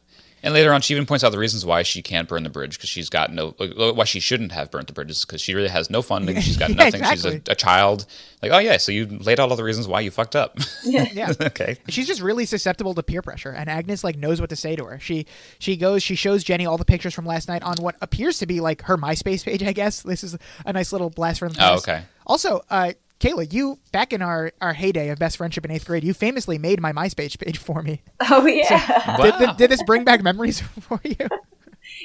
[0.43, 2.77] And later on, she even points out the reasons why she can't burn the bridge
[2.77, 5.69] because she's got no, like, why she shouldn't have burnt the bridges because she really
[5.69, 6.41] has no funding.
[6.41, 7.01] She's got Yeah, nothing.
[7.01, 7.31] exactly.
[7.33, 8.07] She's a, a child.
[8.43, 10.59] Like, oh yeah, so you laid out all the reasons why you fucked up.
[10.85, 11.33] Yeah.
[11.41, 11.79] okay.
[11.89, 14.85] She's just really susceptible to peer pressure, and Agnes like knows what to say to
[14.85, 15.01] her.
[15.01, 15.27] She
[15.59, 18.47] she goes, she shows Jenny all the pictures from last night on what appears to
[18.47, 19.63] be like her MySpace page.
[19.65, 21.69] I guess this is a nice little blast from the past.
[21.71, 21.89] Oh, past.
[21.89, 22.05] okay.
[22.27, 26.05] Also, uh, Kayla, you back in our our heyday of best friendship in eighth grade,
[26.05, 28.03] you famously made my MySpace page for me.
[28.29, 29.17] Oh yeah.
[29.17, 31.17] Did, did, did this bring back memories for you?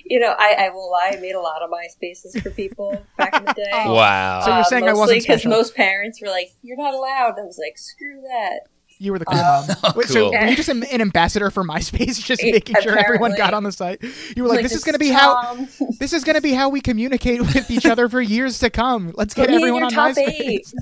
[0.05, 1.14] you know, I, I will lie.
[1.16, 3.72] I made a lot of MySpaces for people back in the day.
[3.86, 4.41] Wow.
[4.41, 7.43] So you're um, saying I wasn't because most parents were like, "You're not allowed." I
[7.43, 8.62] was like, "Screw that."
[9.02, 9.66] You were the cool mom.
[9.95, 10.32] Wait, So cool.
[10.32, 13.72] were you just an, an ambassador for MySpace, just making sure everyone got on the
[13.72, 14.04] site?
[14.38, 15.56] You were like, Like, "This is going to be is how
[15.99, 19.12] this is going to be how we communicate with each other for years to come.
[19.16, 20.74] Let's get Put everyone on top MySpace." eight.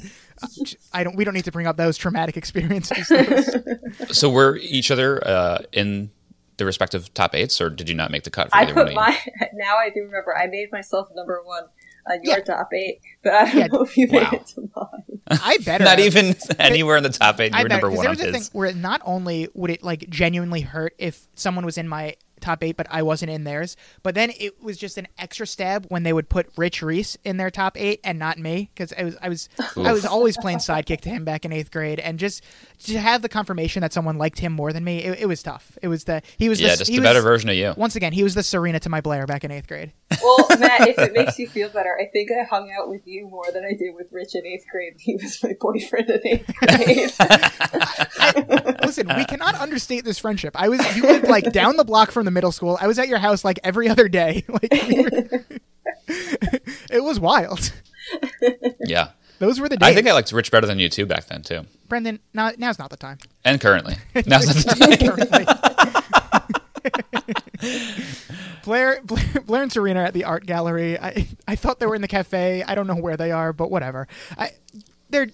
[0.93, 1.15] I don't.
[1.15, 3.07] We don't need to bring up those traumatic experiences.
[4.11, 6.11] So were each other uh, in
[6.57, 9.17] the respective top eights, or did you not make the cut for I put my.
[9.53, 10.35] Now I do remember.
[10.37, 11.63] I made myself number one
[12.07, 12.43] on your Yeah.
[12.43, 13.67] top eight, but I don't Yeah.
[13.67, 14.29] know if you Wow.
[14.31, 15.19] made it to mine.
[15.31, 17.51] I better Not even anywhere in the top eight.
[17.53, 19.47] You I were bet number because one there on was a thing where not only
[19.53, 23.29] would it like genuinely hurt if someone was in my top eight, but I wasn't
[23.31, 26.81] in theirs, but then it was just an extra stab when they would put Rich
[26.81, 30.05] Reese in their top eight and not me because I was I was I was
[30.05, 32.41] always playing sidekick to him back in eighth grade, and just
[32.85, 35.77] to have the confirmation that someone liked him more than me, it, it was tough.
[35.81, 37.73] It was the he was Yeah, the, just he a was- better version of you.
[37.75, 39.91] Once again, he was the Serena to my Blair back in eighth grade.
[40.23, 43.27] Well, Matt, if it makes you feel better, I think I hung out with you
[43.27, 44.95] more than I did with Rich in eighth grade.
[44.97, 47.11] He was my boyfriend in eighth grade.
[48.83, 50.53] Listen, we cannot understate this friendship.
[50.55, 52.77] I was you lived like down the block from the middle school.
[52.81, 54.43] I was at your house like every other day.
[54.49, 55.45] Like we were-
[56.91, 57.71] it was wild.
[58.79, 59.09] Yeah.
[59.37, 59.87] Those were the days.
[59.89, 62.77] I think I liked Rich better than you too back then too, Brendan, now, now's
[62.79, 63.19] not the time.
[63.45, 63.95] and currently.
[64.25, 66.19] Now's not the
[68.63, 70.99] Blair, Blair, Blair and Serena are at the art gallery.
[70.99, 72.63] I, I thought they were in the cafe.
[72.63, 74.07] I don't know where they are, but whatever.
[74.37, 74.51] I,
[75.09, 75.27] they're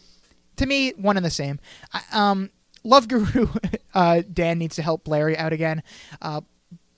[0.58, 1.60] to me one and the same.
[1.94, 2.50] I, um,
[2.84, 3.48] Love Guru
[3.94, 5.84] uh, Dan needs to help Blair out again.
[6.22, 6.42] Uh,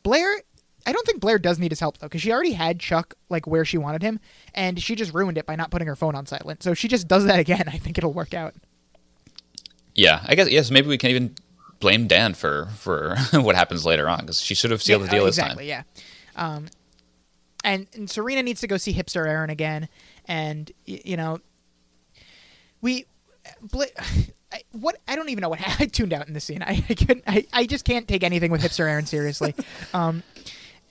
[0.03, 0.41] Blair,
[0.85, 3.47] I don't think Blair does need his help though, because she already had Chuck like
[3.47, 4.19] where she wanted him,
[4.53, 6.61] and she just ruined it by not putting her phone on silent.
[6.63, 8.53] So if she just does that again, I think it'll work out.
[9.95, 10.69] Yeah, I guess yes.
[10.69, 11.35] Maybe we can even
[11.79, 15.11] blame Dan for for what happens later on because she should have sealed Yeah, the
[15.11, 15.69] deal uh, this exactly, time.
[15.69, 16.01] yeah.
[16.37, 16.67] Um,
[17.63, 19.89] and, and Serena needs to go see Hipster Aaron again,
[20.25, 21.39] and y- you know,
[22.81, 23.05] we,
[23.61, 23.85] Bla-
[24.51, 26.63] I, what I don't even know what I tuned out in this scene.
[26.63, 29.53] I I, couldn't, I I just can't take anything with Hipster Aaron seriously.
[29.93, 30.23] um,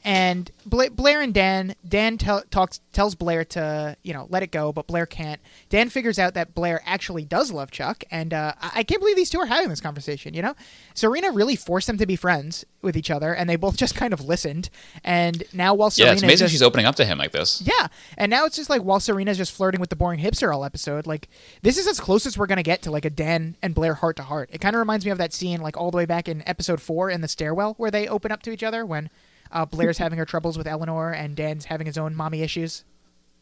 [0.06, 4.72] and Bla- Blair and Dan, Dan talks tells Blair to you know let it go,
[4.72, 5.40] but Blair can't.
[5.68, 9.16] Dan figures out that Blair actually does love Chuck, and uh, I, I can't believe
[9.16, 10.32] these two are having this conversation.
[10.32, 10.54] You know,
[10.94, 14.12] Serena really forced them to be friends with each other, and they both just kind
[14.12, 14.70] of listened.
[15.02, 17.60] And now while Serena Yeah, it's amazing just, she's opening up to him like this.
[17.66, 20.64] yeah, and now it's just like while Serena's just flirting with the boring hipster all
[20.64, 21.28] episode, like
[21.62, 24.14] this is as close as we're gonna get to like a Dan and Blair heart
[24.18, 24.50] to heart.
[24.52, 26.80] It kind of reminds me of that scene like all the way back in episode
[26.80, 29.10] four in the stairwell where they open up to each other when
[29.52, 32.84] uh, Blair's having her troubles with Eleanor and Dan's having his own mommy issues.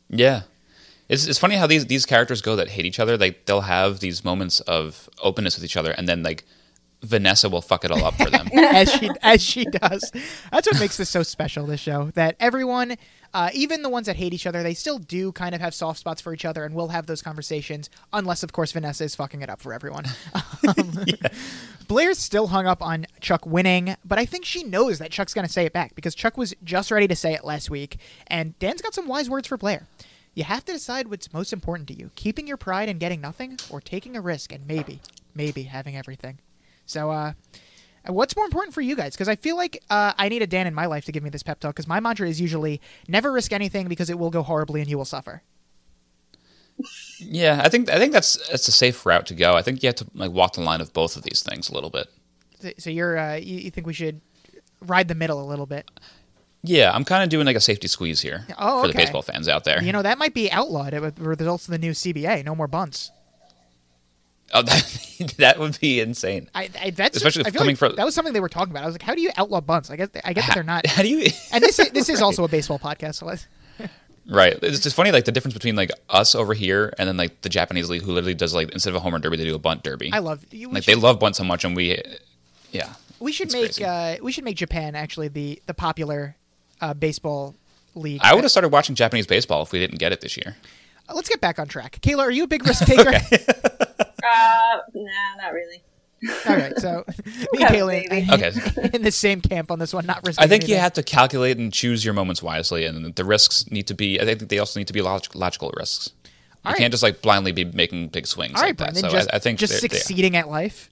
[0.08, 0.42] Yeah.
[1.08, 3.16] It's, it's funny how these, these characters go that hate each other.
[3.18, 6.44] Like they'll have these moments of openness with each other, and then like
[7.02, 8.48] Vanessa will fuck it all up for them.
[8.54, 10.10] as she as she does.
[10.50, 11.66] That's what makes this so special.
[11.66, 12.96] This show that everyone,
[13.34, 15.98] uh, even the ones that hate each other, they still do kind of have soft
[15.98, 17.90] spots for each other, and will have those conversations.
[18.12, 20.04] Unless, of course, Vanessa is fucking it up for everyone.
[20.66, 21.04] Um,
[21.88, 25.46] Blair's still hung up on Chuck winning, but I think she knows that Chuck's going
[25.46, 28.58] to say it back because Chuck was just ready to say it last week, and
[28.58, 29.86] Dan's got some wise words for Blair.
[30.32, 33.58] You have to decide what's most important to you: keeping your pride and getting nothing,
[33.68, 35.00] or taking a risk and maybe,
[35.34, 36.38] maybe having everything.
[36.86, 37.32] So, uh,
[38.06, 39.12] what's more important for you guys?
[39.14, 41.30] Because I feel like uh, I need a Dan in my life to give me
[41.30, 41.74] this pep talk.
[41.74, 44.98] Because my mantra is usually never risk anything because it will go horribly and you
[44.98, 45.42] will suffer.
[47.18, 49.54] yeah, I think I think that's that's a safe route to go.
[49.54, 51.74] I think you have to like walk the line of both of these things a
[51.74, 52.08] little bit.
[52.78, 54.20] So- you're uh, you, you think we should
[54.80, 55.88] ride the middle a little bit?
[56.62, 59.48] Yeah, I'm kind of doing like a safety squeeze here Oh, for the baseball fans
[59.48, 59.82] out there.
[59.82, 62.44] You know that might be outlawed with the results of the new CBA.
[62.44, 63.10] No more bunts.
[64.52, 66.48] Oh, that, that would be insane.
[66.54, 68.82] I, I that's Especially I coming like from- that was something they were talking about.
[68.82, 69.90] I was like, how do you outlaw bunts?
[69.90, 70.86] I guess I get that they're not.
[70.86, 71.30] How do you?
[71.52, 73.16] And this is, this is also a baseball podcast.
[73.16, 73.46] So let's,
[74.26, 74.58] Right.
[74.62, 77.50] It's just funny, like the difference between like us over here and then like the
[77.50, 79.58] Japanese league, who literally does like instead of a home run derby, they do a
[79.58, 80.10] bunt derby.
[80.12, 80.68] I love you.
[80.70, 82.00] like should- they love bunt so much, and we,
[82.72, 82.94] yeah.
[83.20, 86.36] We should make uh, we should make Japan actually the the popular
[86.80, 87.54] uh, baseball
[87.94, 88.20] league.
[88.24, 90.56] I would have started watching Japanese baseball if we didn't get it this year.
[91.08, 91.98] Uh, Let's get back on track.
[92.00, 93.12] Kayla, are you a big risk taker?
[94.24, 95.10] Uh, nah,
[95.42, 95.82] not really.
[96.48, 97.04] All right, so
[97.52, 98.48] me and Okay,
[98.78, 98.90] Okay.
[98.94, 100.42] in the same camp on this one, not risking.
[100.42, 103.86] I think you have to calculate and choose your moments wisely, and the risks need
[103.88, 104.18] to be.
[104.20, 106.12] I think they also need to be log- logical risks.
[106.24, 106.30] You
[106.64, 106.78] All right.
[106.78, 108.96] can't just like blindly be making big swings All right, like that.
[108.96, 110.88] So just, I, I think just they're- they- succeeding at life.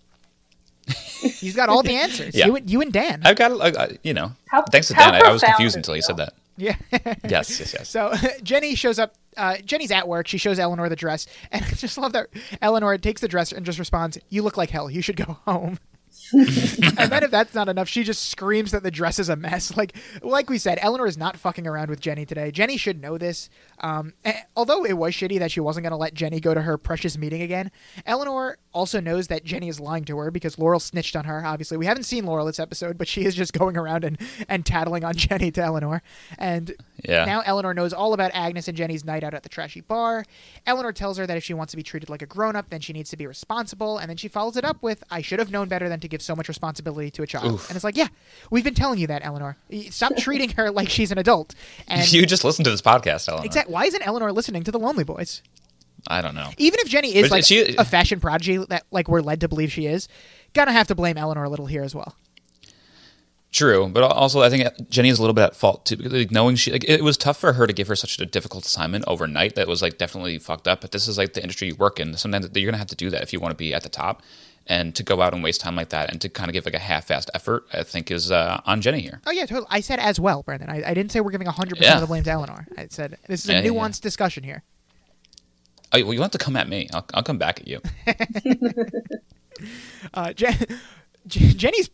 [1.22, 2.34] He's got all the answers.
[2.34, 2.46] Yeah.
[2.46, 3.22] You, and, you and Dan.
[3.24, 6.02] I've got, uh, you know, How- thanks to Dan, I, I was confused until you
[6.02, 6.06] that?
[6.06, 6.34] said that.
[6.56, 6.76] Yeah.
[7.28, 7.88] Yes, yes, yes.
[7.88, 9.14] So Jenny shows up.
[9.36, 10.26] Uh, Jenny's at work.
[10.28, 12.28] She shows Eleanor the dress, and I just love that
[12.60, 14.90] Eleanor takes the dress and just responds, "You look like hell.
[14.90, 15.78] You should go home."
[16.32, 19.72] and then if that's not enough, she just screams that the dress is a mess.
[19.82, 22.50] Like, like we said, Eleanor is not fucking around with Jenny today.
[22.50, 23.48] Jenny should know this.
[23.80, 26.60] Um, eh, although it was shitty that she wasn't going to let Jenny go to
[26.62, 27.70] her precious meeting again,
[28.06, 31.44] Eleanor also knows that Jenny is lying to her because Laurel snitched on her.
[31.44, 34.18] Obviously, we haven't seen Laurel this episode, but she is just going around and
[34.48, 36.02] and tattling on Jenny to Eleanor.
[36.38, 36.74] And
[37.08, 37.24] Yeah.
[37.24, 40.24] now Eleanor knows all about Agnes and Jenny's night out at the trashy bar.
[40.66, 42.80] Eleanor tells her that if she wants to be treated like a grown up, then
[42.80, 43.98] she needs to be responsible.
[43.98, 46.22] And then she follows it up with, I should have known better than to give
[46.22, 47.60] so much responsibility to a child.
[47.68, 48.08] And it's like, yeah,
[48.50, 49.56] we've been telling you that, Eleanor.
[49.90, 51.54] Stop treating her like she's an adult.
[51.88, 53.44] And you just listened to this podcast, Eleanor.
[53.44, 55.42] exact, why isn't Eleanor listening to the Lonely Boys?
[56.08, 56.50] I don't know.
[56.58, 59.48] Even if Jenny is But like she- a fashion prodigy that like we're led to
[59.48, 60.08] believe she is,
[60.52, 62.16] gonna have to blame Eleanor a little here as well.
[63.52, 66.30] True, but also I think Jenny is a little bit at fault too, because like,
[66.30, 69.04] knowing she like it was tough for her to give her such a difficult assignment
[69.06, 69.56] overnight.
[69.56, 70.80] That was like definitely fucked up.
[70.80, 72.16] But this is like the industry you work in.
[72.16, 74.22] Sometimes you're gonna have to do that if you want to be at the top,
[74.66, 76.72] and to go out and waste time like that, and to kind of give like
[76.72, 79.20] a half-assed effort, I think is uh, on Jenny here.
[79.26, 79.66] Oh yeah, totally.
[79.68, 80.70] I said as well, Brendan.
[80.70, 81.80] I, I didn't say we're giving hundred Yeah.
[81.80, 82.66] percent of the blame to Eleanor.
[82.78, 84.62] I said this is a Yeah, yeah, nuanced discussion here.
[85.92, 86.88] Oh, well, you want to come at me?
[86.92, 87.80] I'll, I'll come back at you.
[90.14, 90.56] Uh, Jen,
[91.26, 91.88] Jenny's.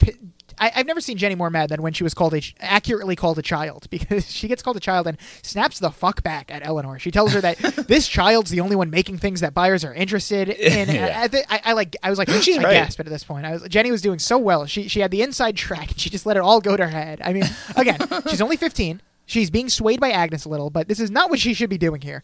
[0.58, 3.38] I, I've never seen Jenny more mad than when she was called a accurately called
[3.38, 6.98] a child because she gets called a child and snaps the fuck back at Eleanor.
[6.98, 7.58] She tells her that
[7.88, 10.88] this child's the only one making things that buyers are interested in.
[10.94, 11.28] Yeah.
[11.30, 11.96] I, I, I, like.
[12.02, 12.72] I was like, She's I right.
[12.72, 13.46] gasped at this point.
[13.46, 14.66] I was Jenny was doing so well.
[14.66, 16.90] She she had the inside track and she just let it all go to her
[16.90, 17.20] head.
[17.22, 17.44] I mean,
[17.76, 17.98] again,
[18.30, 19.02] she's only fifteen.
[19.26, 21.76] She's being swayed by Agnes a little, but this is not what she should be
[21.76, 22.22] doing here.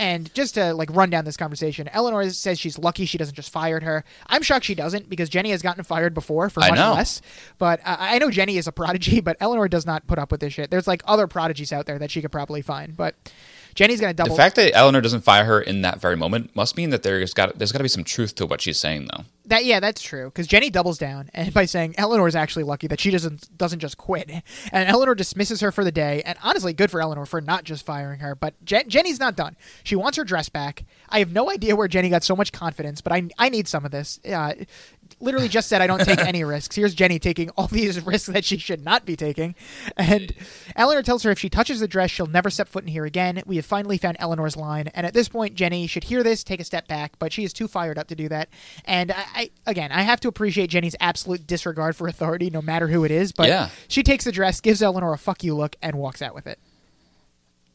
[0.00, 3.52] And just to like run down this conversation, Eleanor says she's lucky she doesn't just
[3.52, 4.02] fired her.
[4.28, 6.94] I'm shocked she doesn't because Jenny has gotten fired before for I much know.
[6.94, 7.20] less.
[7.58, 10.40] But uh, I know Jenny is a prodigy, but Eleanor does not put up with
[10.40, 10.70] this shit.
[10.70, 13.14] There's like other prodigies out there that she could probably find, but
[13.80, 14.32] Jenny's gonna double.
[14.32, 17.32] The fact that Eleanor doesn't fire her in that very moment must mean that there's
[17.32, 19.24] got there's got to be some truth to what she's saying, though.
[19.46, 20.26] That yeah, that's true.
[20.26, 23.78] Because Jenny doubles down and by saying Eleanor is actually lucky that she doesn't doesn't
[23.78, 24.30] just quit,
[24.70, 26.20] and Eleanor dismisses her for the day.
[26.26, 28.34] And honestly, good for Eleanor for not just firing her.
[28.34, 29.56] But Jen- Jenny's not done.
[29.82, 30.84] She wants her dress back.
[31.08, 33.86] I have no idea where Jenny got so much confidence, but I I need some
[33.86, 34.20] of this.
[34.30, 34.52] Uh,
[35.20, 36.74] literally just said I don't take any risks.
[36.76, 39.54] Here's Jenny taking all these risks that she should not be taking,
[39.96, 40.32] and
[40.76, 43.42] Eleanor tells her if she touches the dress, she'll never step foot in here again.
[43.46, 46.60] We have finally found Eleanor's line, and at this point, Jenny should hear this, take
[46.60, 48.48] a step back, but she is too fired up to do that.
[48.84, 52.88] And I, I again, I have to appreciate Jenny's absolute disregard for authority, no matter
[52.88, 53.32] who it is.
[53.32, 53.68] But Yeah.
[53.88, 56.58] she takes the dress, gives Eleanor a "fuck you" look, and walks out with it.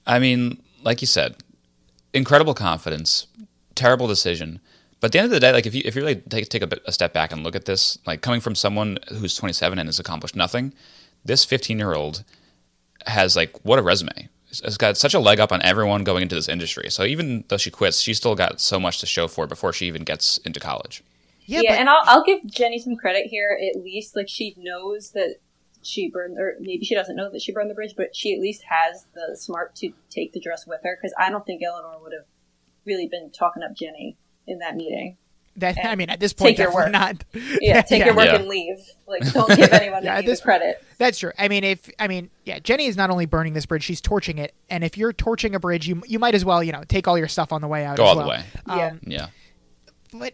[0.07, 1.35] I mean, like you said,
[2.13, 3.27] incredible confidence,
[3.73, 4.59] terrible decision.
[5.05, 6.63] But at the end of the day, like if you if you really take take
[6.63, 9.77] a, bit, a step back and look at this, like coming from someone who's 27
[9.77, 10.73] and has accomplished nothing,
[11.23, 12.23] this 15 year old
[13.05, 14.29] has like what a resume.
[14.63, 16.89] Has got such a leg up on everyone going into this industry.
[16.89, 19.73] So even though she quits, she's still got so much to show for it before
[19.73, 21.03] she even gets into college.
[21.45, 23.59] Yeah, Yeah, but and I'll, I'll give Jenny some credit here.
[23.61, 25.35] At least, like she knows that
[25.83, 28.39] she burned, or maybe she doesn't know that she burned the bridge, but she at
[28.39, 30.97] least has the smart to take the dress with her.
[30.99, 32.25] Because I don't think Eleanor would have
[32.85, 34.17] really been talking up Jenny
[34.47, 35.17] in that meeting.
[35.57, 36.91] that I mean, at this point, Take your work.
[36.91, 37.23] not.
[37.61, 38.05] Yeah, take Yeah.
[38.07, 38.35] your work Yeah.
[38.35, 38.77] and leave.
[39.07, 40.83] Like, don't give anyone Yeah, any this- credit.
[40.97, 41.31] That's true.
[41.37, 44.37] I mean, if I mean, yeah, Jenny is not only burning this bridge; she's torching
[44.37, 44.53] it.
[44.69, 47.17] And if you're torching a bridge, you you might as well, you know, take all
[47.17, 47.97] your stuff on the way out.
[47.97, 48.43] Go as all the way.
[48.67, 48.87] Yeah.
[48.87, 49.27] Um, Yeah.
[50.13, 50.33] but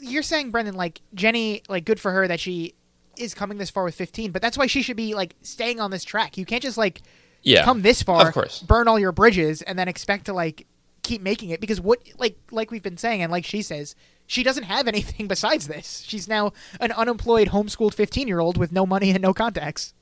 [0.00, 2.74] you're saying, Brendan, like Jenny, like good for her that she
[3.18, 4.30] is coming this far with 15.
[4.32, 6.36] But that's why she should be like staying on this track.
[6.38, 7.02] You can't just like
[7.42, 7.64] Yeah.
[7.64, 8.60] come this far, Of course.
[8.62, 10.66] burn all your bridges, and then expect to like
[11.06, 13.94] keep making it because what like like we've been saying and like she says
[14.26, 18.72] she doesn't have anything besides this she's now an unemployed homeschooled 15 year old with
[18.72, 19.94] no money and no contacts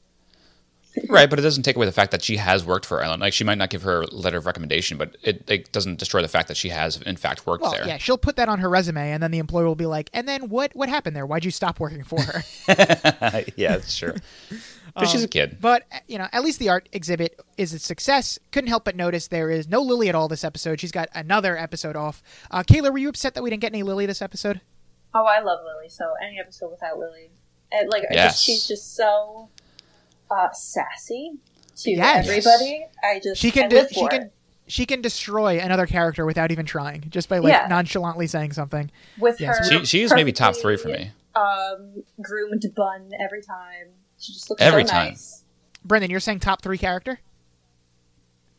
[1.08, 3.18] Right, but it doesn't take away the fact that she has worked for Ellen.
[3.18, 6.22] Like she might not give her a letter of recommendation, but it, it doesn't destroy
[6.22, 7.86] the fact that she has in fact worked well there.
[7.86, 10.28] yeah she'll put that on her resume and then the employer will be like and
[10.28, 12.42] then what what happened there why'd you stop working for her
[13.56, 14.04] yeah, that's
[14.96, 15.02] true.
[15.02, 15.58] But she's a kid.
[15.60, 18.38] But you know, at least the art exhibit is a success.
[18.52, 20.80] Couldn't help but notice there is no Lily at all this episode.
[20.80, 22.22] She's got another episode off.
[22.50, 24.60] Uh, Kayla, were you upset that we didn't get any Lily this episode?
[25.14, 25.88] Oh, I love Lily.
[25.88, 27.30] So any episode without Lily,
[27.72, 28.34] and like Yes.
[28.34, 29.48] just, she's just so
[30.30, 31.32] uh, sassy
[31.76, 32.26] to Yes.
[32.28, 32.86] everybody.
[33.02, 34.32] I just She can I de- live she for can it.
[34.66, 37.66] she can destroy another character without even trying, just by like Yeah.
[37.68, 38.90] nonchalantly saying something.
[39.18, 39.80] with Yes, her.
[39.80, 41.10] She she is maybe top three for me.
[41.36, 43.88] um, groomed bun every time.
[44.18, 45.08] She just looks Every so time.
[45.10, 45.44] nice.
[45.84, 47.20] Brendan, you're saying top three character?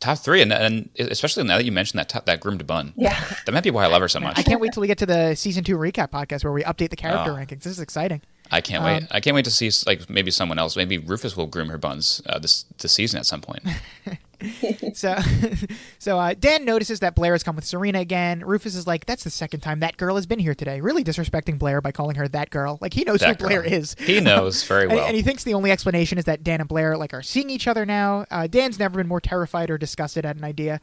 [0.01, 3.17] Top three, and, and especially now that you mentioned that top, that groomed bun, Yeah.
[3.45, 4.37] that might be why I love her so much.
[4.37, 6.89] I can't wait till we get to the season two recap podcast where we update
[6.89, 7.35] the character Oh.
[7.35, 7.63] rankings.
[7.63, 8.21] This is exciting.
[8.51, 9.03] I can't Um, wait.
[9.09, 10.75] I can't wait to see like maybe someone else.
[10.75, 13.63] Maybe Rufus will groom her buns uh, this this season at some point.
[14.93, 15.15] So,
[15.99, 18.43] so uh, Dan notices that Blair has come with Serena again.
[18.45, 21.59] Rufus is like, "That's the second time that girl has been here today." Really disrespecting
[21.59, 22.77] Blair by calling her that girl.
[22.81, 23.95] Like he knows That who Blair is.
[23.99, 25.05] He knows very well.
[25.05, 27.67] And, he thinks the only explanation is that Dan and Blair like are seeing each
[27.67, 28.25] other now.
[28.31, 30.79] Uh, Dan's never been more terrified or disgusted at an idea.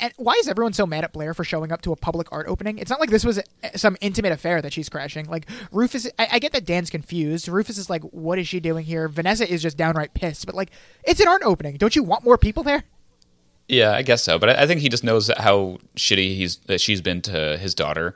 [0.00, 2.46] And why is everyone so mad at Blair for showing up to a public art
[2.48, 2.78] opening?
[2.78, 3.40] It's not like this was
[3.76, 5.26] some intimate affair that she's crashing.
[5.26, 7.48] Like Rufus, I, I get that Dan's confused.
[7.48, 10.46] Rufus is like, "What is she doing here?" Vanessa is just downright pissed.
[10.46, 10.70] But like,
[11.04, 11.76] it's an art opening.
[11.76, 12.84] Don't you want more people there?
[13.68, 14.38] Yeah, I guess so.
[14.38, 17.74] But I, I think he just knows how shitty he's that she's been to his
[17.74, 18.14] daughter.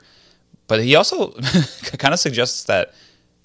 [0.67, 1.31] But he also
[1.97, 2.93] kind of suggests that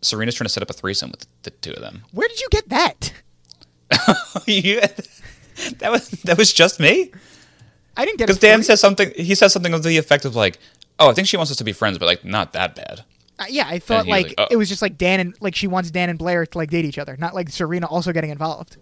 [0.03, 2.05] Serena's trying to set up a threesome with the two of them.
[2.13, 3.13] Where did you get that?
[4.47, 4.81] You-
[5.79, 7.13] that was that was just me.
[7.97, 8.41] I didn't get Because.
[8.41, 9.13] Dan says something.
[9.17, 10.59] He says something of the effect of like,
[10.99, 13.05] "Oh, I think she wants us to be friends, but like not that bad."
[13.39, 14.47] Uh, yeah, I thought he was like, like, oh.
[14.51, 16.85] it was just like Dan and like she wants Dan and Blair to like date
[16.85, 18.77] each other, not like Serena also getting involved.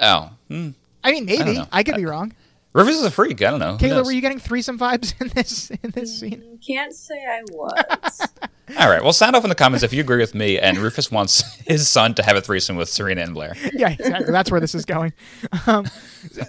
[0.00, 0.70] Oh, hmm.
[1.04, 1.68] I mean, maybe know.
[1.70, 2.32] I, could be wrong.
[2.72, 3.42] Rufus is a freak.
[3.42, 3.76] I don't know.
[3.76, 6.58] Kayla, were you getting threesome vibes in this in this scene?
[6.66, 8.28] Can't say I was.
[8.78, 9.02] All right.
[9.02, 11.86] Well, sound off in the comments if you agree with me and Rufus wants his
[11.86, 13.54] son to have a threesome with Serena and Blair.
[13.74, 14.32] yeah, exactly.
[14.32, 15.12] That's where this is going.
[15.66, 15.86] Um,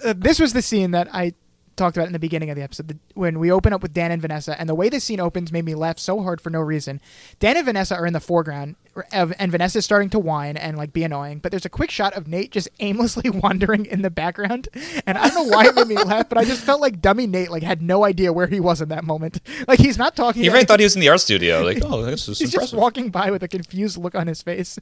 [0.04, 1.34] uh, this was the scene that I
[1.76, 4.12] talked about in the beginning of the episode the, when we open up with Dan
[4.12, 6.62] and Vanessa, and the way this scene opens made me laugh so hard for no
[6.62, 7.02] reason.
[7.40, 8.76] Dan and Vanessa are in the foreground,
[9.12, 12.14] and Vanessa is starting to whine and like be annoying, but there's a quick shot
[12.14, 14.70] of Nate just aimlessly wandering in the background,
[15.06, 17.28] and I don't know why it made me laugh, but I just felt like dummy
[17.28, 19.42] Nate like had no idea where he was in that moment.
[19.68, 20.44] Like he's not talking.
[20.44, 21.64] He really thought he was in the art studio.
[21.66, 24.78] Like, oh, this is He's just walking by with a confused look on his face,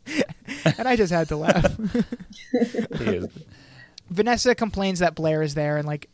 [0.66, 1.78] and I just had to laugh.
[4.10, 6.10] Vanessa complains that Blair is there and like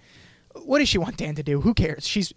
[0.66, 1.62] what does she want Dan to do?
[1.62, 2.08] Who cares?
[2.08, 2.34] She's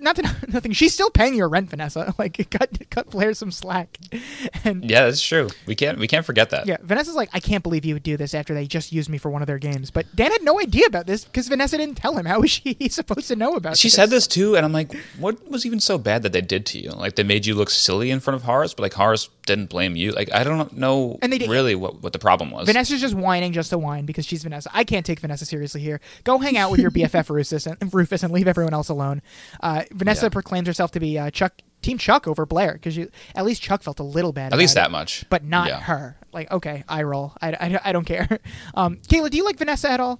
[0.00, 0.72] not to, nothing.
[0.72, 2.14] She's still paying your rent, Vanessa.
[2.18, 3.98] Like cut cut Blair some slack.
[4.64, 5.48] And Yeah, that's true.
[5.66, 6.66] We can't we can't forget that.
[6.66, 9.18] yeah, Vanessa's like, I can't believe you would do this after they just used me
[9.18, 9.90] for one of their games.
[9.90, 12.24] But Dan had no idea about this because Vanessa didn't tell him.
[12.26, 13.78] How was she supposed to know about it?
[13.78, 13.94] She this?
[13.94, 16.78] said this too, and I'm like, what was even so bad that they did to
[16.78, 16.90] you?
[16.90, 19.96] Like they made you look silly in front of Horace, but like Horace didn't blame
[19.96, 20.12] you.
[20.12, 22.66] Like I don't know And they did- really what, what the problem was.
[22.66, 24.70] Vanessa's just whining just to whine because she's Vanessa.
[24.72, 26.00] I can't take Vanessa seriously here.
[26.24, 27.28] Go hang out with your BFF
[27.66, 29.22] Rufus and, Rufus and leave everyone else alone.
[29.60, 30.30] Uh, Vanessa Yeah.
[30.30, 32.98] proclaims herself to be uh, Chuck Team Chuck over Blair because
[33.34, 34.52] at least Chuck felt a little bad.
[34.52, 35.24] At least that it, much.
[35.28, 35.80] but not Yeah.
[35.80, 36.16] her.
[36.32, 37.32] Like okay, I roll.
[37.40, 38.38] I, I, I don't care.
[38.74, 40.18] Um, Kayla, do you like Vanessa at all?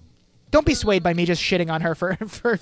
[0.55, 2.61] Don't be swayed by me just shitting on her for for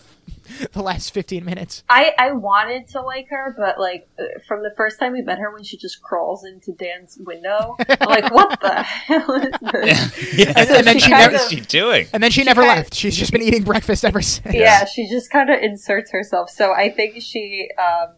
[0.73, 1.85] the last fifteen minutes.
[1.90, 5.39] I, I wanted to like her, but like uh, from the first time we met
[5.39, 10.35] her, when she just crawls into Dan's window, I'm like, what the hell is this?
[10.39, 10.52] yeah.
[10.56, 12.06] And- and then she kind never- what is she doing?
[12.14, 12.94] And then she, never kinda- left.
[12.94, 14.55] She's just been eating breakfast ever since.
[14.55, 16.48] Yeah, she just kind of inserts herself.
[16.48, 18.14] So I think she um,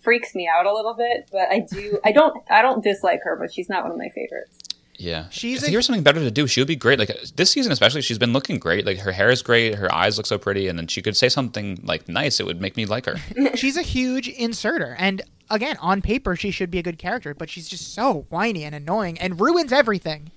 [0.00, 1.98] freaks me out a little bit, but I do.
[2.06, 2.42] I don't.
[2.50, 4.60] I don't dislike her, but she's not one of my favorites.
[4.96, 6.98] Yeah, She's If a- there was something better to do, she would be great.
[7.00, 8.86] Like this season, especially, she's been looking great.
[8.86, 11.28] Like her hair is great, her eyes look so pretty, and then she could say
[11.28, 12.38] something like nice.
[12.38, 13.16] It would make me like her.
[13.56, 17.50] she's a huge inserter and again on paper she should be a good character but
[17.50, 20.30] she's just so whiny and annoying and ruins everything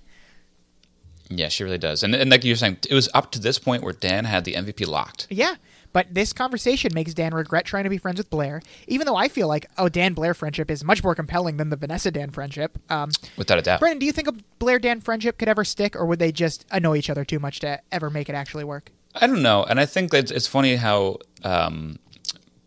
[1.29, 2.03] yeah, she really does.
[2.03, 4.53] And and like you're saying, it was up to this point where Dan had the
[4.53, 5.27] MVP locked.
[5.29, 5.55] yeah
[5.93, 9.27] but this conversation makes dan regret trying to be friends with blair even though i
[9.27, 12.77] feel like oh dan blair friendship is much more compelling than the vanessa dan friendship
[12.89, 13.79] um, Without a doubt.
[13.79, 16.65] brendan do you think a blair dan friendship could ever stick or would they just
[16.71, 19.79] annoy each other too much to ever make it actually work I don't know, and
[19.79, 21.97] I think that it's funny how um,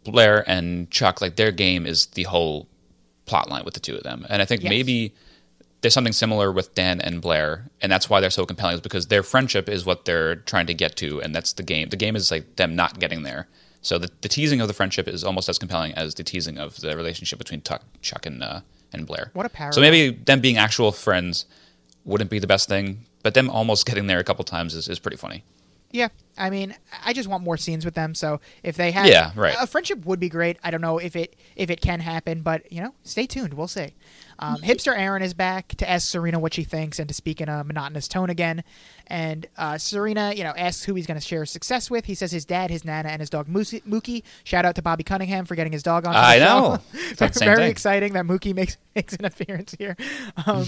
[0.02, 2.66] Blair and Chuck, like their game is the whole
[3.26, 4.70] plot line with the two of them, and I think Yes.
[4.70, 5.14] maybe
[5.80, 9.06] there's something similar with Dan and Blair, and that's why they're so compelling, is because
[9.06, 11.88] their friendship is what they're trying to get to, and that's the game.
[11.88, 13.48] The game is like them not getting there.
[13.82, 16.80] So the, the teasing of the friendship is almost as compelling as the teasing of
[16.80, 18.60] the relationship between Tuck, Chuck and uh,
[18.92, 19.30] and Blair.
[19.32, 19.72] What a parallel.
[19.72, 21.46] So maybe them being actual friends
[22.04, 24.98] wouldn't be the best thing, but them almost getting there a couple times is, is
[24.98, 25.44] pretty funny.
[25.92, 26.08] Yeah,
[26.38, 28.14] I mean, I just want more scenes with them.
[28.14, 29.56] So if they have, Yeah, right.
[29.60, 30.56] a friendship would be great.
[30.62, 33.54] I don't know if it if it can happen, but you know, stay tuned.
[33.54, 33.94] We'll see.
[34.40, 37.48] Um, Hipster Aaron is back to ask Serena what she thinks and to speak in
[37.48, 38.64] a monotonous tone again.
[39.06, 42.06] And uh, Serena, you know, asks who he's going to share success with.
[42.06, 44.22] He says his dad, his nana, and his dog Mookie.
[44.44, 46.14] Shout out to Bobby Cunningham for getting his dog on.
[46.14, 46.78] I the know.
[47.38, 47.70] Very thing.
[47.70, 49.96] exciting that Mookie makes makes an appearance here.
[50.46, 50.66] Um,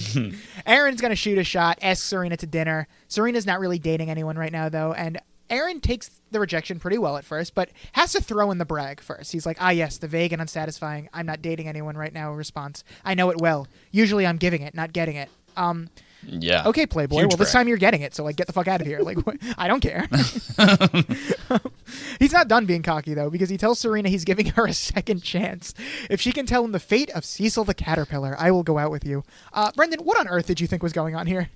[0.66, 1.78] Aaron's gonna shoot a shot.
[1.82, 2.88] Asks Serena to dinner.
[3.08, 5.20] Serena's not really dating anyone right now though, and
[5.52, 9.00] Aaron takes the rejection pretty well at first, but has to throw in the brag
[9.00, 9.32] first.
[9.32, 12.84] He's like, ah, yes, the vague and unsatisfying, I'm not dating anyone right now response.
[13.04, 13.68] I know it well.
[13.90, 15.28] Usually I'm giving it, not getting it.
[15.54, 15.90] Um,
[16.26, 16.66] Yeah.
[16.68, 17.20] okay, Playboy.
[17.20, 19.00] Huge well, this time you're getting it, so like, get the fuck out of here.
[19.00, 19.36] Like, what?
[19.58, 20.08] I don't care.
[22.18, 25.22] he's not done being cocky though, because he tells Serena he's giving her a second
[25.22, 25.74] chance.
[26.08, 28.90] If she can tell him the fate of Cecil the caterpillar, I will go out
[28.90, 29.22] with you.
[29.52, 31.50] Uh, Brendan, what on earth did you think was going on here?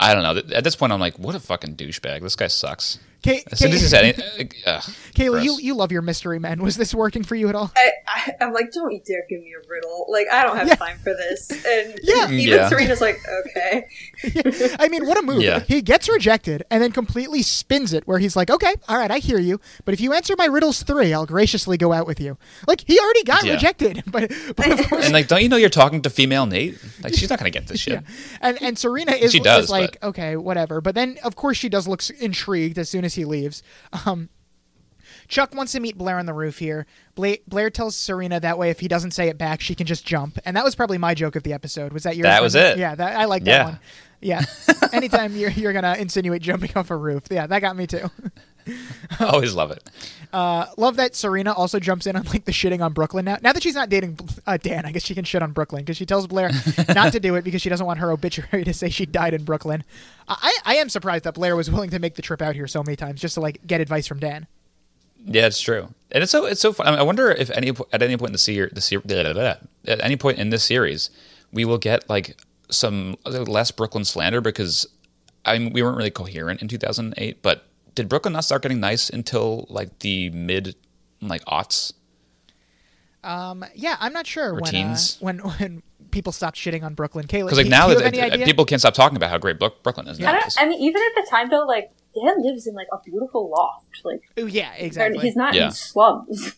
[0.00, 0.54] I don't know.
[0.56, 2.22] At this point, I'm like, what a fucking douchebag.
[2.22, 2.98] This guy sucks.
[3.22, 4.82] Kay- As soon Kay- as he said anything, ugh,
[5.14, 6.62] Kayla, you you love your mystery men.
[6.62, 7.70] Was this working for you at all?
[7.76, 10.06] I, I, I'm like, don't you dare give me a riddle.
[10.08, 10.74] Like, I don't have Yeah.
[10.76, 11.50] time for this.
[11.50, 12.30] And Yeah.
[12.30, 12.68] even Yeah.
[12.68, 13.86] Serena's like, okay.
[14.78, 15.42] I mean, what a move.
[15.42, 15.60] Yeah.
[15.60, 19.18] He gets rejected and then completely spins it where he's like, okay, all right, I
[19.18, 19.60] hear you.
[19.84, 22.38] But if you answer my riddles three, I'll graciously go out with you.
[22.66, 23.52] Like, he already got Yeah.
[23.54, 24.02] rejected.
[24.06, 26.78] But, but of course, and like, don't you know you're talking to female Nate?
[27.02, 27.94] Like, she's not gonna get this shit.
[27.94, 28.00] Yeah.
[28.40, 30.80] And and Serena is, She does, is like, okay, whatever.
[30.80, 33.62] But then, of course, she does look intrigued as soon as he leaves.
[34.06, 34.28] Um,
[35.28, 36.86] Chuck wants to meet Blair on the roof here.
[37.14, 40.04] Bla- Blair tells Serena that way if he doesn't say it back, she can just
[40.06, 40.38] jump.
[40.44, 41.92] And that was probably my joke of the episode.
[41.92, 42.24] Was that your?
[42.24, 42.78] That was it.
[42.78, 43.64] Yeah, that, I like that Yeah.
[43.64, 43.78] one.
[44.22, 44.44] Yeah.
[44.92, 48.10] Anytime you're you're gonna insinuate jumping off a roof, yeah, that got me too.
[49.18, 49.88] I always love it.
[50.32, 53.38] Love that Serena also jumps in on like the shitting on Brooklyn now.
[53.40, 55.96] Now that she's not dating uh, Dan, I guess she can shit on Brooklyn because
[55.96, 56.50] she tells Blair
[56.94, 59.44] not to do it because she doesn't want her obituary to say she died in
[59.44, 59.84] Brooklyn.
[60.30, 62.82] I I am surprised that Blair was willing to make the trip out here so
[62.82, 64.46] many times just to like get advice from Dan.
[65.26, 66.86] Yeah, it's true, and it's so it's so fun.
[66.86, 70.16] I, mean, I wonder if any at any point in the series, the at any
[70.16, 71.10] point in this series,
[71.52, 72.40] we will get like
[72.70, 74.86] some less Brooklyn slander because
[75.44, 79.10] I mean we weren't really coherent in 2008, but did Brooklyn not start getting nice
[79.10, 80.74] until like the mid
[81.20, 81.92] like aughts?
[83.22, 87.26] Um, Yeah, I'm not sure when uh, when when people stopped shitting on Brooklyn.
[87.26, 89.30] Kayla, Because like do, now do you that have any people can't stop talking about
[89.30, 90.20] how great Brooklyn is.
[90.22, 92.98] I, don't, I mean, even at the time, though, like, Dan lives in, like, a
[93.04, 93.86] beautiful loft.
[94.04, 95.20] Like, Ooh, yeah, exactly.
[95.20, 95.66] he's not Yeah.
[95.66, 96.54] in slums.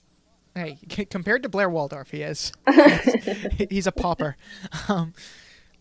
[0.54, 2.52] Hey, c- compared to Blair Waldorf, he is.
[3.70, 4.36] He's a pauper.
[4.88, 5.14] Um,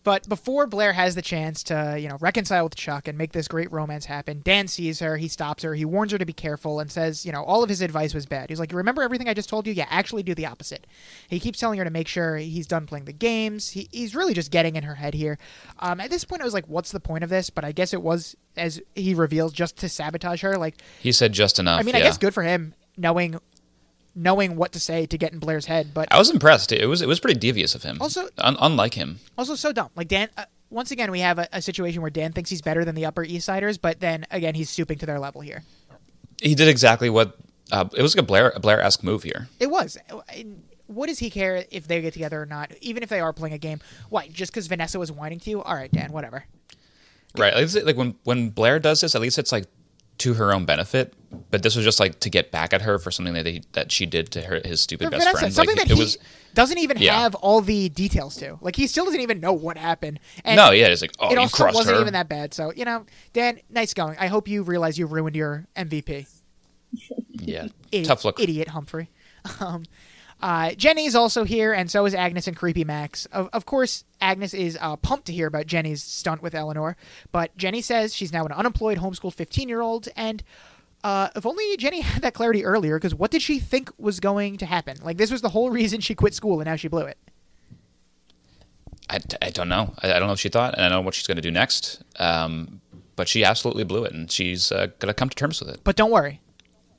[0.04, 3.48] but before Blair has the chance to, you know, reconcile with Chuck and make this
[3.48, 6.80] great romance happen, Dan sees her, he stops her, he warns her to be careful
[6.80, 8.50] and says, you know, all of his advice was bad.
[8.50, 9.72] He's like, "You remember everything I just told you?
[9.72, 10.86] Yeah, actually do the opposite."
[11.28, 13.70] He keeps telling her to make sure he's done playing the games.
[13.70, 15.38] He, he's really just getting in her head here.
[15.78, 17.92] Um, at this point, I was like, "What's the point of this?" But I guess
[17.92, 20.56] it was, as he reveals, just to sabotage her.
[20.56, 21.80] Like, He said just enough.
[21.80, 22.00] I mean, yeah.
[22.00, 23.38] I guess good for him knowing
[24.14, 26.72] knowing what to say to get in Blair's head, but I was impressed.
[26.72, 27.98] It was it was pretty devious of him.
[28.00, 29.18] Also- Un- unlike him.
[29.38, 29.90] also so dumb.
[29.96, 32.84] Like Dan, uh, once again, we have a, a situation where Dan thinks he's better
[32.84, 35.62] than the Upper East Siders, but then again, he's stooping to their level here.
[36.40, 37.36] He did exactly what
[37.70, 39.48] uh, it was like a Blair a Blair esque move here.
[39.60, 39.96] It was.
[40.86, 42.72] What does he care if they get together or not?
[42.82, 43.80] Even if they are playing a game,
[44.10, 44.28] why?
[44.28, 45.62] Just because Vanessa was whining to you?
[45.62, 46.44] All right, Dan, whatever.
[47.38, 47.54] Right.
[47.54, 49.64] Like, like when when Blair does this, at least it's like
[50.22, 51.14] to her own benefit.
[51.50, 53.90] But this was just like to get back at her for something that he, that
[53.90, 55.54] she did to her his stupid best Vanessa, friend.
[55.54, 56.18] something like, that it he was
[56.54, 57.18] doesn't even Yeah.
[57.20, 58.58] have all the details to.
[58.60, 60.20] Like he still doesn't even know what happened.
[60.44, 60.88] And no, yeah.
[60.88, 62.02] It's like oh, it you also wasn't her.
[62.02, 62.52] even that bad.
[62.52, 64.16] So you know, Dan, nice going.
[64.18, 66.26] I hope you realize you ruined your MVP.
[67.30, 68.38] yeah, Idiot, tough look.
[68.40, 69.08] idiot Humphrey.
[69.60, 69.84] Um,
[70.42, 73.26] uh, Jenny's also here, and so is Agnes and Creepy Max.
[73.26, 76.96] Of, of course, Agnes is uh, pumped to hear about Jenny's stunt with Eleanor,
[77.30, 80.42] but Jenny says she's now an unemployed, homeschooled 15 year old, and
[81.04, 84.58] uh, if only Jenny had that clarity earlier, because what did she think was going
[84.58, 84.96] to happen?
[85.02, 87.18] Like, this was the whole reason she quit school, and now she blew it.
[89.08, 89.94] I, I don't know.
[90.02, 91.42] I, I don't know what she thought, and I don't know what she's going to
[91.42, 92.02] do next.
[92.18, 92.80] Um,
[93.14, 95.80] but she absolutely blew it, and she's uh, going to come to terms with it.
[95.84, 96.40] But don't worry,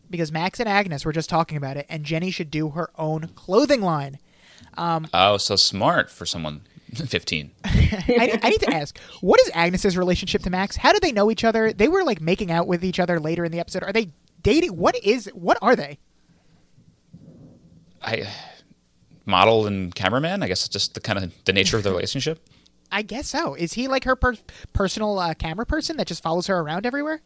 [0.10, 3.30] because Max and Agnes were just talking about it, and Jenny should do her own
[3.36, 4.20] clothing line.
[4.78, 6.62] Um, Oh, so smart for someone
[6.96, 7.52] 15.
[7.66, 10.76] I, I need to ask, what is Agnes's relationship to Max?
[10.76, 11.74] How do they know each other?
[11.74, 13.84] They were like making out with each other later in the episode.
[13.84, 14.10] Are they
[14.42, 14.78] dating?
[14.78, 15.28] What is?
[15.34, 16.00] What are they?
[18.02, 18.28] I
[19.26, 20.44] model and cameraman.
[20.44, 22.48] I guess it's just the kind of the nature of the relationship.
[22.92, 23.56] I guess so.
[23.56, 24.36] Is he like her per-
[24.74, 27.22] personal uh, camera person that just follows her around everywhere?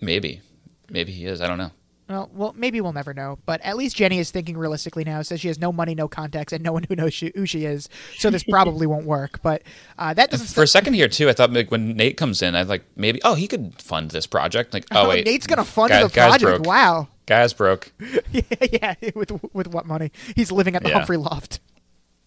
[0.00, 0.42] Maybe,
[0.90, 1.40] maybe he is.
[1.40, 1.70] I don't know.
[2.08, 3.38] Well, well, maybe we'll never know.
[3.46, 5.22] But at least Jenny is thinking realistically now.
[5.22, 7.64] Says she has no money, no contacts, and no one who knows she, who she
[7.64, 7.88] is.
[8.18, 9.42] So this probably won't work.
[9.42, 9.62] But
[9.98, 10.46] uh, that doesn't.
[10.46, 13.20] For a second here too, I thought like when Nate comes in, I like maybe
[13.24, 14.72] oh he could fund this project.
[14.72, 16.62] Like oh wait, Nate's gonna fund guy- the guy's project.
[16.62, 16.66] broke.
[16.66, 17.08] Wow.
[17.26, 17.90] Guy's broke.
[18.30, 19.10] yeah, yeah.
[19.16, 20.12] With with what money?
[20.36, 20.98] He's living at the Yeah.
[20.98, 21.58] Humphrey Loft.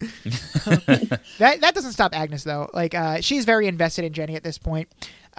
[0.00, 2.68] that that doesn't stop Agnes though.
[2.72, 4.88] Like uh, she's very invested in Jenny at this point,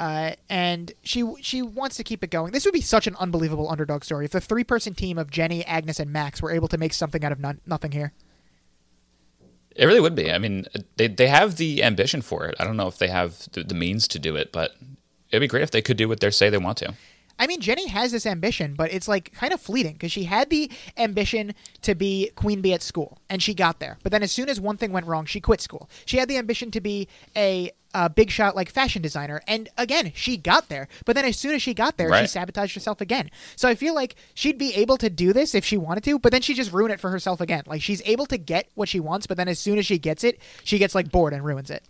[0.02, 2.52] uh, and she she wants to keep it going.
[2.52, 5.64] This would be such an unbelievable underdog story if the three person team of Jenny,
[5.66, 8.12] Agnes, and Max were able to make something out of nothing here.
[9.76, 10.32] It really would be.
[10.32, 10.66] I mean,
[10.98, 12.56] they they have the ambition for it.
[12.60, 14.76] I don't know if they have the, the means to do it, but
[15.30, 16.96] it'd be great if they could do what they say they want to.
[17.42, 20.52] I mean, Jenny has this ambition, but it's like kind of fleeting because she had
[20.52, 23.98] the ambition to be queen bee at school, and she got there.
[24.04, 25.90] But then, as soon as one thing went wrong, she quit school.
[26.06, 30.12] She had the ambition to be a, a big shot like fashion designer, and again,
[30.14, 30.88] she got there.
[31.04, 33.32] But then, as soon as she got there, she sabotaged herself again.
[33.56, 36.32] So I feel like she'd be able to do this if she wanted to, but
[36.32, 37.64] then she just ruin it for herself again.
[37.66, 40.24] Like she's able to get what she wants, but then as soon as she gets
[40.24, 41.84] it, she gets like bored and ruins it.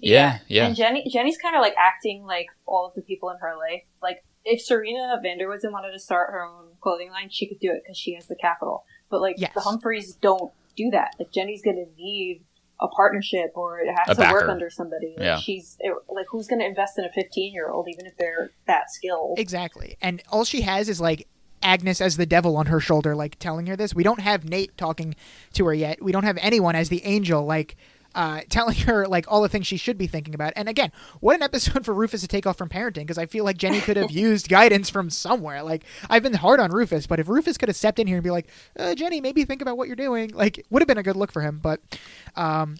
[0.00, 0.66] Yeah, yeah.
[0.66, 3.84] And Jenny, Jenny's kind of like acting like all of the people in her life.
[4.02, 7.82] Like if Serena Vanderwoodsen wanted to start her own clothing line, she could do it
[7.84, 8.84] because she has the capital.
[9.10, 9.52] But like Yes.
[9.54, 11.14] the Humphreys don't do that.
[11.18, 12.44] Like Jenny's gonna need
[12.80, 15.14] a partnership or it has A to work under somebody.
[15.16, 15.38] Like, Yeah.
[15.38, 18.90] She's it, like who's gonna invest in a 15 year old even if they're that
[18.90, 19.38] skilled?
[19.38, 19.96] Exactly.
[20.00, 21.26] And all she has is like
[21.62, 23.94] Agnes as the devil on her shoulder, like telling her this.
[23.94, 25.16] We don't have Nate talking
[25.54, 26.00] to her yet.
[26.02, 27.76] We don't have anyone as the angel, like
[28.18, 30.52] uh, telling her like all the things she should be thinking about.
[30.56, 30.90] And again,
[31.20, 33.80] what an episode for Rufus to take off from parenting because I feel like Jenny
[33.80, 35.62] could have used guidance from somewhere.
[35.62, 38.24] Like I've been hard on Rufus, but if Rufus could have stepped in here and
[38.24, 41.02] be like, uh, Jenny, maybe think about what you're doing, like would have been a
[41.04, 41.60] good look for him.
[41.62, 41.80] But
[42.34, 42.78] um,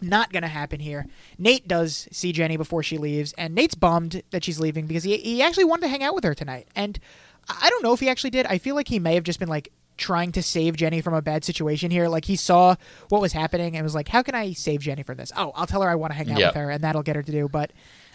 [0.00, 1.04] not going to happen here.
[1.36, 5.18] Nate does see Jenny before she leaves, and Nate's bummed that she's leaving because he,
[5.18, 6.66] he actually wanted to hang out with her tonight.
[6.74, 6.98] And
[7.46, 8.46] I don't know if he actually did.
[8.46, 11.22] I feel like he may have just been like trying to save Jenny from a
[11.22, 12.08] bad situation here.
[12.08, 12.76] Like he saw
[13.08, 15.32] what was happening and was like, how can I save Jenny from this?
[15.36, 16.48] Oh, I'll tell her I want to hang out Yep.
[16.54, 17.48] with her, and that'll get her to do.
[17.48, 17.72] But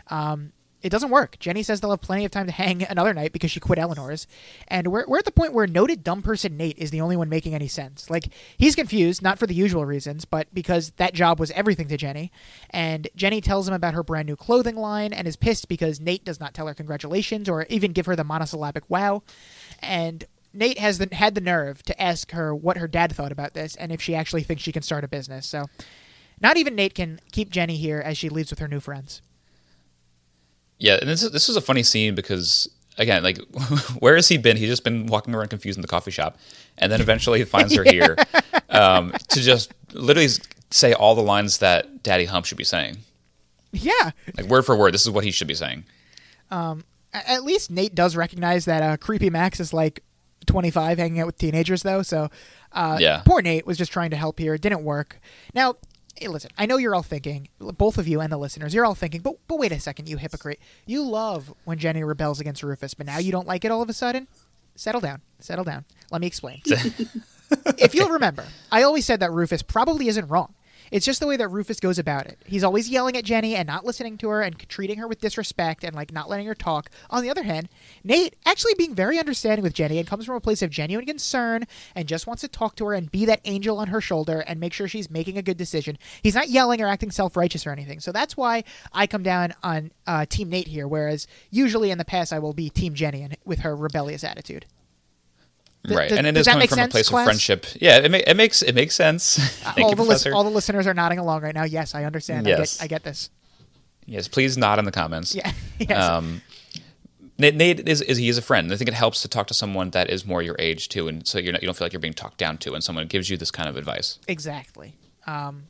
[0.10, 0.52] um,
[0.84, 1.38] it doesn't work.
[1.40, 4.28] Jenny says they'll have plenty of time to hang another night because she quit Eleanor's.
[4.68, 7.30] And we're, we're at the point where noted dumb person Nate is the only one
[7.30, 8.10] making any sense.
[8.10, 11.98] Like, he's confused, not for the usual reasons, but because that job was everything to
[11.98, 12.32] Jenny.
[12.70, 16.24] And Jenny tells him about her brand new clothing line and is pissed because Nate
[16.24, 19.24] does not tell her congratulations or even give her the monosyllabic wow.
[19.82, 20.26] And
[20.58, 23.76] Nate has the, had the nerve to ask her what her dad thought about this
[23.76, 25.46] and if she actually thinks she can start a business.
[25.46, 25.66] So,
[26.42, 29.22] not even Nate can keep Jenny here as she leaves with her new friends.
[30.80, 33.38] Yeah, and this is, this is a funny scene because again, like,
[34.00, 34.58] where has he been?
[34.58, 36.38] He's just been walking around confused in the coffee shop,
[36.78, 38.16] and then eventually he finds her here
[38.70, 40.30] um, to just literally
[40.72, 42.98] say all the lines that Daddy Hump should be saying,
[43.72, 44.94] Yeah, like word for word.
[44.94, 45.86] This is what he should be saying.
[47.14, 50.04] A- at least Nate does recognize that uh, Creepy Max is like
[50.46, 52.02] 25 hanging out with teenagers, though.
[52.02, 52.30] So,
[52.72, 53.22] uh, Yeah.
[53.26, 54.54] poor Nate was just trying to help here.
[54.54, 55.20] It didn't work.
[55.54, 55.76] Now,
[56.16, 58.96] hey, listen, I know you're all thinking, both of you and the listeners, you're all
[58.96, 60.60] thinking, but, but wait a second, you hypocrite.
[60.86, 63.90] You love when Jenny rebels against Rufus, but now you don't like it all of
[63.90, 64.28] a sudden?
[64.76, 65.22] Settle down.
[65.40, 65.86] Settle down.
[66.12, 66.62] Let me explain.
[67.78, 70.54] if you'll remember, I always said that Rufus probably isn't wrong.
[70.92, 72.40] It's just the way that Rufus goes about it.
[72.46, 75.84] He's always yelling at Jenny and not listening to her and treating her with disrespect
[75.84, 76.90] and like not letting her talk.
[77.10, 77.70] On the other hand,
[78.04, 81.66] Nate actually being very understanding with Jenny and comes from a place of genuine concern
[81.96, 84.60] and just wants to talk to her and be that angel on her shoulder and
[84.60, 85.98] make sure she's making a good decision.
[86.22, 88.00] He's not yelling or acting self-righteous or anything.
[88.00, 92.06] So that's why I come down on uh, Team Nate here, whereas usually in the
[92.06, 94.66] past I will be Team Jenny and with her rebellious attitude.
[95.88, 97.22] Th- right, does- and it is coming from sense, a place class?
[97.24, 97.66] of friendship.
[97.82, 99.36] Yeah, it, ma- it makes it makes sense.
[99.40, 100.34] Thank all you, the Professor.
[100.34, 101.64] all the listeners are nodding along right now.
[101.64, 102.46] Yes, I understand.
[102.48, 102.80] Yes.
[102.80, 103.30] I get, I get this.
[104.06, 105.34] yes, please nod in the comments.
[105.36, 105.52] Yeah.
[105.80, 106.04] yes.
[106.04, 106.42] Um,
[107.40, 108.74] Nate, Nate is, is he is a friend.
[108.74, 111.26] I think it helps to talk to someone that is more your age too, and
[111.28, 113.30] so you're not, you don't feel like you're being talked down to, and someone gives
[113.30, 114.18] you this kind of advice.
[114.28, 114.96] exactly.
[115.28, 115.64] Um,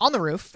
[0.00, 0.54] on the roof,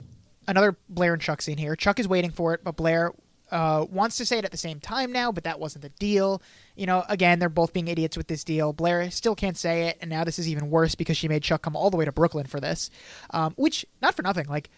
[0.49, 1.77] another Blair and Chuck scene here.
[1.77, 3.13] Chuck is waiting for it, but Blair
[3.53, 6.43] uh, wants to say it at the same time now, but that wasn't the deal.
[6.75, 8.73] You know, again, they're both being idiots with this deal.
[8.73, 11.63] Blair still can't say it, and now this is even worse because she made Chuck
[11.63, 12.91] come all the way to Brooklyn for this.
[13.31, 14.71] Um, which, not for nothing, like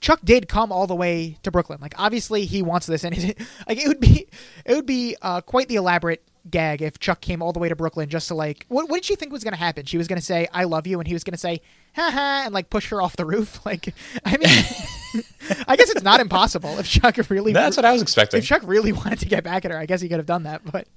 [0.00, 1.78] Chuck did come all the way to Brooklyn.
[1.80, 4.28] Like obviously he wants this, and it, like it would be
[4.66, 7.76] it would be uh, quite the elaborate gag if Chuck came all the way to
[7.76, 9.84] Brooklyn just to like what what did she think was going to happen?
[9.86, 11.60] She was going to say I love you, and he was going to say
[11.94, 13.64] ha ha and like push her off the roof.
[13.64, 13.94] Like
[14.24, 14.48] I mean,
[15.68, 18.38] I guess it's not impossible if Chuck really That's what I was expecting.
[18.38, 19.78] if Chuck really wanted to get back at her.
[19.78, 20.88] I guess he could have done that, but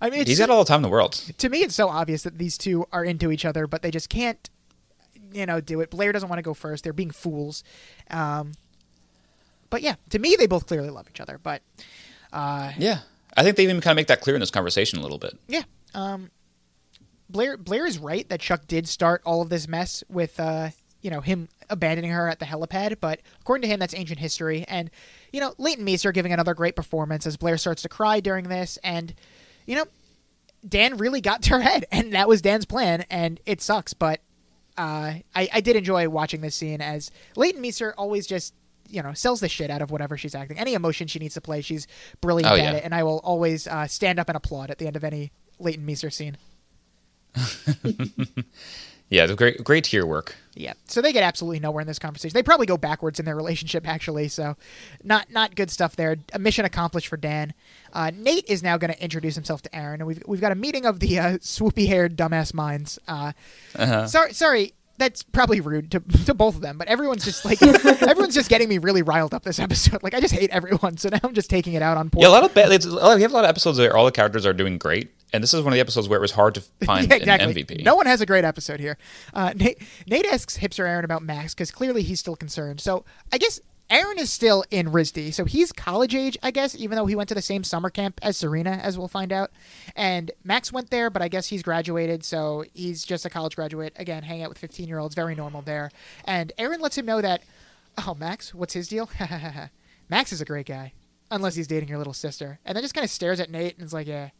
[0.00, 1.12] I mean, He's got all the time in the world.
[1.12, 4.08] to me, it's so obvious that these two are into each other, but they just
[4.08, 4.50] can't,
[5.32, 5.90] you know, do it.
[5.90, 6.82] Blair doesn't want to go first.
[6.84, 7.62] They're being fools.
[8.10, 8.52] Um,
[9.70, 11.38] but yeah, to me, they both clearly love each other.
[11.40, 11.62] But
[12.32, 13.00] uh, Yeah,
[13.38, 15.38] I think they even kind of make that clear in this conversation a little bit.
[15.46, 15.62] yeah,
[15.94, 16.30] um,
[17.30, 20.70] Blair Blair is right that Chuck did start all of this mess with, uh,
[21.02, 22.96] you know, him abandoning her at the helipad.
[23.00, 24.64] But according to him, that's ancient history.
[24.66, 24.90] And
[25.32, 28.76] you know, Leighton Meester giving another great performance as Blair starts to cry during this,
[28.82, 29.14] and
[29.66, 29.84] you know,
[30.68, 33.94] Dan really got to her head, and that was Dan's plan, and it sucks.
[33.94, 34.20] But
[34.76, 38.52] uh, I, I did enjoy watching this scene as Leighton Meester always just
[38.88, 40.58] you know sells the shit out of whatever she's acting.
[40.58, 41.86] Any emotion she needs to play, she's
[42.20, 42.72] brilliant Oh, at yeah.
[42.72, 45.30] it, and I will always uh, stand up and applaud at the end of any
[45.58, 46.36] Leighton Meester scene.
[49.10, 50.36] Yeah, the great great tier work.
[50.54, 50.74] Yeah.
[50.86, 52.34] So they get absolutely nowhere in this conversation.
[52.34, 54.28] They probably go backwards in their relationship, actually.
[54.28, 54.54] So,
[55.02, 56.16] not not good stuff there.
[56.34, 57.54] A mission accomplished for Dan.
[57.94, 60.56] Uh, Nate is now going to introduce himself to Aaron, and we've we've got a
[60.56, 62.98] meeting of the uh, swoopy haired dumbass minds.
[63.08, 63.32] Uh,
[64.06, 64.74] Sorry, sorry.
[64.98, 67.62] That's probably rude to, to both of them, but everyone's just like
[68.02, 70.02] everyone's just getting me really riled up this episode.
[70.02, 72.22] Like I just hate everyone, so now I'm just taking it out on poor.
[72.22, 72.92] Yeah, a lot of ba- it's, we
[73.22, 75.62] have a lot of episodes where all the characters are doing great, and this is
[75.62, 77.48] one of the episodes where it was hard to find Yeah, exactly.
[77.50, 77.84] an MVP.
[77.84, 78.98] No one has a great episode here.
[79.32, 82.80] Uh, Nate, Nate asks Hipster Aaron about Max because clearly he's still concerned.
[82.80, 86.96] So I guess Aaron is still in RISD, so he's college age, I guess, even
[86.96, 89.50] though he went to the same summer camp as Serena, as we'll find out.
[89.96, 93.94] And Max went there, but I guess he's graduated, so he's just a college graduate.
[93.96, 95.90] Again, hang out with 15 year olds, very normal there.
[96.26, 97.42] And Aaron lets him know that,
[98.06, 99.08] oh, Max, what's his deal?
[100.10, 100.92] Max is a great guy,
[101.30, 102.58] unless he's dating your little sister.
[102.66, 104.30] And then just kind of stares at Nate and is like, yeah.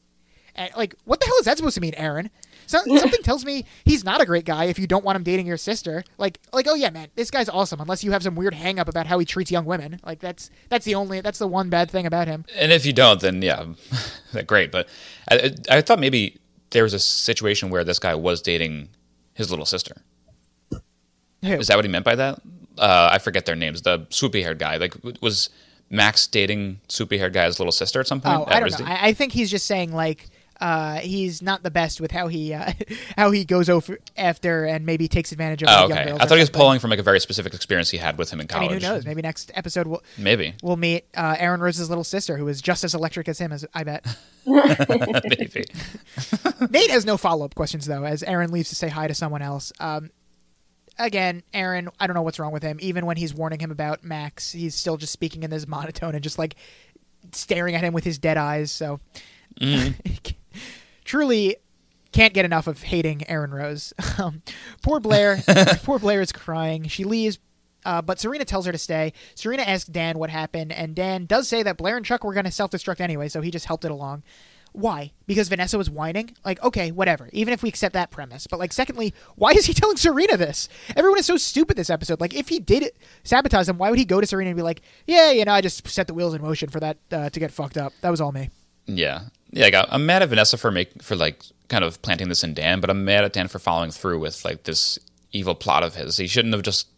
[0.77, 2.31] Like, what the hell is that supposed to mean, Aaron?
[2.67, 5.47] So, something tells me he's not a great guy if you don't want him dating
[5.47, 6.05] your sister.
[6.19, 7.81] Like, like, oh yeah, man, this guy's awesome.
[7.81, 10.01] Unless you have some weird hang up about how he treats young women.
[10.05, 12.45] Like, that's that's the only that's the one bad thing about him.
[12.57, 13.65] And if you don't, then yeah,
[14.47, 14.71] great.
[14.71, 14.89] But
[15.31, 16.39] I, I thought maybe
[16.71, 18.91] there was a situation where this guy was dating
[19.35, 20.03] his little sister.
[20.71, 20.79] Who?
[21.55, 22.41] Is that what he meant by that?
[22.77, 23.83] Uh, I forget their names.
[23.83, 24.77] The swoopy haired guy.
[24.77, 25.51] Like, was
[25.91, 28.41] Max dating swoopy haired guy's little sister at some point?
[28.41, 28.87] Oh, I don't know.
[28.87, 30.27] I think he's just saying like.
[30.61, 32.73] Uh, he's not the best with how he uh,
[33.17, 36.09] how he goes over after and maybe takes advantage of Oh, the young okay.
[36.11, 36.21] girls.
[36.21, 38.41] I thought he was pulling from like a very specific experience he had with him
[38.41, 38.71] in college.
[38.71, 38.83] I mean, college.
[38.83, 39.05] who knows?
[39.07, 40.55] Maybe next episode we'll Maybe.
[40.63, 43.53] we'll meet uh, Aaron Rose's little sister, who is just as electric as him.
[43.53, 44.05] As I bet.
[44.47, 45.65] Maybe.
[46.71, 49.43] Nate has no follow up questions though, as Aaron leaves to say hi to someone
[49.43, 49.73] else.
[49.79, 50.11] Um,
[50.99, 52.79] again, Aaron, I don't know what's wrong with him.
[52.81, 56.25] Even when he's warning him about Max, he's still just speaking in this monotone and
[56.25, 56.57] just like
[57.33, 58.73] staring at him with his dead eyes.
[58.73, 58.99] So,
[61.09, 61.57] truly
[62.13, 63.93] can't get enough of hating Aaron Rose.
[64.19, 64.43] Um,
[64.83, 65.41] poor Blair,
[65.85, 66.89] poor Blair is crying.
[66.89, 67.39] She leaves.
[67.85, 69.13] Uh, but Serena tells her to stay.
[69.37, 72.45] Serena asks Dan what happened, and Dan does say that Blair and Chuck were going
[72.45, 74.25] to self destruct anyway, so he just helped it along.
[74.73, 75.13] Why?
[75.29, 76.35] Because Vanessa was whining?
[76.45, 77.31] Like, okay, whatever.
[77.33, 78.49] Even if we accept that premise.
[78.49, 80.69] But, like, secondly, why is he telling Serena this?
[80.97, 82.21] Everyone is so stupid this episode.
[82.21, 82.91] Like, if he did
[83.23, 85.61] sabotage them, why would he go to Serena and be like, yeah, you know, I
[85.61, 87.93] just set the wheels in motion for that uh, to get fucked up?
[88.01, 88.51] That was all me.
[88.87, 89.71] Yeah, yeah.
[89.71, 92.81] Got, I'm mad at Vanessa for make for like kind of planting this in Dan,
[92.81, 94.99] but I'm mad at Dan for following through with like this
[95.33, 96.17] evil plot of his.
[96.17, 96.89] He shouldn't have just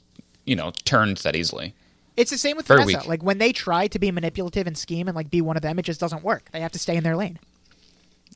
[0.44, 1.74] you know turned that easily.
[2.16, 2.98] It's the same with Very Vanessa.
[2.98, 3.08] weak.
[3.08, 5.78] Like, when they try to be manipulative and scheme and, like, be one of them,
[5.78, 6.50] it just doesn't work.
[6.52, 7.38] They have to stay in their lane.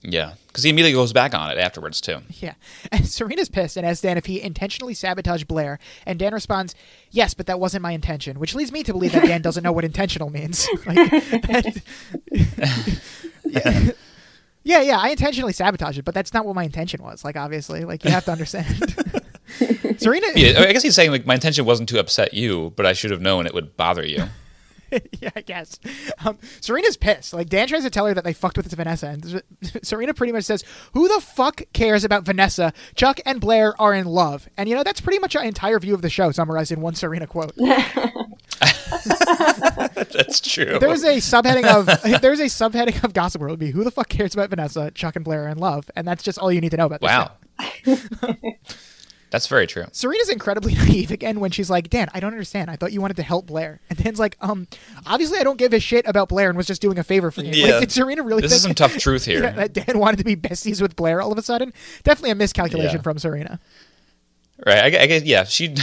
[0.06, 2.18] Yeah, because he immediately goes back on it afterwards too.
[2.28, 2.54] Yeah.
[2.92, 5.78] And Serena's pissed and asks Dan if he intentionally sabotaged Blair.
[6.04, 6.74] And Dan responds,
[7.10, 9.72] Yes, but that wasn't my intention, which leads me to believe that Dan doesn't know
[9.72, 10.68] what intentional means.
[10.86, 11.82] Like, that-
[13.44, 13.90] yeah.
[14.62, 17.24] yeah, yeah, I intentionally sabotaged it, but that's not what my intention was.
[17.24, 18.94] Like, obviously, like, you have to understand.
[19.98, 22.92] Serena, Yeah, I guess he's saying like my intention wasn't to upset you, but I
[22.92, 24.24] should have known it would bother you.
[25.20, 25.78] yeah, I guess.
[26.24, 27.32] Um, Serena's pissed.
[27.32, 29.42] Like Dan tries to tell her that they fucked with Vanessa, and
[29.82, 32.72] Serena pretty much says, "Who the fuck cares about Vanessa?
[32.94, 35.94] Chuck and Blair are in love." And you know that's pretty much our entire view
[35.94, 37.54] of the show, summarized in one Serena quote.
[39.94, 40.78] That's true.
[40.78, 41.86] There's a subheading of
[42.20, 43.52] there's a subheading of Gossip World.
[43.52, 44.90] Would be who the fuck cares about Vanessa?
[44.92, 47.00] Chuck and Blair are in love, and that's just all you need to know about.
[47.00, 47.32] This wow.
[49.34, 49.86] That's very true.
[49.90, 52.70] Serena's incredibly naive again when she's like, Dan, I don't understand.
[52.70, 53.80] I thought you wanted to help Blair.
[53.90, 54.68] And Dan's like, um,
[55.06, 57.42] obviously I don't give a shit about Blair and was just doing a favor for
[57.42, 57.50] you.
[57.52, 57.72] Yeah.
[57.72, 59.42] Like, did Serena really This think is some tough truth here.
[59.42, 61.72] Yeah, that Dan wanted to be besties with Blair all of a sudden?
[62.04, 63.02] Definitely a miscalculation Yeah.
[63.02, 63.58] from Serena.
[64.64, 64.94] Right.
[64.94, 65.74] I, I guess, yeah, she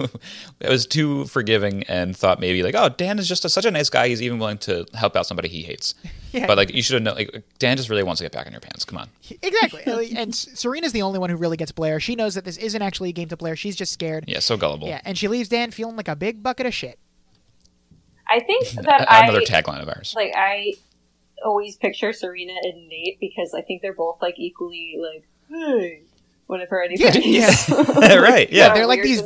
[0.60, 3.88] was too forgiving and thought maybe like, oh, Dan is just a, such a nice
[3.88, 4.08] guy.
[4.08, 5.94] He's even willing to help out somebody he hates.
[6.32, 6.46] Yeah.
[6.46, 7.16] But like, you should have known.
[7.16, 8.84] Like, Dan just really wants to get back in your pants.
[8.84, 9.08] Come on.
[9.42, 10.14] Exactly.
[10.16, 11.98] and Serena's the only one who really gets Blair.
[11.98, 13.56] She knows that this isn't actually a game to Blair.
[13.56, 14.26] She's just scared.
[14.28, 14.86] Yeah, so gullible.
[14.86, 17.00] Yeah, and she leaves Dan feeling like a big bucket of shit.
[18.28, 20.12] I think that I Another tagline of ours.
[20.14, 20.74] like I
[21.44, 26.02] always picture Serena and Nate because I think they're both like equally like hey
[26.50, 27.54] whenever anybody yeah.
[28.18, 28.50] right.
[28.50, 28.74] Yeah.
[28.74, 29.22] they're like these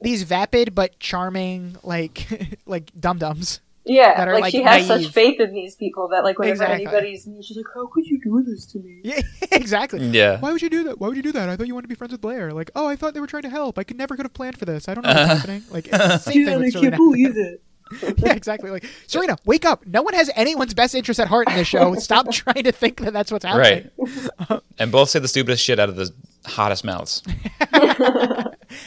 [0.00, 3.60] these vapid but charming like like dum dums.
[3.84, 5.04] yeah like, like, she has naive.
[5.04, 6.86] such faith in these people that like whenever Exactly.
[6.86, 9.20] anybody's mean she's like how could you do this to me Yeah,
[9.50, 10.00] exactly.
[10.06, 10.38] Yeah.
[10.38, 11.00] Why would you do that?
[11.00, 11.48] Why would you do that?
[11.48, 12.52] I thought you wanted to be friends with Blair.
[12.52, 13.78] Like, oh, I thought they were trying to help.
[13.78, 14.88] I could never could have planned for this.
[14.88, 15.62] I don't know what's happening.
[15.70, 16.96] Like, it's the same thing with Serena.
[16.96, 17.60] it
[18.02, 18.70] yeah, exactly.
[18.70, 19.86] Like, Serena, wake up.
[19.86, 21.94] No one has anyone's best interest at heart in this show.
[21.96, 23.90] Stop trying to think that that's what's happening.
[23.98, 24.60] Right.
[24.78, 26.12] and both say the stupidest shit out of the
[26.46, 27.22] hottest mouths.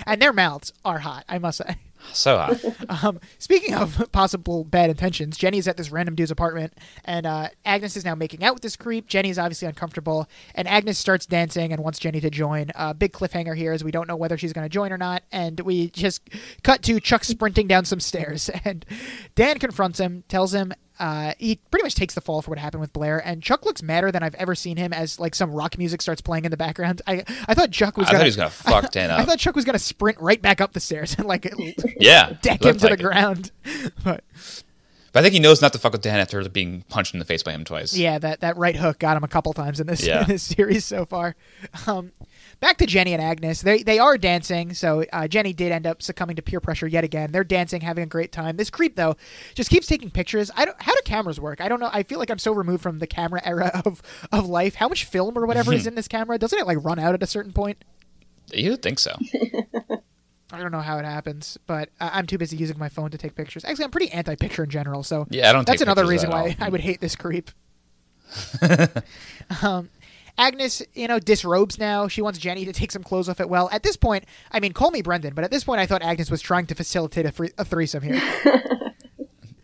[0.05, 1.25] and their mouths are hot.
[1.27, 1.75] I must say.
[2.13, 2.63] So hot.
[3.03, 7.97] Um, speaking of possible bad intentions, Jenny's at this random dude's apartment, and uh, Agnes
[7.97, 9.07] is now making out with this creep.
[9.07, 12.71] Jenny's obviously uncomfortable, and Agnes starts dancing and wants Jenny to join.
[12.75, 15.23] Uh, big cliffhanger here, as we don't know whether she's going to join or not,
[15.31, 16.29] and we just
[16.63, 18.85] cut to Chuck sprinting down some stairs, and
[19.33, 20.73] Dan confronts him, tells him.
[20.99, 23.83] Uh, he pretty much takes the fall for what happened with Blair, and Chuck looks
[23.83, 24.93] madder than I've ever seen him.
[24.93, 28.07] As like some rock music starts playing in the background, I I thought Chuck was
[28.07, 28.49] I gonna, thought he was gonna
[28.81, 29.27] fuck Dan I up.
[29.27, 31.51] thought Chuck was gonna sprint right back up the stairs and like
[31.99, 33.11] Yeah, deck him to like the it.
[33.11, 33.51] ground.
[34.03, 34.23] But
[35.11, 37.25] But I think he knows not to fuck with Dan after being punched in the
[37.25, 37.95] face by him twice.
[37.95, 40.21] yeah, that, that right hook got him a couple times in this Yeah.
[40.21, 41.35] in this series so far.
[41.87, 42.11] Um,
[42.65, 43.61] back to Jenny and Agnes.
[43.61, 44.73] They they are dancing.
[44.73, 47.31] So uh, Jenny did end up succumbing to peer pressure yet again.
[47.31, 48.57] They're dancing, having a great time.
[48.57, 49.15] This creep though
[49.53, 50.49] just keeps taking pictures.
[50.55, 50.81] I don't.
[50.81, 51.61] How do cameras work?
[51.61, 51.89] I don't know.
[51.93, 54.01] I feel like I'm so removed from the camera era of
[54.31, 54.75] of life.
[54.75, 56.39] How much film or whatever is in this camera?
[56.39, 57.83] Doesn't it like run out at a certain point?
[58.51, 59.15] You would think so.
[60.51, 63.17] I don't know how it happens, but uh, I'm too busy using my phone to
[63.17, 63.65] take pictures.
[63.65, 66.55] Actually, I'm pretty anti-picture in general, so Yeah, I don't That's take another reason why
[66.59, 66.65] all.
[66.65, 67.49] I would hate this creep.
[69.63, 69.89] um,
[70.37, 72.07] Agnes, you know, disrobes now.
[72.07, 73.69] She wants Jenny to take some clothes off at well.
[73.71, 76.29] At this point, I mean, call me Brendan, but at this point, I thought Agnes
[76.29, 78.15] was trying to facilitate a, free- a threesome here.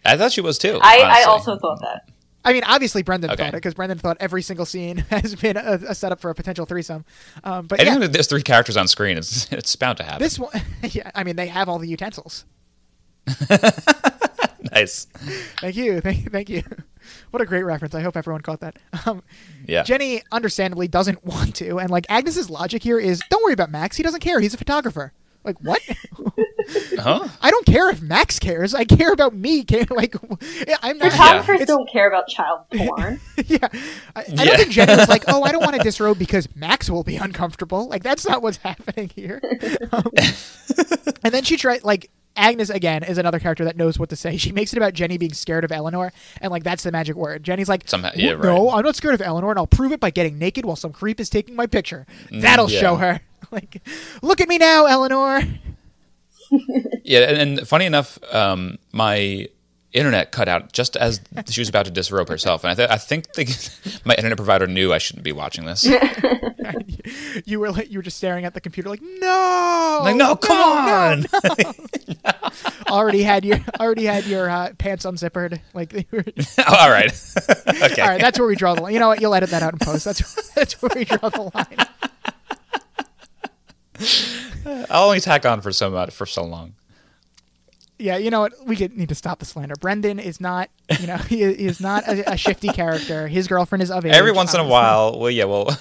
[0.06, 0.80] I thought she was too.
[0.82, 2.10] I, I also thought that.
[2.44, 3.44] I mean, obviously Brendan Okay.
[3.44, 6.36] thought it because Brendan thought every single scene has been a, a setup for a
[6.36, 7.06] potential threesome.
[7.44, 10.20] Um, but yeah, Anytime that there's three characters on screen, it's it's bound to happen.
[10.24, 10.50] this one,
[10.84, 12.46] yeah, I mean, they have all the utensils.
[14.72, 15.06] nice.
[15.60, 16.64] Thank you, thank, thank you.
[17.32, 17.94] What a great reference!
[17.96, 18.78] I hope everyone caught that.
[19.06, 19.24] Um,
[19.68, 19.84] Yeah.
[19.84, 23.98] Jenny understandably doesn't want to, and like Agnes's logic here is, don't worry about Max.
[23.98, 24.40] He doesn't care.
[24.40, 25.14] He's a photographer.
[25.44, 25.82] Like what?
[27.00, 27.28] Huh?
[27.42, 28.76] I don't care if Max cares.
[28.76, 29.64] I care about me.
[29.64, 30.16] Care like
[30.84, 31.12] I'm not.
[31.12, 33.20] Photographers It's- don't care about child porn.
[33.48, 33.58] yeah,
[34.16, 34.46] I, I Yeah.
[34.46, 37.16] don't think Jenny was like, "Oh, I don't want to disrobe because Max will be
[37.18, 39.42] uncomfortable." Like that's not what's happening here.
[39.92, 40.04] Um,
[41.24, 44.38] and then she tried like Agnes again is another character that knows what to say.
[44.42, 47.44] She makes it about Jenny being scared of Eleanor, and like that's the magic word.
[47.44, 48.70] Jenny's like, Somehow- yeah, "W- "No.
[48.72, 51.20] I'm not scared of Eleanor, and I'll prove it by getting naked while some creep
[51.20, 52.06] is taking my picture.
[52.32, 52.80] That'll Mm, yeah.
[52.80, 53.20] show her."
[53.52, 53.82] Like,
[54.22, 55.42] look at me now, Eleanor.
[57.04, 59.48] Yeah, and, and funny enough, um, my
[59.94, 62.98] internet cut out just as she was about to disrobe herself, and I, th- I
[62.98, 65.86] think the, my internet provider knew I shouldn't be watching this.
[67.46, 70.58] you were like, you were just staring at the computer, like, no, like, no, come
[70.62, 71.26] on!
[72.88, 75.60] already had your already had your uh, pants unzippered.
[75.74, 75.94] Like,
[76.68, 77.12] All right,
[77.68, 78.02] okay.
[78.02, 78.94] all right, that's where we draw the line.
[78.94, 79.22] You know what?
[79.22, 80.06] You'll edit that out in post.
[80.06, 81.78] That's that's where we draw the line.
[84.90, 86.74] I'll only tack on for so much for so long.
[88.02, 88.54] Yeah, you know what?
[88.66, 89.76] We could, need to stop the slander.
[89.80, 90.70] Brendan is not,
[91.00, 93.28] you know, he, is not a, a shifty character.
[93.28, 94.14] His girlfriend is of age.
[94.14, 95.78] Every once in a while, well, yeah, well,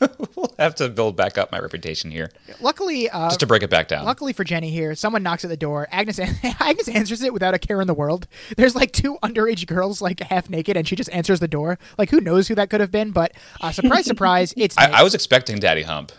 [0.36, 2.30] we'll have to build back up my reputation here,
[2.60, 4.04] Luckily, uh, just to break it back down.
[4.04, 5.88] Luckily for Jenny here, someone knocks at the door.
[5.90, 6.18] Agnes
[6.60, 8.26] Agnes answers it without a care in the world.
[8.56, 11.78] There's like two underage girls like half naked, and she just answers the door.
[11.98, 13.10] Like who knows who that could have been?
[13.10, 16.12] But uh, surprise, surprise, it's I, I was expecting Daddy Hump.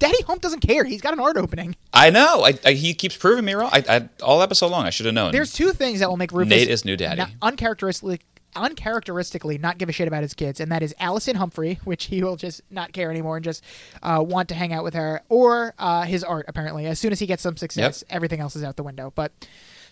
[0.00, 0.82] Daddy Hump doesn't care.
[0.84, 1.76] He's got an art opening.
[1.92, 2.42] I know.
[2.44, 3.70] I, I, he keeps proving me wrong.
[3.72, 5.30] I, I, all episode long, I should have known.
[5.30, 7.18] There's two things that will make Rufus Nate is new daddy.
[7.18, 8.20] not- uncharacteristically
[8.56, 12.22] uncharacteristically not give a shit about his kids, and that is Allison Humphrey, which he
[12.22, 13.62] will just not care anymore and just
[14.02, 16.46] uh, want to hang out with her, or uh, his art.
[16.48, 19.12] Apparently, as soon as he gets some success, everything else is out the window.
[19.14, 19.30] But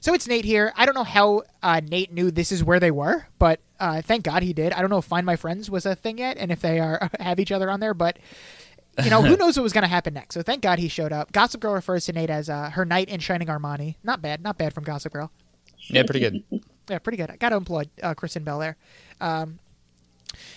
[0.00, 0.72] so it's Nate here.
[0.76, 4.24] I don't know how uh, Nate knew this is where they were, but uh, thank
[4.24, 4.72] God he did.
[4.72, 7.10] I don't know if Find My Friends was a thing yet, and if they are
[7.20, 8.18] have each other on there, but.
[9.04, 10.34] You know, who knows what was going to happen next?
[10.34, 11.32] So thank God he showed up.
[11.32, 13.96] Gossip Girl refers to Nate as uh, her knight in shining Armani.
[14.02, 15.30] Not bad, not bad from Gossip Girl.
[15.88, 16.42] yeah, pretty good.
[16.90, 17.30] Yeah, pretty good.
[17.30, 18.78] I got to employ uh, Kristen Bell there.
[19.20, 19.58] Um,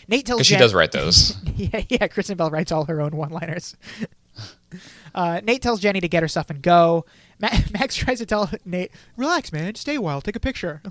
[0.07, 1.35] Nate tells Because she does write those.
[1.57, 3.75] yeah, yeah, Kristen Bell writes all her own one-liners.
[5.13, 7.05] uh, Nate tells Jenny to get her stuff and go.
[7.39, 9.75] Ma- Max tries to tell Nate, "Relax, man.
[9.75, 10.21] Stay a while.
[10.21, 10.81] Take a picture."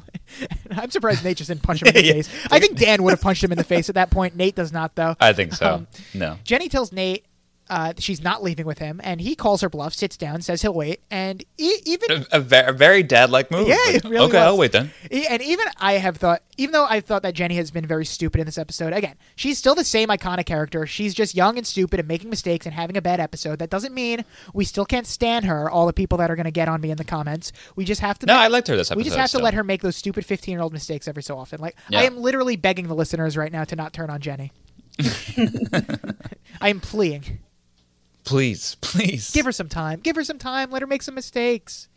[0.73, 2.13] I'm surprised Nate just didn't punch him in the Yeah.
[2.13, 2.29] face.
[2.51, 4.37] I think Dan would have punched him in the face at that point.
[4.37, 5.17] Nate does not, though.
[5.21, 5.75] I think so.
[5.77, 6.37] Um, no.
[6.45, 7.25] Jenny tells Nate
[7.71, 10.75] uh, she's not leaving with him, and he calls her bluff, sits down, says he'll
[10.75, 13.69] wait, and e- even A, a, ve- a very dad-like move.
[13.69, 14.47] Yeah, Like, really okay, was.
[14.47, 14.91] I'll wait then.
[15.11, 18.05] E- And even I have thought, even though I've thought that Jenny has been very
[18.05, 20.87] stupid in this episode, again, she's still the same iconic character.
[20.87, 23.61] She's just young and stupid and making mistakes and having a bad episode.
[23.61, 25.71] That doesn't mean we still can't stand her.
[25.71, 28.01] All the people that are going to get on me in the comments, we just
[28.01, 28.27] have to.
[28.27, 28.99] No, I liked her this episode.
[28.99, 31.61] We just have to let her make those stupid fifteen-year-old mistakes every so often.
[31.61, 32.01] Like Yeah.
[32.01, 34.51] I am literally begging the listeners right now to not turn on Jenny.
[36.61, 37.39] I am pleading.
[38.31, 39.33] Please, please.
[39.33, 39.99] Give her some time.
[39.99, 40.71] Give her some time.
[40.71, 41.89] Let her make some mistakes.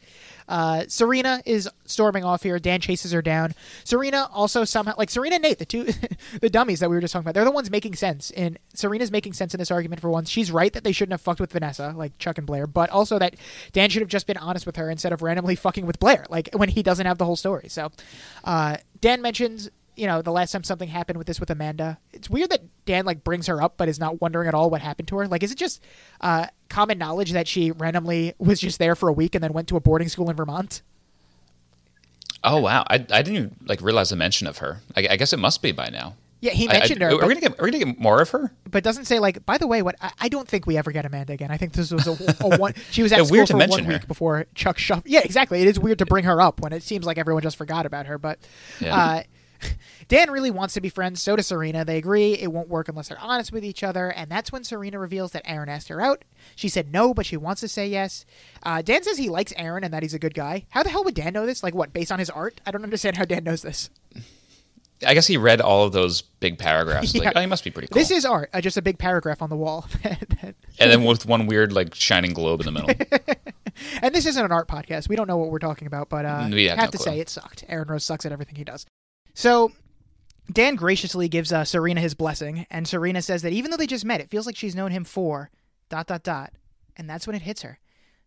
[0.47, 2.57] Uh, Serena is storming off here.
[2.57, 3.53] Dan chases her down.
[3.83, 5.89] Serena also somehow like Serena and Nate, the two
[6.41, 7.35] the dummies that we were just talking about.
[7.35, 8.31] They're the ones making sense.
[8.31, 10.27] And Serena's making sense in this argument for once.
[10.27, 13.19] She's right that they shouldn't have fucked with Vanessa, like Chuck and Blair, but also
[13.19, 13.35] that
[13.71, 16.49] Dan should have just been honest with her instead of randomly fucking with Blair, like
[16.53, 17.69] when he doesn't have the whole story.
[17.69, 17.91] So
[18.43, 22.29] uh, Dan mentions you know, the last time something happened with this with Amanda, it's
[22.29, 25.07] weird that Dan like brings her up, but is not wondering at all what happened
[25.09, 25.27] to her.
[25.27, 25.83] Like, is it just
[26.21, 29.67] uh, common knowledge that she randomly was just there for a week and then went
[29.69, 30.81] to a boarding school in Vermont?
[32.43, 34.81] Oh wow, I, I didn't even like realize the mention of her.
[34.95, 36.15] I, I guess it must be by now.
[36.41, 37.59] Yeah, he I- I- mentioned her, Are but- we gonna get?
[37.59, 38.51] Are we gonna get more of her?
[38.69, 39.45] But doesn't say like.
[39.45, 41.51] By the way, what I, I don't think we ever get Amanda again.
[41.51, 42.73] I think this was a, a one.
[42.91, 43.93] She was at Yeah, school weird to for one her.
[43.93, 45.05] week before Chuck shuffled.
[45.07, 45.61] Yeah, exactly.
[45.61, 48.07] It is weird to bring her up when it seems like everyone just forgot about
[48.07, 48.17] her.
[48.17, 48.39] But
[48.81, 48.93] Yeah.
[48.97, 49.23] uh,
[50.07, 51.21] Dan really wants to be friends.
[51.21, 51.83] So does Serena.
[51.85, 54.09] They agree it won't work unless they're honest with each other.
[54.09, 56.23] And that's when Serena reveals that Aaron asked her out.
[56.55, 58.25] She said no, but she wants to say yes.
[58.63, 60.65] Uh, Dan says he likes Aaron and that he's a good guy.
[60.69, 61.63] How the hell would Dan know this?
[61.63, 61.93] Like what?
[61.93, 62.61] Based on his art?
[62.65, 63.89] I don't understand how Dan knows this.
[65.05, 67.13] I guess he read all of those big paragraphs.
[67.15, 67.23] Yeah.
[67.25, 67.99] Like, oh, he must be pretty cool.
[67.99, 68.49] This is art.
[68.53, 69.85] Uh, just a big paragraph on the wall.
[70.03, 72.89] and then with one weird like shining globe in the middle.
[74.03, 75.09] And this isn't an art podcast.
[75.09, 77.03] We don't know what we're talking about, but uh, We have have no to clue.
[77.05, 77.63] say it sucked.
[77.67, 78.85] Aaron Rose sucks at everything he does.
[79.33, 79.71] So
[80.51, 84.05] Dan graciously gives uh, Serena his blessing, and Serena says that even though they just
[84.05, 85.49] met, it feels like she's known him for
[85.89, 86.53] dot dot dot,
[86.95, 87.79] and that's when it hits her.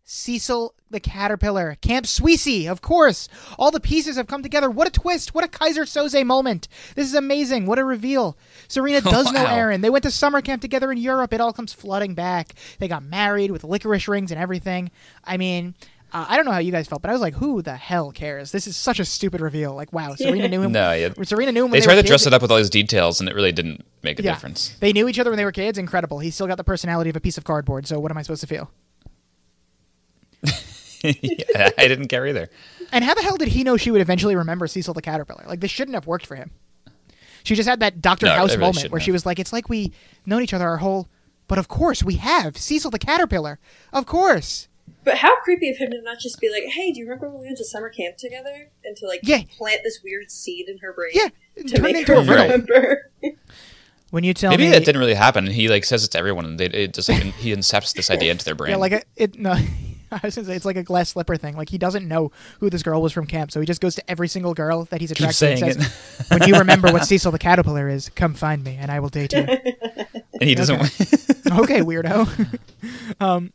[0.08, 3.28] Cecil the Caterpillar, Camp Sweezy, of course.
[3.58, 4.70] All the pieces have come together.
[4.70, 5.34] What a twist!
[5.34, 6.68] What a Keyser Soze moment!
[6.94, 7.66] This is amazing.
[7.66, 8.38] What a reveal!
[8.68, 9.80] Serena does know Aaron.
[9.80, 11.32] They went to summer camp together in Europe.
[11.32, 12.54] It all comes flooding back.
[12.78, 14.92] They got married with licorice rings and everything.
[15.24, 15.74] I mean,
[16.16, 18.10] uh, I don't know how you guys felt, but I was like, who the hell
[18.10, 18.50] cares?
[18.52, 19.74] This is such a stupid reveal.
[19.74, 20.72] Like, wow, Serena knew him.
[20.72, 21.10] No, yeah.
[21.22, 21.70] Serena knew him.
[21.70, 23.34] When They they, tried were to dress it up with all these details, and it
[23.34, 24.32] really didn't make a Yeah.
[24.32, 24.74] difference.
[24.80, 25.76] They knew each other when they were kids.
[25.78, 26.18] Incredible.
[26.20, 27.86] He's still got the personality of a piece of cardboard.
[27.86, 28.70] So what am I supposed to feel?
[31.02, 32.48] Yeah, I didn't care either.
[32.90, 35.44] And how the hell did he know she would eventually remember Cecil the Caterpillar?
[35.46, 36.50] Like this shouldn't have worked for him.
[37.44, 39.52] She just had that Doctor No, House really moment shouldn't where she was like, "It's
[39.52, 39.92] like we
[40.24, 41.08] known each other our whole."
[41.46, 43.60] But of course we have Cecil the Caterpillar.
[43.92, 44.66] Of course.
[45.06, 47.40] But how creepy of him to not just be like, "Hey, do you remember when
[47.40, 49.40] we went to summer camp together?" and to like Yeah.
[49.56, 52.42] plant this weird seed in her brain, Yeah, to turn make into her a riddle.
[52.44, 53.10] remember.
[54.10, 55.46] When you tell Maybe me that didn't really happen.
[55.46, 58.08] And he like says it to everyone, and they, it just like, he incepts this
[58.10, 58.70] idea into their brain.
[58.70, 59.36] Yeah, like a, it.
[59.38, 59.50] No,
[60.12, 61.56] I was gonna say it's like a glass slipper thing.
[61.56, 62.30] Like he doesn't know
[62.60, 65.00] who this girl was from camp, so he just goes to every single girl that
[65.00, 68.08] he's Keep attracted to and saying says, "When you remember what Cecil the Caterpillar is,
[68.10, 70.80] come find me, and I will date you." and he doesn't.
[70.80, 72.60] okay, weirdo.
[73.20, 73.52] um,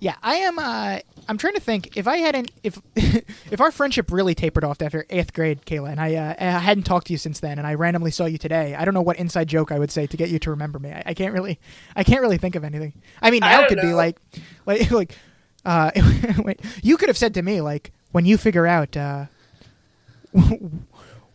[0.00, 0.58] yeah, I am.
[0.58, 0.98] Uh,
[1.28, 5.04] I'm trying to think if I hadn't, if if our friendship really tapered off after
[5.10, 7.74] eighth grade, Kayla, and I, uh, I hadn't talked to you since then, and I
[7.74, 8.74] randomly saw you today.
[8.74, 10.90] I don't know what inside joke I would say to get you to remember me.
[10.90, 11.60] I, I can't really,
[11.94, 12.94] I can't really think of anything.
[13.20, 14.16] I mean, I now it don't could be like,
[14.64, 15.18] like, like,
[15.66, 15.90] uh,
[16.38, 18.96] wait, you could have said to me like when you figure out.
[18.96, 19.26] Uh,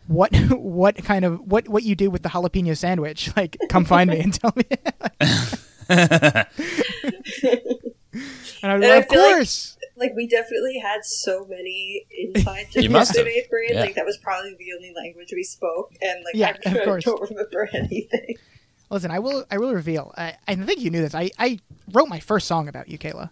[0.08, 4.08] what what kind of what what you do with the jalapeno sandwich like come find
[4.08, 4.64] me and tell me
[8.62, 12.04] and I was And I of feel like- course like we definitely had so many
[12.10, 13.28] inside You jokes must in have.
[13.34, 13.70] eighth grade.
[13.72, 13.80] Yeah.
[13.80, 17.04] Like that was probably the only language we spoke, and like Yeah, I of course.
[17.04, 18.36] don't remember anything.
[18.90, 21.58] listen i will i will reveal I, I think you knew this i i
[21.92, 23.30] wrote my first song about you kayla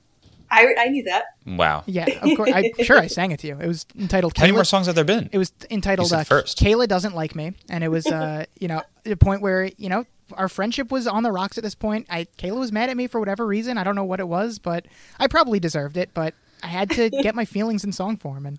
[0.50, 1.24] I I knew that.
[1.46, 1.82] wow.
[1.86, 4.52] yeah of course i'm sure i sang it to you it was entitled How many
[4.52, 5.28] more songs have there been?
[5.32, 6.58] it was entitled uh, first.
[6.58, 10.04] Kayla doesn't like me, and it was uh, you know the point where you know
[10.32, 12.06] our friendship was on the rocks at this point.
[12.10, 13.78] I Kayla was mad at me for whatever reason.
[13.78, 14.86] I don't know what it was, but
[15.18, 16.10] I probably deserved it.
[16.14, 18.58] But I had to get my feelings in song form, and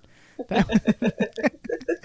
[0.49, 0.67] that,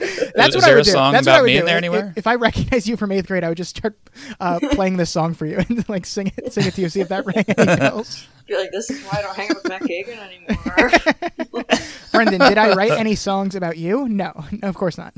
[0.35, 0.91] that's Is what I there would a do.
[0.91, 1.67] song that's what about I would me in do.
[1.67, 2.13] there If- anywhere?
[2.17, 3.97] If I recognize you from eighth grade, I would just start
[4.41, 7.01] uh, playing this song for you and like sing it, sing it to you, see
[7.01, 8.27] if that rang any bells.
[8.47, 11.71] You're like, this is why I don't hang out with Matt Kagan anymore.
[12.13, 14.09] Brendan, did I write any songs about you?
[14.09, 15.15] No, no, of course not.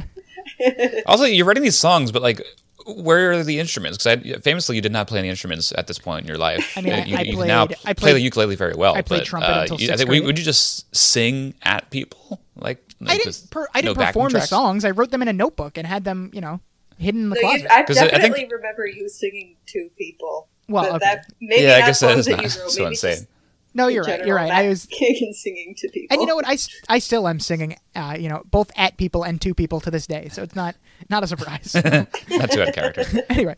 [1.06, 2.42] Also, you're writing these songs, but like,
[2.86, 4.02] where are the instruments?
[4.02, 6.72] Because famously, you did not play any instruments at this point in your life.
[6.76, 8.94] I mean, Uh, I- I you can now played- play the ukulele very well.
[8.94, 10.26] I played but, trumpet uh, until you- I sixth think, would- grade.
[10.26, 12.40] would you just sing at people?
[12.56, 13.50] Like, I didn't.
[13.50, 14.84] Per, I didn't no perform the songs.
[14.84, 16.60] I wrote them in a notebook and had them, you know,
[16.98, 17.72] hidden in the No, you, closet.
[17.72, 20.48] I 'Cause I- I think- definitely remember you singing to people.
[20.68, 21.04] Well, but okay.
[21.06, 22.86] that maybe Yeah, I not guess that songs is that not you so wrote, maybe
[22.88, 23.26] insane.
[23.72, 24.26] Just no, you're right.
[24.26, 24.50] You're right.
[24.50, 26.14] I was, Kagan singing to people.
[26.14, 26.46] and you know what?
[26.46, 26.58] I,
[26.88, 30.06] I still am singing, uh, you know, both at people and to people to this
[30.06, 30.28] day.
[30.30, 30.76] So it's not
[31.08, 31.74] not a surprise.
[31.74, 32.12] Not
[32.50, 33.04] too out of character.
[33.30, 33.56] anyway,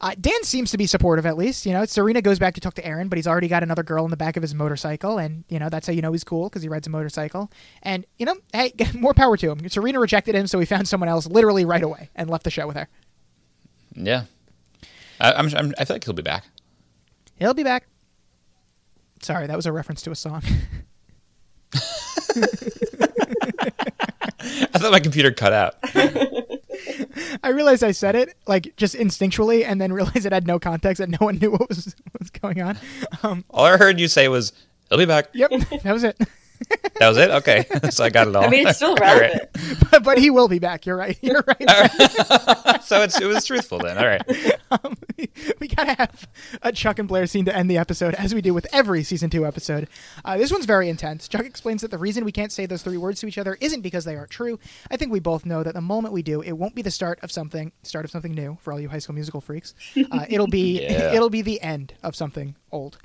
[0.00, 1.64] uh, Dan seems to be supportive at least.
[1.64, 4.04] You know, Serena goes back to talk to Aaron, but he's already got another girl
[4.04, 6.48] in the back of his motorcycle, and you know that's how you know he's cool
[6.48, 7.50] because he rides a motorcycle.
[7.82, 9.68] And you know, hey, more power to him.
[9.68, 12.66] Serena rejected him, so he found someone else literally right away and left the show
[12.66, 12.88] with her.
[13.94, 14.24] Yeah,
[15.18, 15.74] I, I'm, I'm.
[15.78, 16.44] I feel like he'll be back.
[17.36, 17.86] He'll be back.
[19.26, 20.40] Sorry, that was a reference to a song.
[21.74, 21.80] I
[24.78, 25.74] thought my computer cut out.
[27.42, 31.00] I realized I said it like just instinctually, and then realized it had no context
[31.00, 32.78] and no one knew what was what was going on.
[33.24, 34.52] Um, All I heard you say was,
[34.92, 35.50] "I'll be back." Yep,
[35.82, 36.16] that was it.
[36.98, 37.28] That was it.
[37.30, 38.44] Okay, so I got it all.
[38.44, 39.20] I mean, it's still All right.
[39.20, 39.50] relevant.
[39.90, 40.86] but, but he will be back.
[40.86, 41.18] You're right.
[41.20, 42.82] You're right.
[42.82, 43.98] So it's, it was truthful then.
[43.98, 44.22] All right.
[44.70, 44.96] um,
[45.60, 46.26] we gotta have
[46.62, 49.28] a Chuck and Blair scene to end the episode, as we do with every season
[49.28, 49.88] two episode.
[50.24, 51.28] Uh, this one's very intense.
[51.28, 53.82] Chuck explains that the reason we can't say those three words to each other isn't
[53.82, 54.58] because they aren't true.
[54.90, 57.18] I think we both know that the moment we do, it won't be the start
[57.22, 59.74] of something, start of something new for all you High School Musical freaks.
[60.10, 61.12] Uh, it'll be Yeah.
[61.12, 62.96] it'll be the end of something old.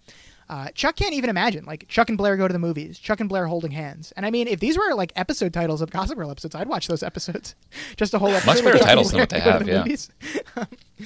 [0.52, 3.30] Uh, Chuck can't even imagine like Chuck and Blair go to the movies, Chuck and
[3.30, 4.12] Blair holding hands.
[4.18, 6.90] And I mean, if these were like episode titles of Gossip Girl episodes, I'd watch
[6.90, 7.56] those episodes.
[7.96, 8.56] Just a whole episode.
[8.56, 10.10] Much better titles than what they have, the
[10.58, 10.66] yeah.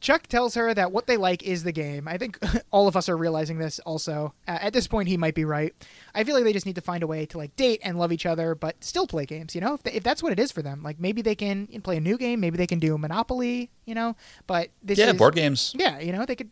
[0.00, 2.06] Chuck tells her that what they like is the game.
[2.06, 2.38] I think
[2.70, 4.32] all of us are realizing this also.
[4.46, 5.74] Uh, at this point, he might be right.
[6.14, 8.12] I feel like they just need to find a way to like date and love
[8.12, 9.56] each other, but still play games.
[9.56, 11.66] You know, if, they, if that's what it is for them, like maybe they can
[11.82, 13.70] play a new game, maybe they can do Monopoly.
[13.86, 14.14] You know,
[14.46, 15.74] but this Yeah, is, board games.
[15.76, 16.50] Yeah, you know, they could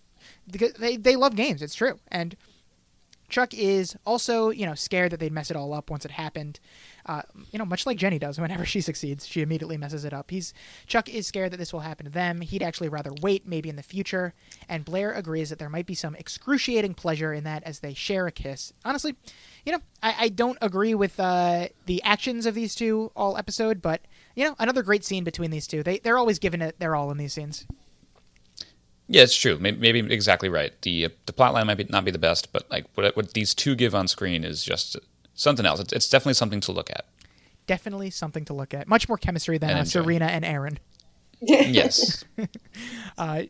[0.51, 1.63] because they they love games.
[1.63, 2.37] It's true, and
[3.33, 6.61] Chuck is also, you know, scared that they'd mess it all up once it happened.
[7.07, 8.39] Uh, you know, much like Jenny does.
[8.39, 10.31] Whenever she succeeds, she immediately messes it up.
[10.31, 10.53] He's
[10.87, 12.43] Chuck is scared that this will happen to them.
[12.43, 14.35] He'd actually rather wait, maybe in the future.
[14.69, 18.27] And Blair agrees that there might be some excruciating pleasure in that as they share
[18.27, 18.73] a kiss.
[18.85, 19.17] Honestly,
[19.65, 23.81] you know, I, I don't agree with uh, the actions of these two all episode,
[23.81, 24.03] but
[24.37, 25.83] you know, another great scene between these two.
[25.83, 27.67] They they're always giving it their all in these scenes.
[29.09, 29.59] Yeah, it's true.
[29.59, 30.73] Maybe, maybe exactly right.
[30.83, 33.35] The uh, the plot line might be, not be the best, but like what, what
[33.35, 34.97] these two give on screen is just
[35.35, 35.81] something else.
[35.81, 37.07] It's, it's definitely something to look at.
[37.67, 38.89] Definitely something to look at.
[38.89, 39.85] Much more chemistry than And uh.
[39.85, 40.79] Serena and Aaron.
[41.45, 42.25] Yes.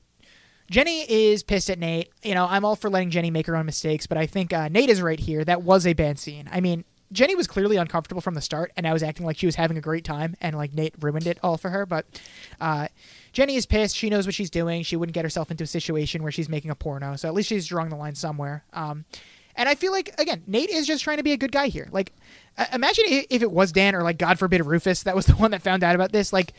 [0.72, 2.08] Jenny is pissed at Nate.
[2.22, 4.68] You know, I'm all for letting Jenny make her own mistakes, but I think uh,
[4.68, 5.44] Nate is right here.
[5.44, 6.48] That was a bad scene.
[6.50, 9.44] I mean, Jenny was clearly uncomfortable from the start, and I was acting like she
[9.44, 11.84] was having a great time, and like Nate ruined it all for her.
[11.84, 12.06] But
[12.58, 12.88] uh,
[13.32, 13.96] Jenny is pissed.
[13.96, 14.82] She knows what she's doing.
[14.82, 17.48] She wouldn't get herself into a situation where she's making a porno, so at least
[17.48, 18.64] she's drawing the line somewhere.
[18.72, 19.04] Um,
[19.56, 21.88] and I feel like again, Nate is just trying to be a good guy here.
[21.92, 22.12] Like,
[22.56, 25.50] uh, imagine if it was Dan or like God forbid Rufus that was the one
[25.52, 26.32] that found out about this.
[26.32, 26.52] Like,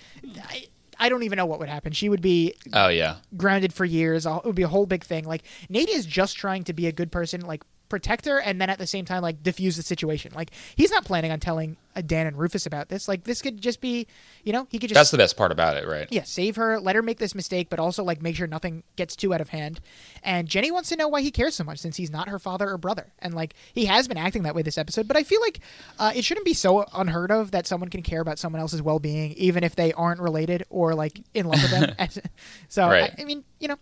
[0.49, 0.67] I,
[0.99, 1.91] I don't even know what would happen.
[1.91, 3.17] She would be oh yeah.
[3.35, 4.25] grounded for years.
[4.25, 5.25] It would be a whole big thing.
[5.25, 7.63] Like Nate is just trying to be a good person, like
[7.93, 10.31] protect her, and then at the same time, like diffuse the situation.
[10.33, 13.07] Like he's not planning on telling uh, Dan and Rufus about this.
[13.07, 14.07] Like this could just be,
[14.43, 16.07] you know, he could just That's the best part about it, right?
[16.09, 19.15] yeah, save her, let her make this mistake, but also like make sure nothing gets
[19.15, 19.79] too out of hand.
[20.23, 22.67] And Jenny wants to know why he cares so much since he's not her father
[22.67, 23.13] or brother.
[23.19, 25.59] And like he has been acting that way this episode, but I feel like
[25.99, 28.97] uh, it shouldn't be so unheard of that someone can care about someone else's well
[28.97, 31.95] being, even if they aren't related or like in love with them.
[32.69, 33.13] So Right.
[33.15, 33.77] I, I mean, you know,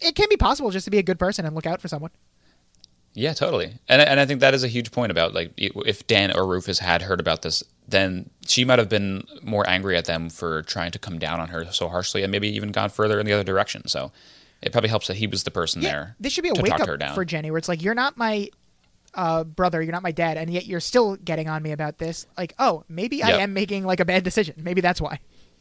[0.00, 2.10] it can be possible just to be a good person and look out for someone.
[3.14, 3.74] Yeah, totally.
[3.88, 6.46] And I- and I think that is a huge point about like if Dan or
[6.46, 10.62] Rufus had heard about this, then she might have been more angry at them for
[10.62, 13.32] trying to come down on her so harshly, and maybe even gone further in the
[13.32, 13.86] other direction.
[13.86, 14.12] So
[14.62, 16.16] it probably helps that he was the person there.
[16.20, 17.14] This should be a wake talk her up down.
[17.14, 18.48] for Jenny, where it's like you're not my
[19.14, 22.26] uh, brother, you're not my dad, and yet you're still getting on me about this.
[22.38, 24.54] Like, oh, maybe I am making like a bad decision.
[24.56, 25.20] Maybe that's why.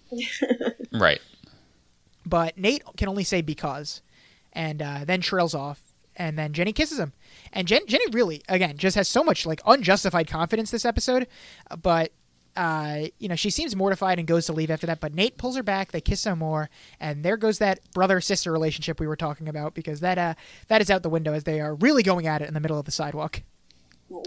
[0.93, 1.19] right.
[2.25, 4.01] But Nate can only say because,
[4.53, 5.81] and uh, then trails off,
[6.15, 7.13] and then Jenny kisses him,
[7.53, 11.27] and Jen- Jenny really, again, just has so much like unjustified confidence this episode,
[11.81, 12.11] but.
[12.53, 15.55] Uh, you know, she seems mortified and goes to leave after that, but Nate pulls
[15.55, 15.93] her back.
[15.93, 16.69] They kiss some more,
[16.99, 20.33] and there goes that brother sister relationship we were talking about because that uh
[20.67, 22.77] that is out the window as they are really going at it in the middle
[22.77, 23.41] of the sidewalk.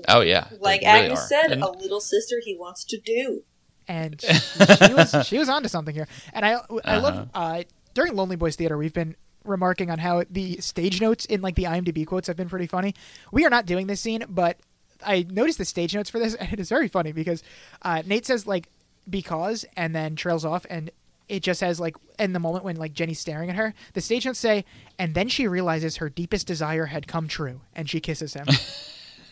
[0.09, 0.47] Oh yeah.
[0.59, 1.27] Like really Agnes are.
[1.27, 3.43] said, And- a little sister he wants to do.
[3.89, 4.33] and she,
[4.87, 6.09] she was she was onto something here.
[6.33, 7.01] And I I Uh-huh.
[7.03, 11.41] love uh, during Lonely Boys Theater we've been remarking on how the stage notes in
[11.43, 12.95] like the IMDb quotes have been pretty funny.
[13.33, 14.57] We are not doing this scene, but
[15.05, 17.43] I noticed the stage notes for this, and it is very funny because
[17.83, 18.69] uh, Nate says like
[19.09, 20.91] because and then trails off and.
[21.27, 24.27] It just says like in the moment when like Jenny's staring at her, the stage
[24.27, 24.63] notes say,
[24.99, 28.47] and then she realizes her deepest desire had come true, and she kisses him.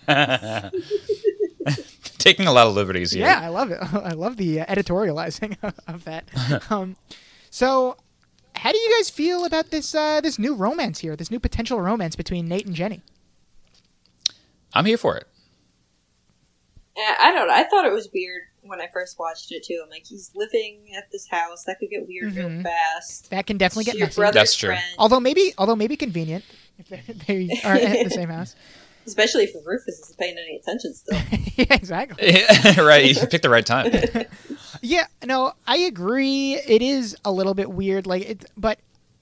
[2.23, 3.27] taking a lot of liberties here.
[3.27, 3.79] Yeah, I love it.
[3.81, 5.57] I love the uh, editorializing
[5.87, 6.25] of that.
[6.71, 6.97] um,
[7.51, 7.97] so,
[8.63, 11.17] how do you guys feel about this uh, this new romance here?
[11.17, 13.03] This new potential romance between Nate and Jenny?
[14.73, 15.27] I'm here for it.
[16.97, 17.55] Eh, I don't know.
[17.55, 19.81] I thought it was weird when I first watched it too.
[19.83, 21.65] I'm like, he's living at this house.
[21.65, 22.37] That could get weird Mhm.
[22.55, 23.31] real fast.
[23.31, 24.31] That can definitely get Your messy.
[24.33, 24.69] That's true.
[24.69, 26.45] friend, Although maybe, although maybe convenient
[26.79, 27.03] if they,
[27.49, 28.55] they are at the same house.
[29.07, 31.19] especially if Rufus isn't paying any attention still.
[31.57, 32.45] yeah, exactly.
[32.79, 33.05] right.
[33.21, 33.91] You picked the right time.
[34.83, 36.55] Yeah, no, I agree.
[36.55, 38.79] It is a little bit weird, like it, but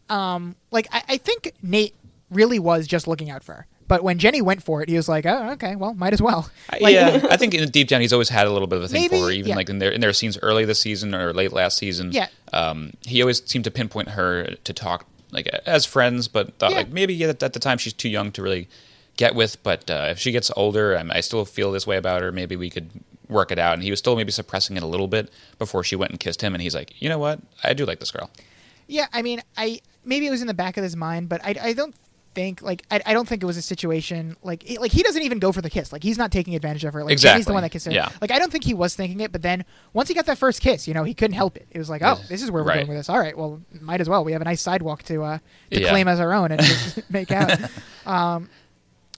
[0.09, 1.95] um, like I, I think Nate
[2.31, 3.67] really was just looking out for her.
[3.87, 6.49] But when Jenny went for it, he was like, "Oh, okay, well, might as well."
[6.71, 8.85] I- Like- yeah, I think in deep down he's always had a little bit of
[8.85, 9.57] a thing Maybe, for her, even yeah.
[9.57, 12.13] like in their in their scenes early this season or late last season.
[12.13, 12.29] Yeah.
[12.53, 16.79] um, he always seemed to pinpoint her to talk like as friends, but thought Yeah.
[16.79, 18.69] like maybe at, at the time she's too young to really
[19.17, 19.61] get with.
[19.65, 22.31] But uh, if she gets older, I, I still feel this way about her.
[22.33, 22.91] Maybe we could
[23.31, 23.75] work it out.
[23.75, 26.43] And he was still maybe suppressing it a little bit before she went and kissed
[26.43, 26.55] him.
[26.55, 28.31] And he's like, you know what, I do like this girl.
[28.87, 31.55] Yeah, I mean, I maybe it was in the back of his mind, but I,
[31.63, 31.95] I don't
[32.33, 35.23] think like I, I don't think it was a situation like it- like he doesn't
[35.23, 35.93] even go for the kiss.
[35.93, 37.03] Like he's not taking advantage of her.
[37.05, 37.93] Like Jenny's the one that kissed him.
[37.93, 38.09] Yeah.
[38.21, 40.61] Like I don't think he was thinking it, but then once he got that first
[40.61, 41.67] kiss, you know, he couldn't help it.
[41.71, 42.75] It was like, oh, this is where we're Right.
[42.79, 43.09] going with this.
[43.09, 44.25] All right, well, might as well.
[44.25, 45.39] We have a nice sidewalk to uh
[45.71, 45.91] to Yeah.
[45.91, 47.59] claim as our own and just make out.
[48.07, 48.49] Um,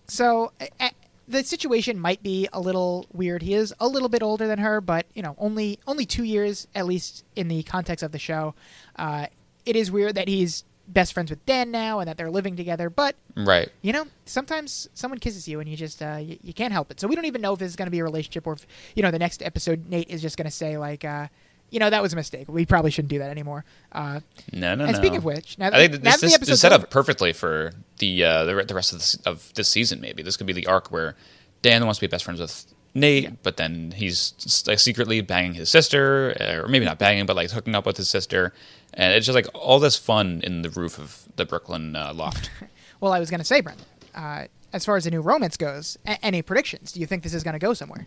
[0.06, 0.52] so.
[0.80, 0.88] uh,
[1.28, 3.42] the situation might be a little weird.
[3.42, 6.66] He is a little bit older than her, but you know, only only two years
[6.74, 8.54] at least in the context of the show.
[8.96, 9.26] Uh,
[9.64, 12.90] it is weird that he's best friends with Dan now and that they're living together.
[12.90, 13.70] But Right.
[13.82, 17.00] you know, sometimes someone kisses you and you just uh, you, you can't help it.
[17.00, 18.66] So we don't even know if this is going to be a relationship or if
[18.96, 21.28] you know the next episode Nate is just going to say like, uh,
[21.72, 22.46] you know, that was a mistake.
[22.48, 23.64] We probably shouldn't do that anymore.
[23.90, 24.20] Uh,
[24.52, 24.98] No, no, And no.
[24.98, 26.84] speaking of which, now I that- think that that this, the this, is set over-
[26.84, 30.00] up perfectly for the uh, the, re- the rest of this of this season.
[30.00, 31.16] Maybe this could be the arc where
[31.62, 34.34] Dan wants to be best friends with Nate, but then he's
[34.66, 38.10] like, secretly banging his sister, or maybe not banging, but like hooking up with his
[38.10, 38.52] sister,
[38.92, 42.50] and it's just like all this fun in the roof of the Brooklyn uh, loft.
[43.00, 44.44] well, I was going to say, Brendan, uh,
[44.74, 46.92] as far as the new romance goes, a- any predictions?
[46.92, 48.06] Do you think this is going to go somewhere?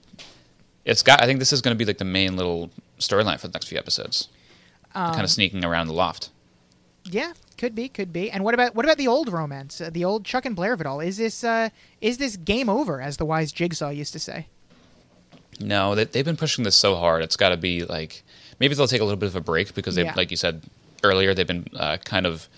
[0.86, 1.22] It's got.
[1.22, 3.68] I think this is going to be like the main little storyline for the next
[3.68, 4.30] few episodes,
[4.94, 6.30] Um, kind of sneaking around the loft.
[7.04, 8.32] Yeah, could be, could be.
[8.32, 10.82] And what about what about the old romance, uh, the old Chuck and Blair of
[10.82, 11.00] it all?
[11.02, 11.70] Is this uh,
[12.02, 14.48] is this game over, as the wise Jigsaw used to say?
[15.60, 17.22] No, they, they've been pushing this so hard.
[17.24, 18.24] It's got to be like
[18.60, 20.14] maybe they'll take a little bit of a break because they, Yeah.
[20.16, 20.64] like you said
[21.04, 22.50] earlier, they've been uh, kind of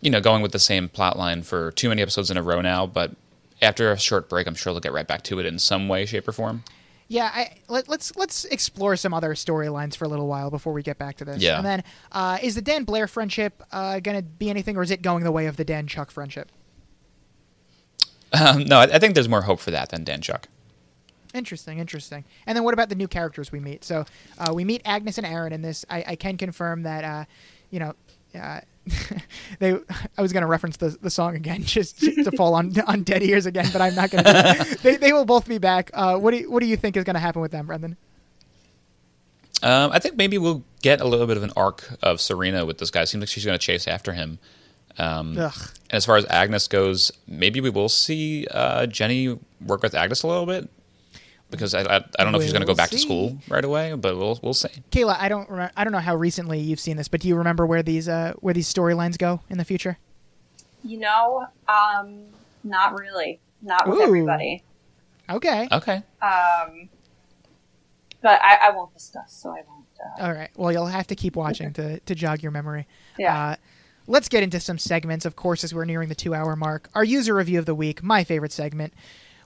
[0.00, 2.60] you know going with the same plot line for too many episodes in a row
[2.60, 2.86] now.
[2.86, 3.12] But
[3.62, 6.04] after a short break, I'm sure they'll get right back to it in some way,
[6.06, 6.64] shape, or form.
[7.08, 10.82] Yeah, I, let, let's let's explore some other storylines for a little while before we
[10.82, 11.42] get back to this.
[11.42, 11.58] Yeah.
[11.58, 14.90] And then, uh, is the Dan Blair friendship uh, going to be anything, or is
[14.90, 16.50] it going the way of the Dan Chuck friendship?
[18.32, 20.48] Um, no, I, I think there's more hope for that than Dan Chuck.
[21.34, 22.24] Interesting, interesting.
[22.46, 23.84] And then what about the new characters we meet?
[23.84, 24.04] So
[24.38, 25.84] uh, we meet Agnes and Aaron in this.
[25.90, 27.24] I, I can confirm that, uh,
[27.70, 27.94] you know,
[28.40, 28.60] uh,
[29.58, 29.78] they.
[30.16, 33.02] I was going to reference the the song again, just, just to fall on on
[33.02, 34.78] dead ears again, but I'm not going to.
[34.82, 35.90] They they will both be back.
[35.94, 37.96] Uh, what do you, what do you think is going to happen with them, Brendan?
[39.62, 42.78] Um, I think maybe we'll get a little bit of an arc of Serena with
[42.78, 43.04] this guy.
[43.04, 44.38] Seems like she's going to chase after him.
[44.98, 45.38] Um.
[45.38, 45.52] And
[45.90, 50.26] as far as Agnes goes, maybe we will see uh, Jenny work with Agnes a
[50.26, 50.68] little bit
[51.54, 53.64] because I, I, I don't know if she's going to go back to school right
[53.64, 54.68] away, but we'll we'll see.
[54.90, 57.36] Kayla, I don't re- I don't know how recently you've seen this, but do you
[57.36, 59.98] remember where these uh, where these storylines go in the future?
[60.82, 62.24] You know, um,
[62.62, 63.40] not really.
[63.62, 64.02] Not with Ooh.
[64.02, 64.62] everybody.
[65.30, 65.68] Okay.
[65.72, 66.02] Okay.
[66.20, 66.90] Um,
[68.20, 69.86] but I, I won't discuss, so I won't.
[69.98, 70.50] Uh, All right.
[70.56, 72.86] Well, you'll have to keep watching to, to jog your memory.
[73.18, 73.38] Yeah.
[73.38, 73.56] Uh,
[74.06, 76.90] let's get into some segments, of course, as we're nearing the two hour mark.
[76.94, 78.92] Our user review of the week, my favorite segment.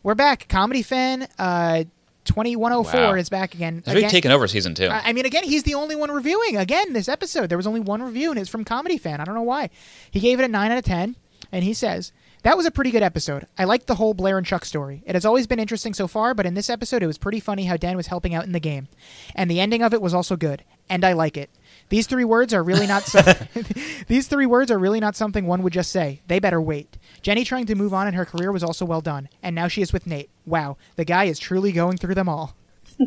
[0.02, 0.48] We're back.
[0.48, 1.85] Comedy fan uh,
[2.28, 3.14] 2104 Wow.
[3.14, 3.82] is back again.
[3.84, 4.86] He's really taken over season two.
[4.86, 6.56] I I mean, again, he's the only one reviewing.
[6.56, 9.20] Again, this episode, there was only one review, and it's from Comedy Fan.
[9.20, 9.70] I don't know why.
[10.10, 11.16] He gave it a 9 out of 10,
[11.50, 13.46] and he says, That was a pretty good episode.
[13.59, 15.02] I liked the whole Blair and Chuck story.
[15.06, 17.64] It has always been interesting so far, but in this episode, it was pretty funny
[17.64, 18.88] how Dan was helping out in the game.
[19.34, 21.50] And the ending of it was also good, and I like it.
[21.88, 23.22] These three words are really not so-
[24.09, 26.20] These three words are really not something one would just say.
[26.26, 26.96] They better wait.
[27.23, 29.82] Jenny trying to move on in her career was also well done, and now she
[29.82, 30.31] is with Nate.
[30.47, 32.55] Wow, the guy is truly going through them all.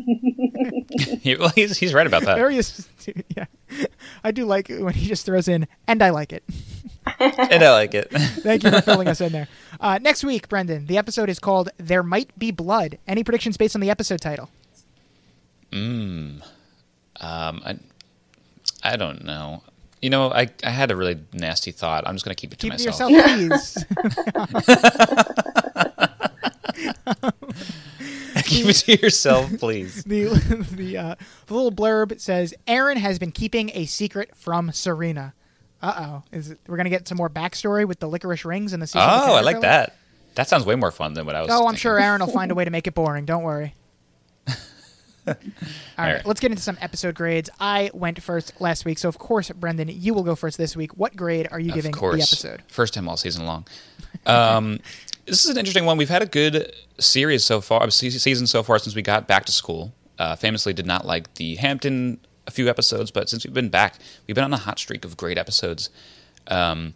[1.38, 2.36] Well, he's, he's right about that.
[2.36, 3.46] Very astute, yeah.
[4.24, 6.42] I do like when he just throws in, and I like it.
[7.18, 8.10] and I like it.
[8.10, 9.48] Thank you for filling us in there.
[9.80, 13.74] Uh, next week, Brendan, the episode is called "There Might Be Blood." Any predictions based
[13.74, 14.50] on the episode title?
[15.72, 16.42] Um,
[17.20, 17.78] I,
[18.82, 19.62] I don't know.
[20.02, 22.06] You know, I, I had a really nasty thought.
[22.06, 23.10] I'm just going to keep it to Keep it to myself.
[23.12, 23.84] yourself,
[28.34, 28.42] please.
[28.44, 30.04] keep it to yourself, please.
[30.04, 31.14] the the, uh,
[31.46, 35.34] the little blurb says Aaron has been keeping a secret from Serena.
[35.80, 38.82] Uh oh, is it, we're gonna get some more backstory with the licorice rings and
[38.82, 38.84] the.
[38.84, 39.96] Oh, season of the I like that.
[40.34, 41.50] That sounds way more fun than what I was.
[41.52, 43.24] Oh, I'm sure Aaron will find a way to make it boring.
[43.24, 43.74] Don't worry.
[45.28, 45.34] All
[45.98, 46.26] right, right.
[46.26, 47.48] let's get into some episode grades.
[47.60, 50.96] I went first last week, so of course, Brendan, you will go first this week.
[50.96, 52.16] What grade are you Of giving course.
[52.16, 52.62] the episode?
[52.68, 53.66] First time all season long.
[54.26, 54.80] Um,
[55.26, 55.96] this is an interesting one.
[55.96, 59.52] We've had a good series so far, season so far since we got back to
[59.52, 59.92] school.
[60.18, 63.96] Uh, famously, did not like the Hampton a few episodes, but since we've been back,
[64.26, 65.90] we've been on a hot streak of great episodes.
[66.48, 66.94] Um,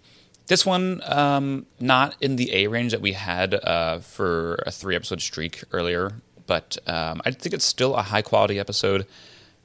[0.49, 4.95] this one, um, not in the A range that we had uh, for a three
[4.95, 9.07] episode streak earlier, but um, I think it's still a high quality episode.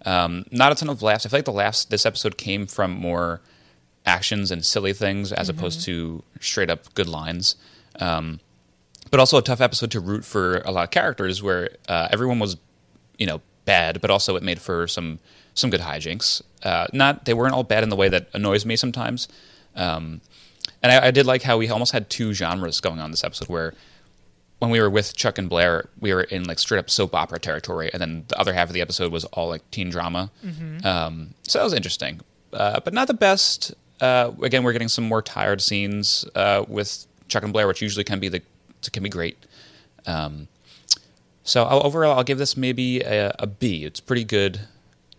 [0.05, 1.25] Um, not a ton of laughs.
[1.25, 3.41] I feel like the laughs this episode came from more
[4.05, 7.55] actions and silly things as opposed to straight up good lines.
[7.99, 8.39] Um,
[9.11, 12.39] but also a tough episode to root for a lot of characters where uh, everyone
[12.39, 12.57] was,
[13.17, 15.19] you know, bad, but also it made for some
[15.53, 16.41] some good hijinks.
[16.63, 19.27] Uh, not they weren't all bad in the way that annoys me sometimes.
[19.75, 20.21] Um,
[20.81, 23.49] and I, I did like how we almost had two genres going on this episode
[23.49, 23.73] where
[24.61, 27.39] when we were with Chuck and Blair, we were in like straight up soap opera
[27.39, 30.29] territory, and then the other half of the episode was all like teen drama.
[30.83, 32.21] Um, so that was interesting,
[32.53, 33.73] uh, but not the best.
[33.99, 38.03] Uh, again, we're getting some more tired scenes uh, with Chuck and Blair, which usually
[38.03, 38.43] can be the
[38.91, 39.35] can be great.
[40.05, 40.47] Um,
[41.43, 43.83] so I'll, overall, I'll give this maybe a, a B.
[43.83, 44.61] It's pretty good,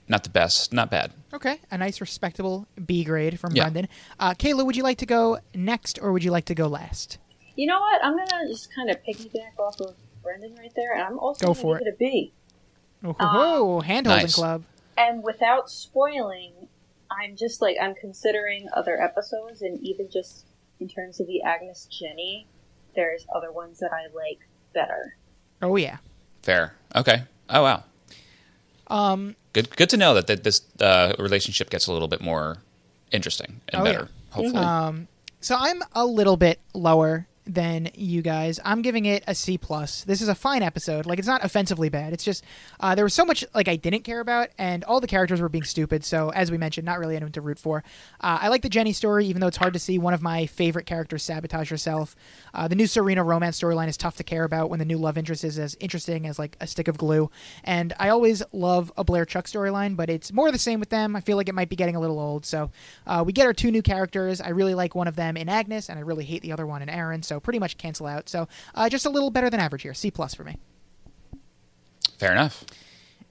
[0.08, 1.10] not the best, not bad.
[1.34, 3.64] Okay, a nice respectable B grade from Yeah.
[3.64, 3.88] Brendan.
[4.20, 7.18] Uh, Kayla, would you like to go next or would you like to go last?
[7.56, 8.04] You know what?
[8.04, 11.52] I'm gonna just kind of piggyback off of Brendan right there, and I'm also Go
[11.54, 11.90] gonna for give it.
[11.90, 12.32] it a B.
[13.04, 14.34] Oh, ho, ho, hand Nice.
[14.34, 14.62] club.
[14.96, 16.52] And without spoiling,
[17.10, 20.46] I'm just like I'm considering other episodes, and even just
[20.80, 22.46] in terms of the Agnes Jenny,
[22.94, 24.40] there's other ones that I like
[24.74, 25.16] better.
[25.60, 25.98] Oh yeah.
[26.42, 26.74] Fair.
[26.96, 27.22] Okay.
[27.50, 27.84] Oh wow.
[28.88, 29.74] Um, Good.
[29.76, 32.58] Good to know that, that this uh, relationship gets a little bit more
[33.10, 33.92] interesting and Oh, yeah.
[33.92, 34.08] better.
[34.30, 34.64] Hopefully.
[34.64, 35.08] um,
[35.40, 38.60] so I'm a little bit lower than you guys.
[38.64, 40.04] I'm giving it a C plus.
[40.04, 41.06] This is a fine episode.
[41.06, 42.12] Like it's not offensively bad.
[42.12, 42.44] It's just
[42.80, 45.48] uh, there was so much like I didn't care about, and all the characters were
[45.48, 46.04] being stupid.
[46.04, 47.82] So as we mentioned, not really anyone to root for.
[48.20, 50.46] Uh, I like the Jenny story, even though it's hard to see one of my
[50.46, 52.14] favorite characters sabotage herself.
[52.54, 55.18] Uh, the new Serena romance storyline is tough to care about when the new love
[55.18, 57.30] interest is as interesting as like a stick of glue.
[57.64, 61.16] And I always love a Blair Chuck storyline, but it's more the same with them.
[61.16, 62.46] I feel like it might be getting a little old.
[62.46, 62.70] So
[63.06, 64.40] uh, we get our two new characters.
[64.40, 66.82] I really like one of them in Agnes, and I really hate the other one
[66.82, 67.22] in Aaron.
[67.22, 68.28] So pretty much cancel out.
[68.28, 69.94] So uh, just a little better than average here.
[69.94, 70.56] C plus for me.
[72.18, 72.64] Fair enough.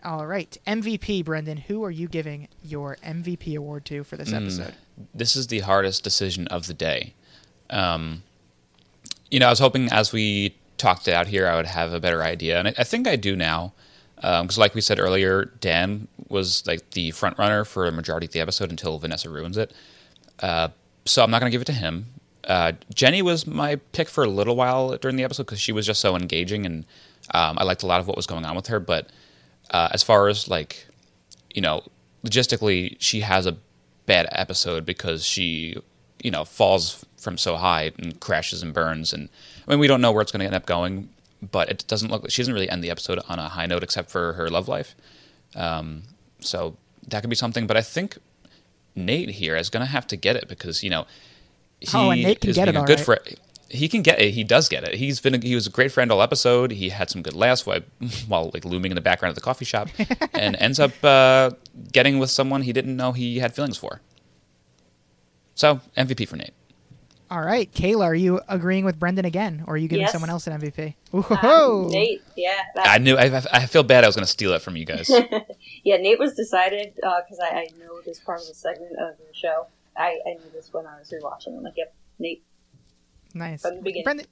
[0.03, 1.57] All right, MVP Brendan.
[1.57, 4.73] Who are you giving your MVP award to for this episode?
[5.13, 7.13] This is the hardest decision of the day.
[7.69, 8.23] Um,
[9.29, 11.99] you know, I was hoping as we talked it out here, I would have a
[11.99, 13.73] better idea, and I, I think I do now.
[14.15, 18.33] Because, like we said earlier, Dan was like the front runner for a majority of
[18.33, 19.73] the episode until Vanessa ruins it.
[20.39, 20.69] Uh,
[21.05, 22.05] so I'm not going to give it to him.
[22.51, 25.85] Uh, Jenny was my pick for a little while during the episode because she was
[25.85, 26.85] just so engaging, and
[27.33, 28.77] um, I liked a lot of what was going on with her.
[28.81, 29.09] But
[29.69, 30.85] uh, as far as like,
[31.55, 31.81] you know,
[32.25, 33.55] logistically, she has a
[34.05, 35.77] bad episode because she,
[36.21, 39.13] you know, falls from so high and crashes and burns.
[39.13, 39.29] And
[39.65, 41.07] I mean, we don't know where it's going to end up going,
[41.41, 43.81] but it doesn't look like she doesn't really end the episode on a high note
[43.81, 44.93] except for her love life.
[45.55, 46.03] Um,
[46.41, 46.75] so
[47.07, 47.65] that could be something.
[47.65, 48.17] But I think
[48.93, 51.05] Nate here is going to have to get it because you know
[51.81, 53.05] he Oh, and Nate can is get being it, a good right.
[53.25, 53.39] friend.
[53.69, 54.31] He can get it.
[54.31, 54.95] He does get it.
[54.95, 55.35] He's been.
[55.35, 56.71] A, he was a great friend all episode.
[56.71, 57.79] He had some good laughs while,
[58.27, 59.87] while like looming in the background of the coffee shop,
[60.33, 61.51] and ends up uh,
[61.91, 64.01] getting with someone he didn't know he had feelings for.
[65.55, 66.53] So MVP for Nate.
[67.29, 70.11] All right, Kayla, are you agreeing with Brendan again, or are you giving Yes.
[70.11, 70.95] someone else an MVP?
[71.13, 71.87] Ooh, Uh, ho, ho.
[71.89, 73.15] Nate, yeah, that, I knew.
[73.15, 74.03] I, I feel bad.
[74.03, 75.09] I was going to steal it from you guys.
[75.85, 79.33] yeah, Nate was decided because I, I know this part of the segment of the
[79.33, 79.67] show.
[80.01, 81.57] I, I knew this when I was rewatching.
[81.57, 82.43] I'm like, yep, Nate.
[83.33, 84.03] Nice, From the beginning.
[84.03, 84.25] Brendan.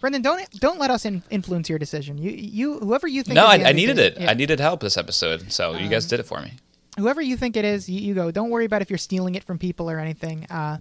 [0.00, 2.18] Brendan, don't don't let us in, influence your decision.
[2.18, 3.34] You you whoever you think.
[3.34, 4.18] no, is I, I needed it.
[4.20, 4.30] yeah.
[4.30, 6.52] I needed help this episode, so you guys did it for me.
[6.98, 8.30] whoever you think it is, you, you go.
[8.30, 10.46] Don't worry about if you're stealing it from people or anything.
[10.50, 10.78] Uh,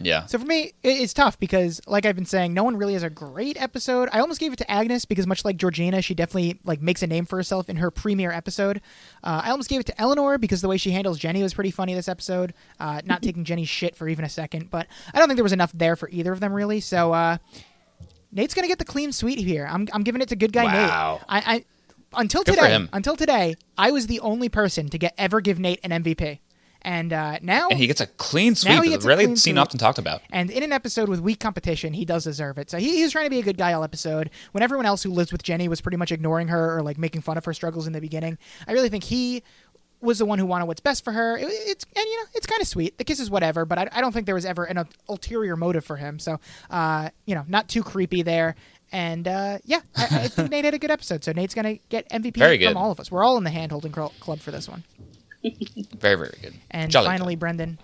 [0.00, 0.26] Yeah.
[0.26, 3.10] so for me, it's tough because, like I've been saying, no one really has a
[3.10, 4.08] great episode.
[4.12, 7.06] I almost gave it to Agnes because, much like Georgina, she definitely like makes a
[7.06, 8.80] name for herself in her premiere episode.
[9.24, 11.70] Uh, I almost gave it to Eleanor because the way she handles Jenny was pretty
[11.70, 12.54] funny this episode.
[12.78, 15.52] Uh, not taking Jenny's shit for even a second, but I don't think there was
[15.52, 16.80] enough there for either of them really.
[16.80, 17.38] So uh,
[18.30, 19.66] Nate's gonna get the clean sweep here.
[19.68, 21.14] I'm I'm giving it to good guy Wow.
[21.14, 21.24] Nate.
[21.28, 21.64] I, I
[22.14, 25.80] until Good today, until today, I was the only person to get ever give Nate
[25.84, 26.38] an MVP.
[26.82, 28.82] And uh, now, and he gets a clean sweep.
[28.84, 29.58] he gets clean seen sweep.
[29.58, 30.22] often talked about.
[30.30, 32.70] and in an episode with weak competition, he does deserve it.
[32.70, 34.30] So he, he was trying to be a good guy all episode.
[34.52, 37.22] When everyone else who lives with Jenny was pretty much ignoring her or like making
[37.22, 39.42] fun of her struggles in the beginning, I really think he
[40.00, 41.36] was the one who wanted what's best for her.
[41.36, 42.96] It- it's and you know it's kind of sweet.
[42.96, 45.56] The kiss is whatever, but I, I don't think there was ever an ul- ulterior
[45.56, 46.20] motive for him.
[46.20, 46.38] So
[46.70, 48.54] uh, you know, not too creepy there.
[48.92, 51.24] And uh, yeah, I, I think Nate had a good episode.
[51.24, 52.76] So Nate's gonna get MVP Very from good.
[52.78, 53.10] all of us.
[53.10, 54.84] We're all in the hand holding club for this one.
[55.98, 56.54] Very, very good.
[56.70, 57.78] And Jolly finally, Brendan,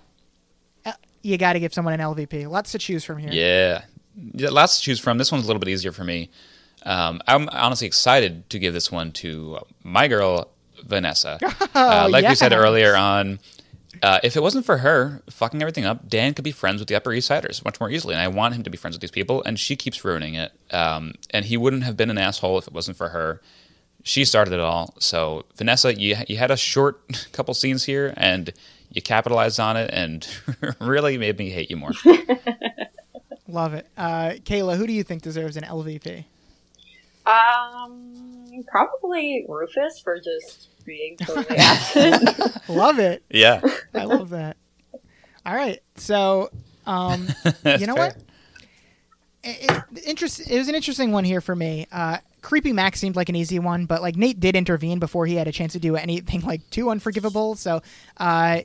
[0.85, 2.49] uh, you got to give someone an LVP.
[2.49, 3.31] Lots to choose from here.
[3.33, 3.85] Yeah.
[4.51, 5.19] Lots to choose from.
[5.19, 6.31] This one's a little bit easier for me.
[6.85, 10.51] Um, I'm honestly excited to give this one to my girl,
[10.85, 11.39] Vanessa.
[11.75, 13.39] uh, like we said earlier on,
[14.03, 16.95] uh, if it wasn't for her fucking everything up, Dan could be friends with the
[16.95, 18.15] Upper East Siders much more easily.
[18.15, 20.53] And I want him to be friends with these people, and she keeps ruining it.
[20.73, 23.41] Um, and he wouldn't have been an asshole if it wasn't for her.
[24.07, 24.95] She started it all.
[25.01, 28.53] So, Vanessa, you, you had a short couple scenes here, and
[28.91, 30.29] you capitalized on it, and
[30.81, 31.93] really made me hate you more.
[33.49, 33.87] Love it.
[33.97, 36.25] Uh, Kayla, who do you think deserves an LVP?
[37.25, 42.69] Um, probably Rufus for just being totally absent.
[42.69, 43.23] Love it.
[43.31, 43.63] yeah.
[43.95, 44.59] I love that.
[45.47, 45.81] All right.
[45.97, 46.51] So,
[46.87, 47.27] um,
[47.65, 48.09] you know fair.
[48.09, 48.17] what?
[49.43, 51.87] It, it, interest, it was an interesting one here for me.
[51.91, 55.35] Uh, Creepy Max seemed like an easy one, but like Nate did intervene before he
[55.35, 57.55] had a chance to do anything like too unforgivable.
[57.57, 57.77] So,
[58.19, 58.61] uh,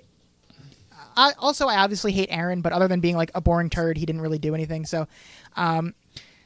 [1.18, 4.06] I also I obviously hate Aaron, but other than being like a boring turd, he
[4.06, 4.85] didn't really do anything.
[4.85, 5.07] So,
[5.56, 5.93] um,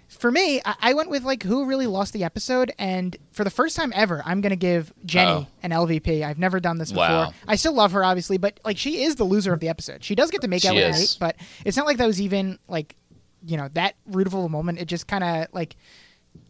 [0.09, 3.49] for me, I, I went with like who really lost the episode, and for the
[3.49, 5.47] first time ever, I'm gonna give Jenny Oh.
[5.63, 6.23] an LVP.
[6.23, 7.03] I've never done this before.
[7.07, 7.33] Wow.
[7.47, 10.03] I still love her, obviously, but like she is the loser of the episode.
[10.03, 10.99] She does get to make out She with is.
[10.99, 11.35] Nate, but
[11.65, 12.95] it's not like that was even like
[13.45, 14.79] you know that root of a moment.
[14.79, 15.75] It just kind of like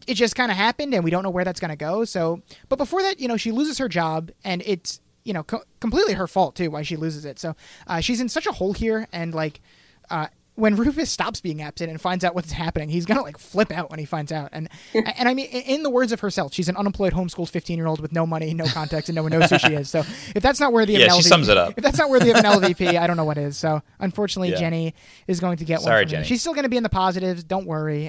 [0.06, 2.04] it just kind of happened, and we don't know where that's gonna go.
[2.04, 5.62] So, but before that, you know, she loses her job, and it's you know co-
[5.80, 7.38] completely her fault too why she loses it.
[7.38, 7.54] So
[7.86, 9.60] uh, she's in such a hole here, and like.
[10.10, 10.26] Uh,
[10.56, 13.90] when Rufus stops being absent and finds out what's happening, he's gonna like flip out
[13.90, 14.50] when he finds out.
[14.52, 17.76] And and I mean, in in the words of herself, she's an unemployed homeschooled fifteen
[17.76, 19.90] year old with no money, no contacts, and no one knows who she is.
[19.90, 21.74] So if that's not worthy of Yeah, an she LVP, sums it up.
[21.76, 23.56] If that's not worthy of an LVP, I don't know what is.
[23.56, 24.60] So unfortunately, Yeah.
[24.60, 24.94] Jenny
[25.26, 26.02] is going to get Sorry, one.
[26.04, 26.10] From me.
[26.18, 26.24] Jenny.
[26.26, 27.42] She's still going to be in the positives.
[27.42, 28.08] Don't worry.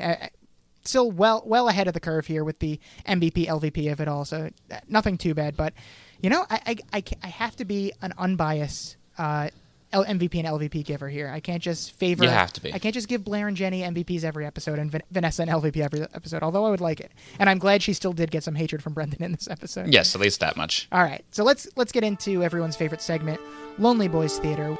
[0.86, 4.26] Still well well ahead of the curve here with the MVP LVP of it all.
[4.26, 5.57] So uh, nothing too bad.
[5.57, 5.74] But
[6.22, 8.98] you know, I I, I, I have to be an unbiased.
[9.18, 9.49] Uh,
[9.94, 11.30] MVP and LVP giver here.
[11.30, 12.26] I can't just favor.
[12.26, 12.74] You have to be.
[12.74, 15.78] I can't just give Blair and Jenny MVPs every episode and Van- Vanessa an LVP
[15.78, 16.44] every episode.
[16.44, 18.94] Although I would like it, and I'm glad she still did get some hatred from
[18.94, 19.94] Brendan in this episode.
[19.94, 20.88] Yes, at least that much.
[20.91, 23.40] All right, so let's let's get into everyone's favorite segment,
[23.78, 24.78] Lonely Boys Theater.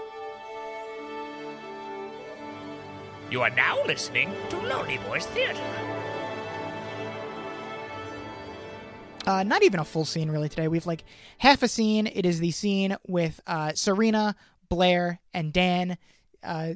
[3.32, 5.62] You are now listening to Lonely Boys Theater.
[9.26, 10.68] Uh, not even a full scene really today.
[10.68, 11.04] We've like
[11.40, 12.08] half a scene.
[12.08, 14.36] It is the scene with uh, Serena,
[14.70, 15.98] Blair, and Dan
[16.44, 16.74] uh,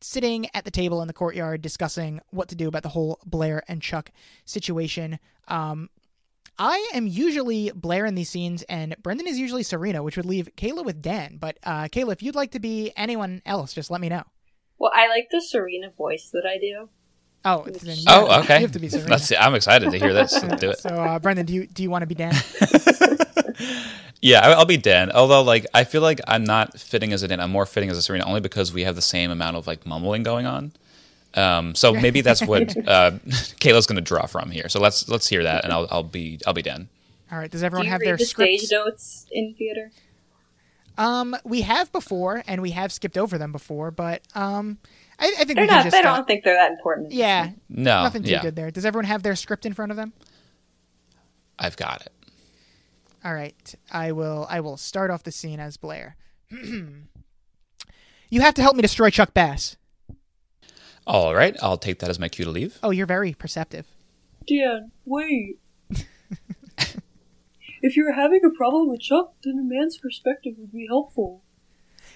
[0.00, 3.62] sitting at the table in the courtyard discussing what to do about the whole Blair
[3.68, 4.10] and Chuck
[4.44, 5.18] situation.
[5.48, 5.90] Um,
[6.58, 10.48] I am usually Blair in these scenes, and Brendan is usually Serena, which would leave
[10.56, 11.38] Kayla with Dan.
[11.40, 14.22] But uh, Kayla, if you'd like to be anyone else, just let me know.
[14.78, 16.90] well, I like the Serena voice that I do.
[17.44, 18.56] Oh, it's- then you Oh, okay.
[18.56, 19.10] You have to be Serena.
[19.10, 19.36] Let's see.
[19.36, 20.32] I'm excited to hear this.
[20.42, 20.78] Let's do it.
[20.78, 22.34] So, uh, Brendan, do you do you want to be Dan?
[24.20, 25.12] Yeah, I- I'll be Dan.
[25.12, 27.40] Although, like, I feel like I'm not fitting as a Dan.
[27.40, 29.84] I'm more fitting as a Serena, only because we have the same amount of like
[29.84, 30.72] mumbling going on.
[31.34, 33.10] Um, so maybe that's what uh,
[33.60, 34.70] Kayla's going to draw from here.
[34.70, 36.88] So let's let's hear that, and I'll I'll be I'll be Dan.
[37.30, 37.50] All right.
[37.50, 38.66] Does everyone you have their the scripts?
[38.66, 39.90] stage notes in theater?
[40.96, 44.78] Um, we have before, and we have skipped over them before, but um,
[45.18, 45.84] I, I think They're we can not.
[45.84, 45.96] just.
[45.96, 47.12] I uh, don't think they're that important.
[47.12, 48.70] yeah, No, nothing too yeah, good there.
[48.70, 50.12] Does everyone have their script in front of them?
[51.58, 52.12] I've got it.
[53.24, 54.46] All right, I will.
[54.50, 56.16] I will start off the scene as Blair.
[56.50, 59.76] you have to help me destroy Chuck Bass.
[61.06, 62.78] All right, I'll take that as my cue to leave.
[62.82, 63.86] Oh, you're very perceptive.
[64.46, 65.58] Dan, wait.
[67.82, 71.42] if you're having a problem with Chuck, then a man's perspective would be helpful.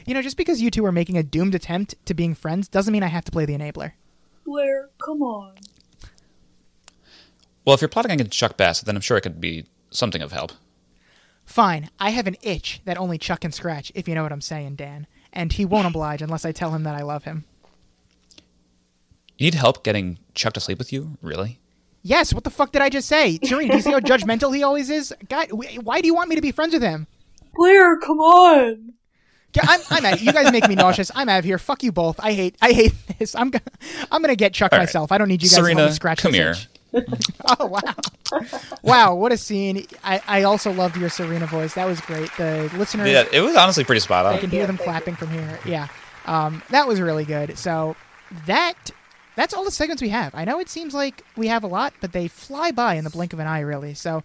[0.09, 2.93] You know, just because you two are making a doomed attempt to being friends doesn't
[2.93, 3.93] mean I have to play the enabler.
[4.47, 5.53] Blair, come on.
[7.67, 10.33] Well, if you're plotting against Chuck Bass, then I'm sure it could be something of
[10.33, 10.53] help.
[11.45, 14.41] Fine, I have an itch that only Chuck can scratch, if you know what I'm
[14.41, 15.07] saying, Dan.
[15.31, 17.45] And he won't oblige unless I tell him that I love him.
[19.37, 21.19] You need help getting Chuck to sleep with you?
[21.21, 21.61] Really?
[22.03, 23.39] Yes, what the fuck did I just say?
[23.45, 25.15] Serena, do you see how judgmental he always is?
[25.29, 27.07] God, wh- why do you want me to be friends with him?
[27.55, 28.95] Blair, come on.
[29.61, 30.21] I'm, I'm out.
[30.21, 31.11] You guys make me nauseous.
[31.15, 31.59] I'm out of here.
[31.59, 32.21] Fuck you both.
[32.21, 32.57] I hate.
[32.61, 33.35] I hate this.
[33.35, 33.65] I'm gonna.
[34.11, 34.79] I'm gonna get Chuck right.
[34.79, 35.13] myself.
[35.13, 36.55] I don't need you guys to Serena, me scratch come here.
[37.61, 37.95] oh wow,
[38.83, 39.15] wow!
[39.15, 39.87] What a scene!
[40.03, 41.75] I, I also loved your Serena voice.
[41.75, 42.31] That was great.
[42.39, 44.35] The listeners, Yeah, it was honestly pretty spot on.
[44.35, 45.59] I can hear them clapping from here.
[45.67, 45.89] Yeah,
[46.25, 47.59] um, that was really good.
[47.59, 47.95] So
[48.47, 48.91] that
[49.37, 50.35] that's all the segments we have.
[50.35, 53.11] I know it seems like we have a lot, but they fly by in the
[53.11, 53.93] blink of an eye, really.
[53.93, 54.23] So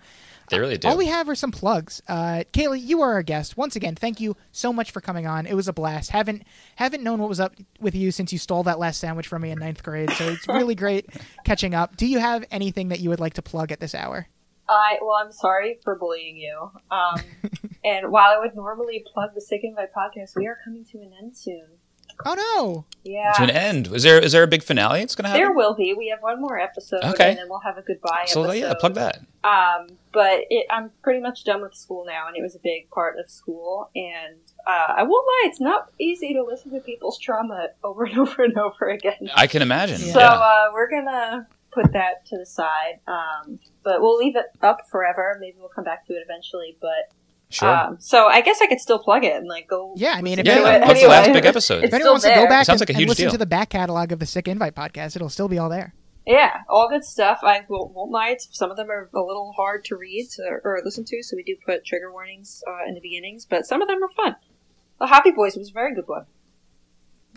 [0.54, 0.88] They really do.
[0.88, 2.02] all we have are some plugs.
[2.08, 3.96] Uh, Kayla, you are our guest once again.
[3.96, 5.48] Thank you so much for coming on.
[5.48, 6.12] It was a blast.
[6.12, 6.44] haven't
[6.76, 9.50] haven't known what was up with you since you stole that last sandwich from me
[9.50, 10.12] in ninth grade.
[10.12, 11.10] So it's really great
[11.44, 11.98] catching up.
[11.98, 14.28] Do you have anything that you would like to plug at this hour?
[14.70, 16.72] I well, I'm sorry for bullying you.
[16.92, 17.22] Um,
[17.84, 21.14] and while I would normally plug the Sick Invite podcast, we are coming to an
[21.20, 21.66] end soon.
[22.26, 22.86] Oh no!
[23.04, 23.88] Yeah, to an end.
[23.94, 25.02] Is there is there a big finale?
[25.02, 25.42] It's gonna happen.
[25.42, 25.94] there will be.
[25.94, 27.30] We have one more episode, Okay.
[27.32, 28.60] and then we'll have a goodbye so episode.
[28.60, 29.20] yeah, plug that.
[29.44, 32.90] Um, but it, I'm pretty much done with school now, and it was a big
[32.92, 33.90] part of school.
[33.96, 38.18] And uh, I won't lie, it's not easy to listen to people's trauma over and
[38.20, 39.30] over and over again.
[39.36, 39.98] I can imagine.
[39.98, 40.32] So Yeah.
[40.34, 45.38] uh, we're gonna put that to the side, um, but we'll leave it up forever.
[45.42, 46.78] Maybe we'll come back to it eventually.
[46.80, 47.12] But
[47.54, 47.70] Sure.
[47.70, 49.94] um, so I guess I could still plug it and like go.
[49.96, 51.78] Yeah, I mean, if Yeah, anyone, what's the last big episode?
[51.80, 52.50] if It's anyone wants still to go there.
[52.50, 53.32] back Sounds and, like a and huge listen deal.
[53.32, 55.94] to the back catalog of the Sick Invite podcast, it'll still be all there.
[56.26, 57.40] Yeah, all good stuff.
[57.44, 60.44] I will, won't lie; it's, some of them are a little hard to read so,
[60.64, 63.46] or listen to, so we do put trigger warnings uh, in the beginnings.
[63.46, 64.36] But some of them are fun.
[65.00, 66.26] The Happy Boys was a very good one.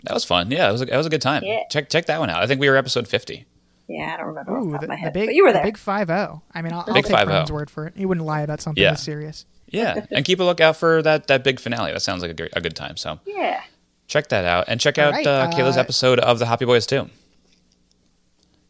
[0.03, 0.51] That was fun.
[0.51, 1.43] Yeah, it was a, it was a good time.
[1.43, 1.63] Yeah.
[1.69, 2.41] Check check that one out.
[2.41, 3.45] I think we were episode 50.
[3.87, 5.35] Yeah, I don't remember off the Ooh, top the, of my the head, big, but
[5.35, 6.43] you were the big five zero.
[6.53, 7.09] I mean, I'll, I'll take 5-0.
[7.25, 7.93] Brendan's word for it.
[7.95, 8.91] He wouldn't lie about something Yeah.
[8.91, 9.45] this serious.
[9.67, 11.91] Yeah, and keep a lookout for that that big finale.
[11.93, 12.97] That sounds like a, great, a good time.
[12.97, 13.61] So yeah.
[14.07, 16.65] check that out, and check All out right, uh, Kayla's uh, episode of the Happy
[16.65, 17.09] Boys too.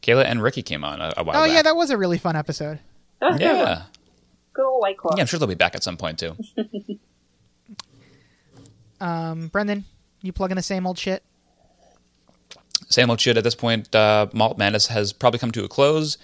[0.03, 1.53] Kayla and Ricky came on a, a while Oh back.
[1.53, 2.79] yeah, that was a really fun episode.
[3.19, 3.83] That was good yeah,
[4.53, 5.13] Good old White Claw.
[5.17, 5.21] yeah.
[5.21, 6.35] I'm sure they'll be back at some point too.
[8.99, 9.85] Um, Brendan,
[10.21, 11.21] you plugging the same old shit?
[12.89, 13.93] Same old shit at this point.
[13.93, 16.17] Uh, Malt Madness has probably come to a close.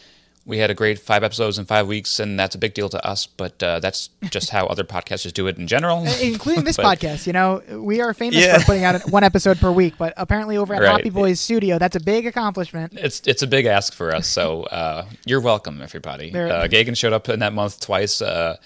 [0.45, 3.06] We had a great five episodes in five weeks, and that's a big deal to
[3.07, 3.26] us.
[3.27, 6.99] But uh, that's just how other podcasters do it in general, Uh, including this But-
[6.99, 7.26] podcast.
[7.27, 8.57] You know, we are famous Yeah.
[8.57, 10.91] for putting out one episode per week, but apparently over at Right.
[10.91, 12.91] Happy Boys Studio, that's a big accomplishment.
[12.98, 16.30] It's it's a big ask for us, so uh, you're welcome, everybody.
[16.31, 18.22] There- Uh, Gagan showed up in that month twice.
[18.22, 18.57] Uh,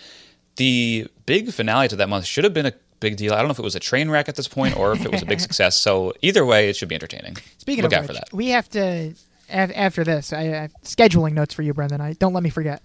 [0.55, 3.33] the big finale to that month should have been a big deal.
[3.33, 5.11] I don't know if it was a train wreck at this point or if it
[5.11, 5.75] was a big success.
[5.75, 7.37] So either way, it should be entertaining.
[7.57, 8.33] Speaking Look of out which, for that.
[8.33, 9.13] we have to
[9.49, 10.33] af- after this.
[10.33, 12.01] I have scheduling notes for you, Brendan.
[12.01, 12.81] I don't let me forget.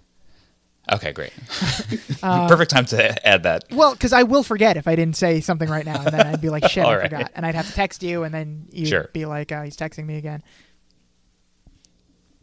[0.92, 1.32] Okay, great.
[2.22, 3.64] Uh, Perfect time to add that.
[3.72, 6.40] Well, because I will forget if I didn't say something right now, and then I'd
[6.40, 7.10] be like, "Shit, I right.
[7.10, 9.10] forgot," and I'd have to text you, and then you'd Sure.
[9.12, 10.40] be like, uh, "He's texting me again."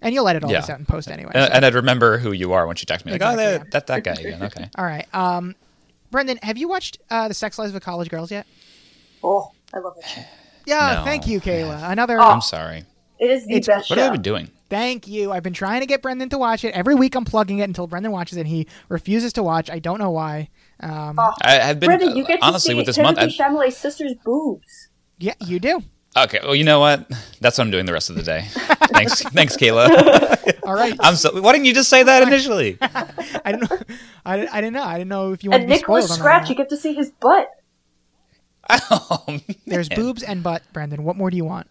[0.01, 0.61] And you'll edit all Yeah.
[0.61, 1.31] this out in post anyway.
[1.33, 3.11] And, so- and I'd remember who you are when she texts me.
[3.13, 3.57] Like, Exactly, oh, yeah.
[3.59, 4.43] that, that that guy again.
[4.43, 4.69] Okay.
[4.77, 5.55] all right, um,
[6.11, 8.45] Brendan, have you watched uh, the Sex Lives of College Girls yet?
[9.23, 10.25] Oh, I love it.
[10.65, 11.89] Yeah, No, thank you, Kayla.
[11.91, 12.19] Another.
[12.19, 12.83] I'm sorry.
[13.19, 14.03] It is the It's- best What show.
[14.03, 14.51] have I been doing?
[14.69, 15.31] Thank you.
[15.31, 16.73] I've been trying to get Brendan to watch it.
[16.75, 19.69] Every week I'm plugging it until Brendan watches it and he refuses to watch.
[19.69, 20.49] I don't know why.
[20.79, 23.39] Um, Oh, I have been Brendan, you get to honestly see with this Timothy month.
[23.39, 24.89] I, Chalamet's sister's boobs.
[25.17, 25.81] yeah, you do.
[26.17, 27.07] Okay, well, you know what?
[27.39, 28.45] That's what I'm doing the rest of the day.
[28.51, 30.53] thanks, thanks, Kayla.
[30.63, 30.95] All right.
[30.99, 31.39] I'm so.
[31.39, 32.77] Why didn't you just say that initially?
[32.81, 33.77] I don't know.
[34.25, 34.83] I, I didn't know.
[34.83, 36.41] I didn't know if you wanted And to be spoiled Nicholas on that or Scratch,
[36.43, 36.49] not.
[36.49, 37.47] you get to see his butt.
[38.69, 39.41] oh, man.
[39.65, 41.03] There's boobs and butt, Brendan.
[41.03, 41.67] What more do you want?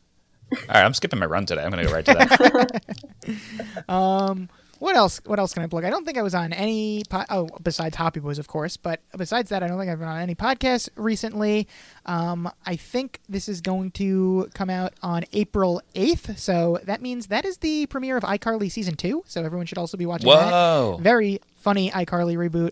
[0.52, 1.62] All right, I'm skipping my run today.
[1.62, 3.88] I'm going to go right to that.
[3.88, 4.48] Um,
[4.78, 5.20] What else?
[5.26, 5.84] What else can I plug?
[5.84, 7.02] I don't think I was on any.
[7.10, 8.76] Po- oh, besides Hoppy Boys, of course.
[8.76, 11.66] But besides that, I don't think I've been on any podcasts recently.
[12.06, 17.26] Um, I think this is going to come out on April eighth, so that means
[17.26, 19.24] that is the premiere of iCarly season two.
[19.26, 20.96] So everyone should also be watching Whoa.
[20.98, 21.02] that.
[21.02, 22.70] Very funny iCarly reboot.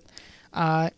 [0.52, 0.90] Uh,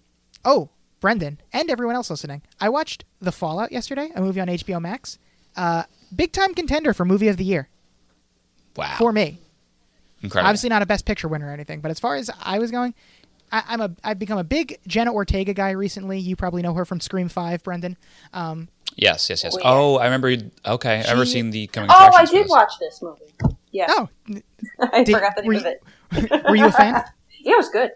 [0.44, 0.68] oh,
[1.00, 5.18] Brendan and everyone else listening, I watched The Fallout yesterday, a movie on HBO Max.
[5.56, 7.68] Uh, big time contender for movie of the year
[8.76, 8.96] Wow.
[8.98, 9.40] for me.
[10.22, 10.48] Incredible.
[10.48, 12.94] Obviously not a best picture winner or anything, but as far as I was going,
[13.52, 16.18] I, I'm a I've become a big Jenna Ortega guy recently.
[16.18, 17.96] You probably know her from Scream Five, Brendan.
[18.32, 19.54] Um, Yes, yes, yes.
[19.54, 19.70] Oh, yeah.
[19.70, 20.28] Oh, I remember.
[20.30, 21.88] you- Okay, I've ever seen the coming.
[21.92, 23.22] Oh, I did watch this movie.
[23.70, 24.08] Yeah, oh,
[24.92, 25.64] I did- forgot the were name
[26.12, 26.44] of it.
[26.48, 27.02] were you a fan?
[27.40, 27.92] Yeah, it was good.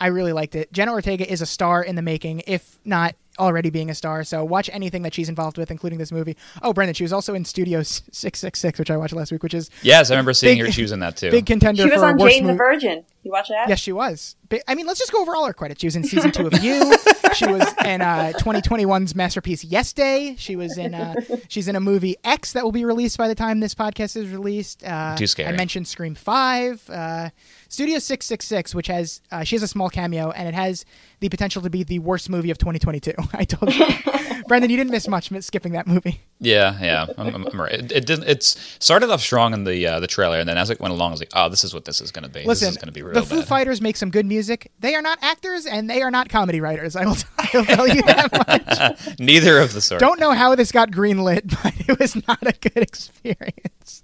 [0.00, 0.72] I really liked it.
[0.72, 4.24] Jenna Ortega is a star in the making, if not already being a star.
[4.24, 6.36] So watch anything that she's involved with, including this movie.
[6.62, 9.42] Oh, Brendan, she was also in Studio Six Six Six, which I watched last week,
[9.42, 10.72] which is Yes, I remember seeing Big- her.
[10.72, 11.30] She was in that too.
[11.30, 12.54] big contender She was for on worst Jane the.
[12.54, 13.04] Virgin.
[13.24, 13.68] You watch that?
[13.68, 14.34] Yes, she was.
[14.48, 15.80] But, I mean, let's just go over all her credits.
[15.80, 16.92] She was in season two of You.
[17.34, 20.34] she was in uh, 2021's masterpiece Yes Day.
[20.38, 20.92] She was in.
[20.92, 21.14] Uh,
[21.48, 24.28] she's in a movie X that will be released by the time this podcast is
[24.28, 24.82] released.
[24.84, 25.48] Uh, Too scary.
[25.54, 26.82] I mentioned Scream Five.
[26.90, 27.30] Uh,
[27.72, 30.84] Studio Six Six Six, which has uh, she has a small cameo and it has
[31.20, 33.14] the potential to be the worst movie of 2022.
[33.32, 33.86] I told you,
[34.46, 36.20] Brendan, you didn't miss much skipping that movie.
[36.38, 37.72] Yeah, yeah, I'm, I'm, I'm right.
[37.72, 38.28] It, it didn't.
[38.28, 41.08] It's started off strong in the uh, the trailer, and then as it went along,
[41.08, 42.44] I was like, oh, this is what this is going to be.
[42.44, 43.48] Listen, this is going to be real the Foo bad.
[43.48, 44.70] Fighters make some good music.
[44.80, 46.94] They are not actors and they are not comedy writers.
[46.94, 49.18] I will, I will tell you that much.
[49.18, 49.98] Neither of the sort.
[49.98, 54.02] Don't know how this got greenlit, but it was not a good experience.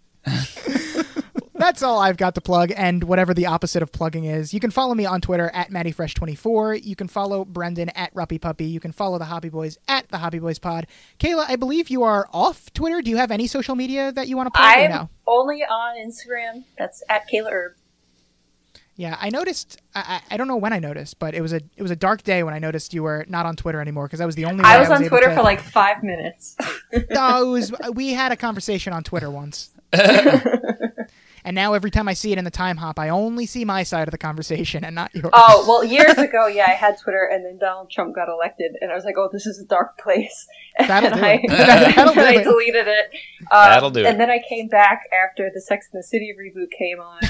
[1.59, 4.55] That's all I've got to plug, and whatever the opposite of plugging is.
[4.55, 6.85] You can follow me on Twitter at MattyFresh24.
[6.85, 8.66] You can follow Brendan at Ruppy Puppy.
[8.66, 10.86] You can follow the Hobby Boys at the Hobby Boys Pod.
[11.18, 13.02] Kayla, I believe you are off Twitter.
[13.02, 15.10] Do you have any social media that you want to plug or I'm no?
[15.26, 16.64] only on Instagram.
[16.78, 17.72] That's at Kayla Erb.
[18.94, 19.80] Yeah, I noticed.
[19.94, 21.97] I, I I don't know when I noticed, but it was a it was a
[21.97, 24.44] dark day when I noticed you were not on Twitter anymore because I was the
[24.44, 24.64] only.
[24.64, 26.56] way I was on able Twitter to- for like five minutes.
[27.10, 29.70] no, it was we had a conversation on Twitter once.
[31.48, 33.82] And now every time I see it in the time hop, I only see my
[33.82, 35.30] side of the conversation and not yours.
[35.32, 38.92] Oh well, years ago, yeah, I had Twitter, and then Donald Trump got elected, and
[38.92, 40.46] I was like, "Oh, this is a dark place."
[40.78, 41.48] That'll and do I, it.
[41.96, 42.44] That'll do I it.
[42.44, 43.06] deleted it.
[43.40, 44.06] Um, That'll do it.
[44.06, 47.20] And then I came back after the Sex and the City reboot came on,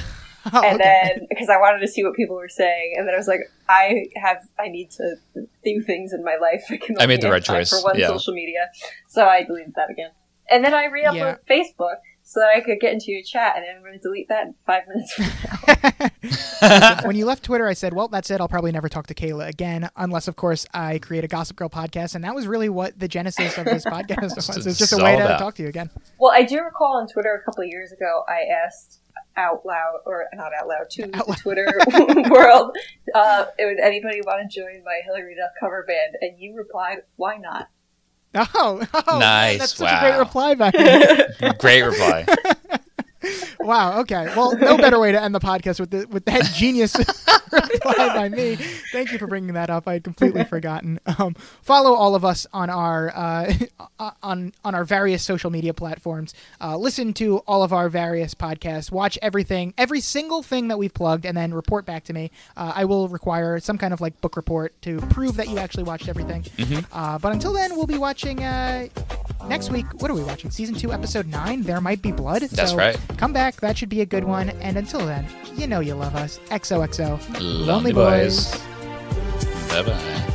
[0.53, 1.12] Oh, and okay.
[1.15, 3.43] then because I wanted to see what people were saying, and then I was like,
[3.69, 5.15] I have, I need to
[5.62, 6.65] do things in my life.
[6.70, 8.09] I can I made the right choice, for one yeah.
[8.09, 8.69] social media,
[9.07, 10.11] so I deleted that again,
[10.51, 11.99] and then I re-uploaded Facebook
[12.29, 14.55] so that I could get into your chat, and I'm going to delete that in
[14.67, 15.25] five minutes from
[16.61, 17.01] now.
[17.07, 18.39] when you left Twitter, I said, "Well, that's it.
[18.39, 21.71] I'll probably never talk to Kayla again, unless, of course, I create a Gossip Girl
[21.71, 24.47] podcast." And that was really what the genesis of this podcast was.
[24.47, 25.89] Just It's just a way to about- talk to you again.
[26.21, 29.01] Well, I do recall on Twitter a couple of years ago, I asked
[29.39, 31.67] out loud, or not out loud, to the Twitter
[32.31, 32.77] world,
[33.15, 36.17] uh, would anybody want to join my Hilary Duff cover band?
[36.21, 37.69] And you replied, why not?
[38.35, 40.19] Oh, oh Nice, That's such a great wow.
[40.19, 41.59] reply back.
[41.59, 42.27] Great reply.
[43.61, 44.01] wow.
[44.01, 44.32] Okay.
[44.36, 46.97] Well, no better way to end the podcast with the, with that genius
[47.53, 48.57] reply by me.
[48.93, 49.89] Thank you for bringing that up.
[49.89, 51.01] I had completely forgotten.
[51.19, 53.53] Um, follow all of us on our uh,
[54.23, 56.35] on on our various social media platforms.
[56.61, 58.90] Uh, listen to all of our various podcasts.
[58.93, 62.31] Watch everything, every single thing that we've plugged, and then report back to me.
[62.57, 65.85] Uh, I will require some kind of like book report to prove that you actually
[65.85, 66.43] watched everything.
[66.43, 66.85] Mhm.
[66.93, 68.45] Uh, but until then, we'll be watching.
[68.45, 68.89] Uh,
[69.47, 70.51] Next week, what are we watching?
[70.51, 72.43] Season 2, Episode 9, There Might Be Blood?
[72.43, 72.99] That's So right.
[73.17, 74.51] Come back, that should be a good one.
[74.51, 75.27] And until then,
[75.57, 76.39] you know you love us.
[76.51, 77.19] XOXO.
[77.41, 78.53] Lonely boys.
[79.71, 80.35] Bye bye.